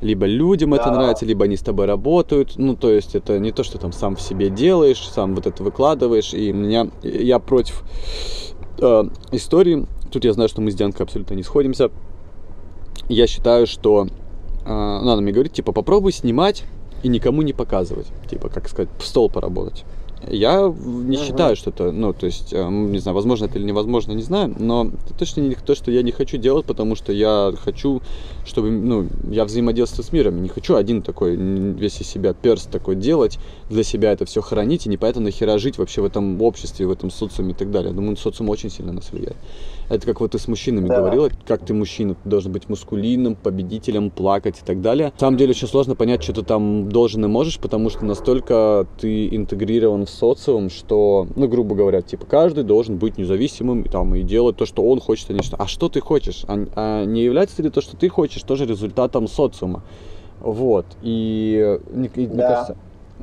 либо 0.00 0.26
людям 0.26 0.70
да. 0.70 0.76
это 0.76 0.90
нравится, 0.90 1.26
либо 1.26 1.44
они 1.44 1.56
с 1.56 1.60
тобой 1.60 1.86
работают. 1.86 2.54
Ну, 2.56 2.76
то 2.76 2.90
есть 2.90 3.14
это 3.14 3.38
не 3.38 3.52
то, 3.52 3.62
что 3.64 3.78
там 3.78 3.92
сам 3.92 4.16
в 4.16 4.20
себе 4.20 4.50
делаешь, 4.50 5.08
сам 5.08 5.34
вот 5.34 5.46
это 5.46 5.62
выкладываешь. 5.62 6.34
И 6.34 6.52
меня, 6.52 6.88
я 7.02 7.38
против 7.38 7.82
э, 8.78 9.04
истории. 9.32 9.86
Тут 10.10 10.24
я 10.24 10.32
знаю, 10.32 10.48
что 10.48 10.60
мы 10.60 10.70
с 10.70 10.74
Дианкой 10.74 11.04
абсолютно 11.04 11.34
не 11.34 11.42
сходимся. 11.42 11.90
Я 13.08 13.26
считаю, 13.26 13.66
что 13.66 14.06
э, 14.64 14.68
надо 14.68 15.22
мне 15.22 15.32
говорить, 15.32 15.52
типа, 15.52 15.72
попробуй 15.72 16.12
снимать 16.12 16.64
и 17.02 17.08
никому 17.08 17.42
не 17.42 17.52
показывать. 17.52 18.06
Типа, 18.30 18.48
как 18.48 18.68
сказать, 18.68 18.90
в 18.98 19.04
стол 19.06 19.30
поработать. 19.30 19.84
Я 20.28 20.60
не 20.60 21.16
uh-huh. 21.16 21.26
считаю, 21.26 21.56
что 21.56 21.70
это, 21.70 21.90
ну, 21.90 22.12
то 22.12 22.26
есть, 22.26 22.52
э, 22.52 22.68
не 22.68 22.98
знаю, 22.98 23.14
возможно 23.14 23.46
это 23.46 23.58
или 23.58 23.66
невозможно, 23.66 24.12
не 24.12 24.22
знаю, 24.22 24.54
но 24.58 24.90
это 25.04 25.14
точно 25.14 25.40
не 25.40 25.54
то, 25.54 25.74
что 25.74 25.90
я 25.90 26.02
не 26.02 26.12
хочу 26.12 26.36
делать, 26.36 26.64
потому 26.64 26.94
что 26.94 27.12
я 27.12 27.52
хочу, 27.62 28.00
чтобы, 28.44 28.70
ну, 28.70 29.08
я 29.30 29.44
взаимодействую 29.44 30.04
с 30.04 30.12
миром, 30.12 30.42
не 30.42 30.48
хочу 30.48 30.76
один 30.76 31.02
такой, 31.02 31.36
весь 31.36 32.00
из 32.00 32.06
себя 32.06 32.34
перст 32.34 32.70
такой 32.70 32.96
делать, 32.96 33.38
для 33.68 33.82
себя 33.82 34.12
это 34.12 34.24
все 34.24 34.40
хранить, 34.40 34.86
и 34.86 34.88
не 34.88 34.96
поэтому 34.96 35.26
нахера 35.26 35.58
жить 35.58 35.78
вообще 35.78 36.02
в 36.02 36.04
этом 36.04 36.40
обществе, 36.42 36.86
в 36.86 36.90
этом 36.92 37.10
социуме 37.10 37.52
и 37.52 37.54
так 37.54 37.70
далее. 37.70 37.92
Думаю, 37.92 38.16
социум 38.16 38.48
очень 38.50 38.70
сильно 38.70 38.92
нас 38.92 39.10
влияет. 39.12 39.36
Это 39.88 40.06
как 40.06 40.20
вот 40.20 40.32
ты 40.32 40.38
с 40.38 40.48
мужчинами 40.48 40.88
да. 40.88 40.98
говорила, 40.98 41.30
как 41.46 41.64
ты 41.64 41.74
мужчина, 41.74 42.14
ты 42.14 42.28
должен 42.28 42.52
быть 42.52 42.68
мускулинным, 42.68 43.34
победителем, 43.34 44.10
плакать 44.10 44.58
и 44.60 44.64
так 44.64 44.80
далее. 44.80 45.12
На 45.14 45.18
самом 45.18 45.36
деле 45.36 45.50
очень 45.50 45.68
сложно 45.68 45.94
понять, 45.94 46.22
что 46.22 46.32
ты 46.32 46.42
там 46.42 46.88
должен 46.88 47.24
и 47.24 47.28
можешь, 47.28 47.58
потому 47.58 47.90
что 47.90 48.04
настолько 48.04 48.86
ты 48.98 49.28
интегрирован 49.28 50.06
в 50.06 50.10
социум, 50.10 50.70
что, 50.70 51.26
ну, 51.36 51.48
грубо 51.48 51.74
говоря, 51.74 52.02
типа, 52.02 52.26
каждый 52.26 52.64
должен 52.64 52.96
быть 52.96 53.18
независимым 53.18 53.84
там, 53.84 54.14
и 54.14 54.22
делать 54.22 54.56
то, 54.56 54.66
что 54.66 54.82
он 54.82 55.00
хочет, 55.00 55.30
а 55.30 55.32
не 55.34 55.42
что. 55.42 55.56
А 55.56 55.66
что 55.66 55.88
ты 55.88 56.00
хочешь? 56.00 56.44
А, 56.48 56.64
а 56.74 57.04
не 57.04 57.22
является 57.22 57.62
ли 57.62 57.70
то, 57.70 57.80
что 57.80 57.96
ты 57.96 58.08
хочешь, 58.08 58.42
тоже 58.42 58.66
результатом 58.66 59.28
социума? 59.28 59.82
Вот. 60.40 60.86
И, 61.02 61.78
мне, 61.92 62.10
да. 62.14 62.20
мне 62.20 62.42
кажется, 62.42 62.76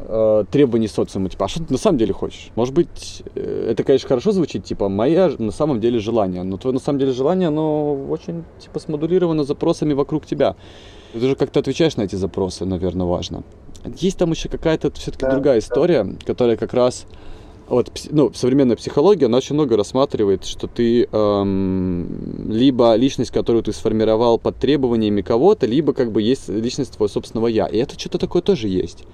э, 0.08 0.46
требований 0.52 0.88
социума, 0.88 1.30
типа, 1.30 1.46
а 1.46 1.48
что 1.48 1.64
ты 1.64 1.72
на 1.74 1.78
самом 1.78 1.98
деле 1.98 2.14
хочешь? 2.14 2.52
Может 2.56 2.74
быть, 2.74 3.24
э, 3.36 3.70
это, 3.72 3.84
конечно, 3.84 4.08
хорошо 4.08 4.32
звучит, 4.32 4.64
типа, 4.64 4.90
моя 4.90 5.32
на 5.38 5.52
самом 5.52 5.80
деле 5.80 6.00
желание, 6.00 6.44
но 6.44 6.58
твое 6.58 6.74
на 6.74 6.80
самом 6.80 7.00
деле 7.00 7.12
желание, 7.12 7.48
оно 7.48 7.94
очень, 8.10 8.44
типа, 8.60 8.80
смодулировано 8.80 9.44
запросами 9.44 9.94
вокруг 9.94 10.26
тебя. 10.26 10.56
Ты 11.14 11.20
же 11.20 11.36
как-то 11.36 11.60
отвечаешь 11.60 11.98
на 11.98 12.04
эти 12.04 12.16
запросы, 12.16 12.66
наверное, 12.66 13.06
важно. 13.06 13.44
Есть 13.98 14.18
там 14.18 14.32
еще 14.32 14.50
какая-то 14.50 14.92
все-таки 14.92 15.26
да, 15.26 15.32
другая 15.32 15.60
история, 15.60 16.04
да. 16.04 16.16
которая 16.26 16.58
как 16.58 16.74
раз 16.74 17.06
вот, 17.70 17.92
ну, 18.10 18.34
современная 18.34 18.76
психология, 18.76 19.28
она 19.28 19.38
очень 19.38 19.54
много 19.54 19.78
рассматривает, 19.78 20.44
что 20.44 20.68
ты 20.68 21.04
эм, 21.04 22.50
либо 22.50 22.96
личность, 22.96 23.30
которую 23.30 23.62
ты 23.64 23.74
сформировал 23.74 24.40
под 24.40 24.58
требованиями 24.58 25.22
кого-то, 25.22 25.68
либо 25.68 25.94
как 25.94 26.12
бы 26.12 26.22
есть 26.22 26.50
личность 26.50 26.94
твоего 26.94 27.12
собственного 27.12 27.46
я. 27.46 27.68
И 27.68 27.78
это 27.78 27.98
что-то 27.98 28.18
такое 28.18 28.42
тоже 28.42 28.68
есть. 28.68 29.06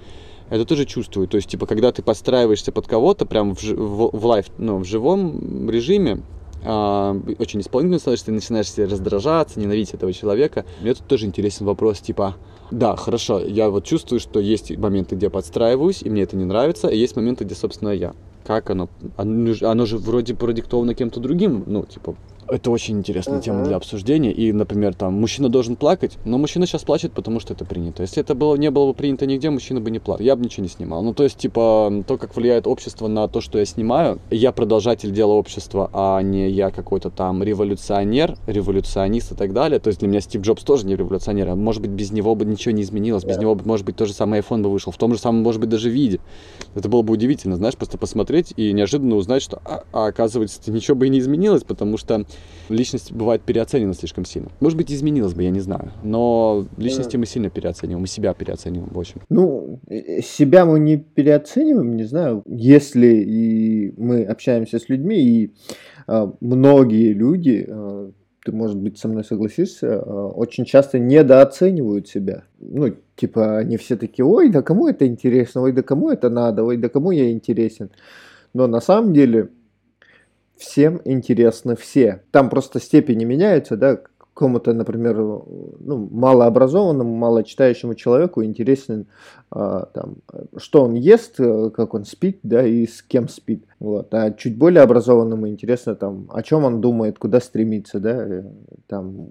Это 0.50 0.64
тоже 0.64 0.84
чувствую. 0.84 1.28
То 1.28 1.36
есть, 1.36 1.48
типа, 1.48 1.66
когда 1.66 1.92
ты 1.92 2.02
подстраиваешься 2.02 2.72
под 2.72 2.86
кого-то 2.86 3.26
прям 3.26 3.54
в, 3.54 3.62
в, 3.62 4.10
в 4.16 4.26
лайф, 4.26 4.46
ну, 4.58 4.78
в 4.78 4.84
живом 4.84 5.68
режиме, 5.68 6.22
а, 6.64 7.16
очень 7.38 7.60
исполнительным 7.60 8.00
становишься, 8.00 8.26
ты 8.26 8.32
начинаешь 8.32 8.70
себе 8.70 8.86
раздражаться, 8.86 9.60
ненавидеть 9.60 9.94
этого 9.94 10.12
человека. 10.12 10.64
Мне 10.80 10.94
тут 10.94 11.06
тоже 11.06 11.26
интересен 11.26 11.66
вопрос, 11.66 12.00
типа, 12.00 12.36
да, 12.70 12.96
хорошо, 12.96 13.40
я 13.40 13.70
вот 13.70 13.84
чувствую, 13.84 14.18
что 14.18 14.40
есть 14.40 14.76
моменты, 14.76 15.14
где 15.14 15.30
подстраиваюсь, 15.30 16.02
и 16.02 16.10
мне 16.10 16.22
это 16.22 16.36
не 16.36 16.44
нравится, 16.44 16.88
и 16.88 16.98
есть 16.98 17.14
моменты, 17.14 17.44
где, 17.44 17.54
собственно, 17.54 17.90
я. 17.90 18.14
Как 18.44 18.70
оно? 18.70 18.88
Оно, 19.16 19.54
оно 19.62 19.86
же 19.86 19.98
вроде 19.98 20.34
продиктовано 20.34 20.94
кем-то 20.94 21.20
другим, 21.20 21.64
ну, 21.66 21.84
типа, 21.84 22.16
это 22.48 22.70
очень 22.70 22.98
интересная 22.98 23.38
uh-huh. 23.38 23.42
тема 23.42 23.64
для 23.64 23.76
обсуждения. 23.76 24.32
И, 24.32 24.52
например, 24.52 24.94
там, 24.94 25.14
мужчина 25.14 25.48
должен 25.48 25.76
плакать, 25.76 26.18
но 26.24 26.38
мужчина 26.38 26.66
сейчас 26.66 26.82
плачет, 26.82 27.12
потому 27.12 27.40
что 27.40 27.54
это 27.54 27.64
принято. 27.64 28.02
Если 28.02 28.20
это 28.20 28.34
было, 28.34 28.56
не 28.56 28.70
было 28.70 28.86
бы 28.86 28.94
принято 28.94 29.26
нигде, 29.26 29.50
мужчина 29.50 29.80
бы 29.80 29.90
не 29.90 29.98
плакал. 29.98 30.24
Я 30.24 30.36
бы 30.36 30.44
ничего 30.44 30.62
не 30.62 30.68
снимал. 30.68 31.02
Ну, 31.02 31.14
то 31.14 31.24
есть, 31.24 31.38
типа, 31.38 32.04
то, 32.06 32.16
как 32.16 32.36
влияет 32.36 32.66
общество 32.66 33.08
на 33.08 33.28
то, 33.28 33.40
что 33.40 33.58
я 33.58 33.64
снимаю, 33.64 34.18
я 34.30 34.52
продолжатель 34.52 35.12
дела 35.12 35.32
общества, 35.32 35.90
а 35.92 36.20
не 36.20 36.48
я 36.50 36.70
какой-то 36.70 37.10
там 37.10 37.42
революционер, 37.42 38.36
революционист 38.46 39.32
и 39.32 39.34
так 39.34 39.52
далее. 39.52 39.80
То 39.80 39.88
есть 39.88 40.00
для 40.00 40.08
меня 40.08 40.20
Стив 40.20 40.42
Джобс 40.42 40.62
тоже 40.62 40.86
не 40.86 40.96
революционер. 40.96 41.50
А 41.50 41.54
может 41.56 41.82
быть, 41.82 41.90
без 41.90 42.12
него 42.12 42.34
бы 42.34 42.44
ничего 42.44 42.72
не 42.72 42.82
изменилось. 42.82 43.24
Без 43.24 43.36
yeah. 43.36 43.42
него, 43.42 43.58
может 43.64 43.84
быть, 43.84 43.96
тот 43.96 44.08
же 44.08 44.14
самый 44.14 44.40
iPhone 44.40 44.62
бы 44.62 44.70
вышел. 44.70 44.92
В 44.92 44.98
том 44.98 45.12
же 45.14 45.20
самом, 45.20 45.42
может 45.42 45.60
быть, 45.60 45.70
даже 45.70 45.90
виде. 45.90 46.20
Это 46.74 46.88
было 46.88 47.02
бы 47.02 47.12
удивительно, 47.12 47.56
знаешь, 47.56 47.76
просто 47.76 47.98
посмотреть 47.98 48.52
и 48.56 48.72
неожиданно 48.72 49.16
узнать, 49.16 49.42
что, 49.42 49.60
а, 49.64 49.82
а 49.92 50.06
оказывается, 50.06 50.60
ничего 50.70 50.96
бы 50.96 51.06
и 51.06 51.10
не 51.10 51.18
изменилось, 51.18 51.64
потому 51.64 51.96
что 51.96 52.24
личность 52.68 53.12
бывает 53.12 53.42
переоценена 53.42 53.94
слишком 53.94 54.24
сильно. 54.24 54.50
Может 54.60 54.76
быть, 54.76 54.92
изменилась 54.92 55.34
бы, 55.34 55.42
я 55.42 55.50
не 55.50 55.60
знаю. 55.60 55.92
Но 56.02 56.66
личности 56.76 57.16
мы 57.16 57.26
сильно 57.26 57.50
переоцениваем, 57.50 58.00
мы 58.00 58.06
себя 58.06 58.34
переоцениваем, 58.34 58.90
в 58.92 58.98
общем. 58.98 59.20
Ну, 59.28 59.80
э, 59.88 60.20
себя 60.22 60.64
мы 60.64 60.78
не 60.80 60.96
переоцениваем, 60.96 61.96
не 61.96 62.04
знаю. 62.04 62.42
Если 62.46 63.06
и 63.06 63.94
мы 63.96 64.24
общаемся 64.24 64.78
с 64.78 64.88
людьми, 64.88 65.16
и 65.16 65.54
э, 66.08 66.32
многие 66.40 67.12
люди, 67.12 67.64
э, 67.66 68.10
ты, 68.44 68.52
может 68.52 68.76
быть, 68.76 68.98
со 68.98 69.08
мной 69.08 69.24
согласишься, 69.24 69.86
э, 69.86 69.98
очень 70.00 70.64
часто 70.64 70.98
недооценивают 70.98 72.08
себя. 72.08 72.44
Ну, 72.58 72.94
типа, 73.16 73.58
они 73.58 73.76
все 73.76 73.96
такие, 73.96 74.24
ой, 74.24 74.50
да 74.50 74.62
кому 74.62 74.88
это 74.88 75.06
интересно, 75.06 75.62
ой, 75.62 75.72
да 75.72 75.82
кому 75.82 76.10
это 76.10 76.30
надо, 76.30 76.64
ой, 76.64 76.76
да 76.76 76.88
кому 76.88 77.10
я 77.10 77.30
интересен. 77.30 77.90
Но 78.54 78.66
на 78.66 78.80
самом 78.80 79.12
деле 79.12 79.50
всем 80.56 81.00
интересны 81.04 81.76
все. 81.76 82.22
Там 82.30 82.50
просто 82.50 82.80
степени 82.80 83.24
меняются, 83.24 83.76
да, 83.76 83.98
какому-то, 84.36 84.74
например, 84.74 85.16
ну, 85.16 86.08
малообразованному, 86.10 87.14
малочитающему 87.14 87.94
человеку 87.94 88.44
интересен, 88.44 89.06
а, 89.50 89.86
там, 89.86 90.16
что 90.58 90.84
он 90.84 90.92
ест, 90.92 91.36
как 91.36 91.94
он 91.94 92.04
спит, 92.04 92.40
да, 92.42 92.62
и 92.66 92.86
с 92.86 93.02
кем 93.02 93.28
спит. 93.28 93.64
Вот. 93.80 94.12
А 94.12 94.30
чуть 94.32 94.58
более 94.58 94.82
образованному 94.82 95.48
интересно, 95.48 95.94
там, 95.94 96.28
о 96.30 96.42
чем 96.42 96.64
он 96.64 96.82
думает, 96.82 97.18
куда 97.18 97.40
стремится, 97.40 97.98
да, 97.98 98.44
там, 98.88 99.28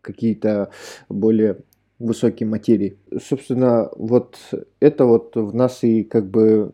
какие-то 0.00 0.70
более 1.08 1.58
высокие 2.00 2.48
материи. 2.48 2.98
Собственно, 3.22 3.90
вот 3.94 4.36
это 4.80 5.04
вот 5.04 5.36
в 5.36 5.54
нас 5.54 5.84
и 5.84 6.02
как 6.02 6.28
бы 6.28 6.72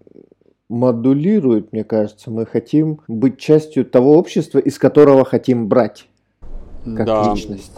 модулирует, 0.69 1.73
мне 1.73 1.85
кажется. 1.85 2.31
Мы 2.31 2.47
хотим 2.47 3.01
быть 3.09 3.39
частью 3.39 3.85
того 3.85 4.17
общества, 4.17 4.59
из 4.59 4.79
которого 4.79 5.25
хотим 5.25 5.69
брать 5.69 6.07
как 6.85 7.07
да. 7.07 7.33
личность. 7.33 7.73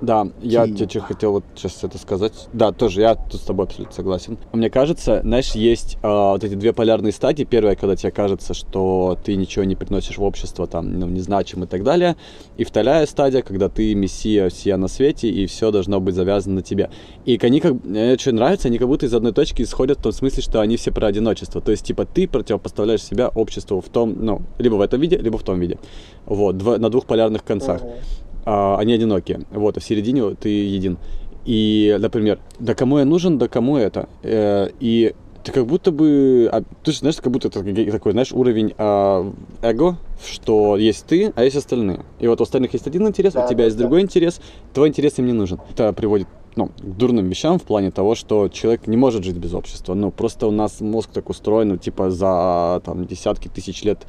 Да, 0.00 0.28
я 0.40 0.66
тебе 0.66 0.88
что 0.88 1.00
хотел 1.00 1.32
вот 1.32 1.44
сейчас 1.54 1.84
это 1.84 1.98
сказать. 1.98 2.32
Да, 2.52 2.72
тоже 2.72 3.02
я 3.02 3.14
тут 3.14 3.40
с 3.40 3.44
тобой 3.44 3.66
абсолютно 3.66 3.94
согласен. 3.94 4.38
Мне 4.52 4.70
кажется, 4.70 5.20
знаешь, 5.22 5.52
есть 5.52 5.98
э, 6.02 6.08
вот 6.08 6.42
эти 6.42 6.54
две 6.54 6.72
полярные 6.72 7.12
стадии. 7.12 7.44
Первая, 7.44 7.76
когда 7.76 7.96
тебе 7.96 8.10
кажется, 8.10 8.54
что 8.54 9.18
ты 9.22 9.36
ничего 9.36 9.64
не 9.64 9.76
приносишь 9.76 10.16
в 10.16 10.22
общество, 10.22 10.66
там, 10.66 10.98
ну, 10.98 11.06
незначим 11.06 11.64
и 11.64 11.66
так 11.66 11.82
далее. 11.82 12.16
И 12.56 12.64
вторая 12.64 13.04
стадия, 13.06 13.42
когда 13.42 13.68
ты 13.68 13.94
мессия 13.94 14.48
всея 14.48 14.76
на 14.76 14.88
свете, 14.88 15.28
и 15.28 15.46
все 15.46 15.70
должно 15.70 16.00
быть 16.00 16.14
завязано 16.14 16.56
на 16.56 16.62
тебе. 16.62 16.90
И 17.26 17.38
они 17.42 17.60
как... 17.60 17.84
Мне 17.84 18.16
что 18.16 18.32
нравится, 18.32 18.68
они 18.68 18.78
как 18.78 18.88
будто 18.88 19.06
из 19.06 19.14
одной 19.14 19.32
точки 19.32 19.62
исходят 19.62 19.98
в 19.98 20.02
том 20.02 20.12
смысле, 20.12 20.42
что 20.42 20.60
они 20.60 20.76
все 20.76 20.92
про 20.92 21.08
одиночество. 21.08 21.60
То 21.60 21.72
есть, 21.72 21.84
типа, 21.84 22.06
ты 22.06 22.26
противопоставляешь 22.26 23.02
себя 23.02 23.28
обществу 23.28 23.80
в 23.80 23.88
том, 23.88 24.16
ну, 24.18 24.42
либо 24.58 24.76
в 24.76 24.80
этом 24.80 25.00
виде, 25.00 25.18
либо 25.18 25.36
в 25.36 25.42
том 25.42 25.60
виде. 25.60 25.78
Вот, 26.24 26.56
дв- 26.56 26.78
на 26.78 26.88
двух 26.88 27.04
полярных 27.04 27.44
концах. 27.44 27.82
Uh-huh 27.82 28.29
они 28.44 28.92
одинокие. 28.92 29.40
Вот, 29.50 29.76
а 29.76 29.80
в 29.80 29.84
середине 29.84 30.34
ты 30.34 30.48
един. 30.48 30.98
И, 31.44 31.96
например, 31.98 32.38
да 32.58 32.74
кому 32.74 32.98
я 32.98 33.04
нужен, 33.04 33.38
да 33.38 33.48
кому 33.48 33.76
это. 33.76 34.08
Э, 34.22 34.68
и 34.78 35.14
ты 35.42 35.52
как 35.52 35.66
будто 35.66 35.90
бы, 35.90 36.48
а, 36.52 36.62
ты 36.84 36.92
же 36.92 36.98
знаешь, 36.98 37.16
как 37.16 37.32
будто 37.32 37.48
это 37.48 37.90
такой, 37.90 38.12
знаешь, 38.12 38.32
уровень 38.32 38.74
а, 38.76 39.32
эго, 39.62 39.96
что 40.24 40.76
есть 40.76 41.06
ты, 41.06 41.32
а 41.34 41.44
есть 41.44 41.56
остальные. 41.56 42.00
И 42.18 42.26
вот 42.26 42.40
у 42.40 42.44
остальных 42.44 42.72
есть 42.74 42.86
один 42.86 43.06
интерес, 43.06 43.32
да, 43.32 43.44
у 43.44 43.48
тебя 43.48 43.58
да, 43.58 43.64
есть 43.64 43.76
да. 43.76 43.82
другой 43.84 44.02
интерес, 44.02 44.40
твой 44.74 44.88
интерес 44.88 45.18
им 45.18 45.26
не 45.26 45.32
нужен. 45.32 45.58
Это 45.72 45.92
приводит 45.92 46.28
ну, 46.56 46.66
к 46.66 46.96
дурным 46.96 47.28
вещам 47.28 47.58
в 47.58 47.62
плане 47.62 47.90
того, 47.90 48.14
что 48.14 48.48
человек 48.48 48.86
не 48.86 48.96
может 48.96 49.24
жить 49.24 49.36
без 49.36 49.54
общества. 49.54 49.94
Ну, 49.94 50.10
просто 50.10 50.46
у 50.46 50.50
нас 50.50 50.80
мозг 50.80 51.10
так 51.12 51.30
устроен, 51.30 51.68
ну, 51.68 51.76
типа, 51.76 52.10
за 52.10 52.82
там, 52.84 53.06
десятки 53.06 53.48
тысяч 53.48 53.82
лет 53.82 54.06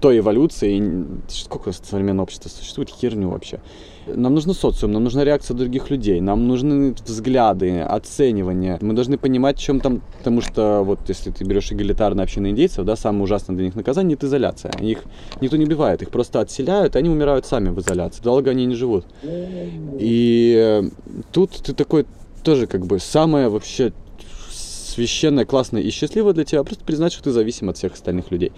той 0.00 0.18
эволюции, 0.18 1.06
сколько 1.28 1.72
современное 1.72 2.22
общество 2.22 2.48
существует, 2.48 2.90
херню 2.90 3.30
вообще. 3.30 3.60
Нам 4.06 4.34
нужен 4.34 4.54
социум, 4.54 4.92
нам 4.92 5.04
нужна 5.04 5.24
реакция 5.24 5.54
других 5.54 5.90
людей, 5.90 6.20
нам 6.20 6.48
нужны 6.48 6.94
взгляды, 7.04 7.80
оценивание. 7.80 8.78
Мы 8.80 8.94
должны 8.94 9.18
понимать, 9.18 9.58
чем 9.58 9.80
там, 9.80 10.00
потому 10.18 10.40
что 10.40 10.82
вот 10.82 11.00
если 11.08 11.30
ты 11.30 11.44
берешь 11.44 11.70
эгалитарные 11.72 12.24
общины 12.24 12.48
индейцев, 12.48 12.84
да, 12.84 12.96
самое 12.96 13.24
ужасное 13.24 13.56
для 13.56 13.66
них 13.66 13.74
наказание– 13.74 14.14
это 14.16 14.26
изоляция. 14.26 14.72
Их 14.80 15.04
никто 15.40 15.56
не 15.56 15.66
убивает, 15.66 16.02
их 16.02 16.10
просто 16.10 16.40
отселяют, 16.40 16.96
и 16.96 16.98
они 16.98 17.10
умирают 17.10 17.44
сами 17.46 17.68
в 17.68 17.78
изоляции. 17.80 18.22
Долго 18.22 18.50
они 18.50 18.66
не 18.66 18.74
живут. 18.74 19.04
И 19.22 20.54
э, 20.56 20.82
тут 21.32 21.50
ты 21.52 21.74
такой 21.74 22.06
тоже 22.42 22.66
как 22.66 22.86
бы 22.86 22.98
самое 22.98 23.48
вообще 23.48 23.92
священное, 24.98 25.44
классное 25.44 25.80
и 25.80 25.90
счастливое 25.90 26.32
для 26.32 26.44
тебя, 26.44 26.64
просто 26.64 26.84
признать, 26.84 27.12
что 27.12 27.22
ты 27.22 27.30
зависим 27.30 27.68
от 27.68 27.76
всех 27.76 27.92
остальных 27.92 28.32
людей. 28.32 28.52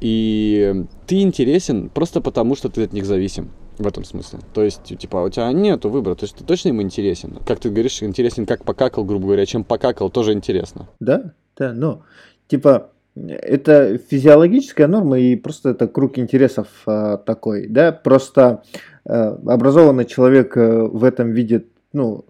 И 0.00 0.84
ты 1.06 1.20
интересен 1.22 1.88
просто 1.88 2.20
потому, 2.20 2.54
что 2.54 2.68
ты 2.68 2.84
от 2.84 2.92
них 2.92 3.04
зависим. 3.04 3.50
В 3.78 3.86
этом 3.86 4.02
смысле. 4.02 4.40
То 4.54 4.64
есть, 4.64 4.98
типа, 4.98 5.18
у 5.18 5.28
тебя 5.28 5.52
нет 5.52 5.84
выбора, 5.84 6.16
то 6.16 6.24
есть 6.24 6.34
ты 6.34 6.42
точно 6.42 6.70
им 6.70 6.82
интересен. 6.82 7.38
Как 7.46 7.60
ты 7.60 7.70
говоришь, 7.70 8.02
интересен, 8.02 8.44
как 8.44 8.64
покакал, 8.64 9.04
грубо 9.04 9.26
говоря, 9.26 9.46
чем 9.46 9.62
покакал, 9.62 10.10
тоже 10.10 10.32
интересно. 10.32 10.88
Да, 10.98 11.32
да, 11.56 11.72
но, 11.72 12.02
типа, 12.48 12.90
это 13.14 13.98
физиологическая 13.98 14.86
норма 14.86 15.18
и 15.18 15.36
просто 15.36 15.70
это 15.70 15.86
круг 15.86 16.18
интересов 16.18 16.66
а, 16.86 17.18
такой, 17.18 17.68
да, 17.68 17.92
просто 17.92 18.62
а, 19.04 19.38
образованный 19.46 20.04
человек 20.04 20.56
а, 20.56 20.86
в 20.86 21.04
этом 21.04 21.30
видит, 21.30 21.68
ну, 21.92 22.24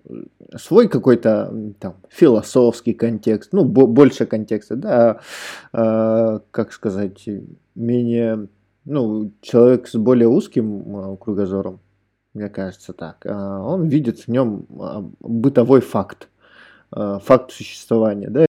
свой 0.57 0.89
какой-то 0.89 1.53
там 1.81 1.97
философский 2.09 2.95
контекст, 2.95 3.53
ну, 3.53 3.65
больше 3.65 4.27
контекста, 4.27 4.77
да, 4.77 5.21
а, 5.73 6.41
как 6.51 6.73
сказать, 6.73 7.29
менее, 7.75 8.49
ну, 8.85 9.33
человек 9.41 9.89
с 9.89 9.95
более 9.97 10.29
узким 10.29 10.97
а, 10.97 11.17
кругозором, 11.17 11.81
мне 12.35 12.49
кажется 12.49 12.93
так, 12.93 13.27
а, 13.27 13.61
он 13.61 13.89
видит 13.89 14.21
в 14.21 14.29
нем 14.29 14.67
а, 14.79 15.05
бытовой 15.21 15.81
факт, 15.81 16.29
а, 16.91 17.19
факт 17.19 17.53
существования, 17.53 18.29
да. 18.31 18.47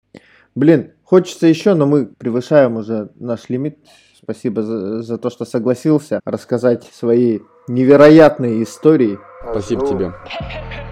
Блин, 0.55 0.93
хочется 1.05 1.47
еще, 1.47 1.75
но 1.75 1.87
мы 1.87 2.07
превышаем 2.07 2.77
уже 2.77 3.11
наш 3.15 3.49
лимит. 3.49 3.79
Спасибо 4.21 4.63
за, 4.63 5.03
за 5.03 5.17
то, 5.17 5.31
что 5.31 5.45
согласился 5.45 6.21
рассказать 6.25 6.83
свои 6.93 7.39
невероятные 7.69 8.65
истории. 8.65 9.19
Спасибо 9.53 9.87
тебе. 9.87 10.13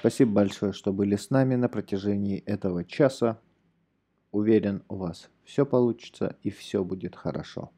Спасибо 0.00 0.32
большое, 0.32 0.72
что 0.72 0.94
были 0.94 1.14
с 1.14 1.28
нами 1.28 1.56
на 1.56 1.68
протяжении 1.68 2.38
этого 2.46 2.86
часа. 2.86 3.38
Уверен, 4.32 4.82
у 4.88 4.96
вас 4.96 5.28
все 5.44 5.66
получится 5.66 6.38
и 6.42 6.48
все 6.48 6.82
будет 6.82 7.14
хорошо. 7.14 7.70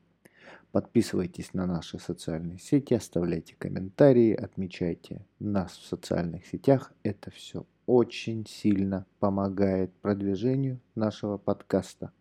Подписывайтесь 0.70 1.52
на 1.52 1.66
наши 1.66 1.98
социальные 1.98 2.60
сети, 2.60 2.94
оставляйте 2.94 3.56
комментарии, 3.58 4.32
отмечайте 4.34 5.26
нас 5.40 5.72
в 5.72 5.84
социальных 5.84 6.46
сетях. 6.46 6.92
Это 7.02 7.32
все 7.32 7.66
очень 7.86 8.46
сильно 8.46 9.04
помогает 9.18 9.92
продвижению 9.94 10.78
нашего 10.94 11.38
подкаста. 11.38 12.12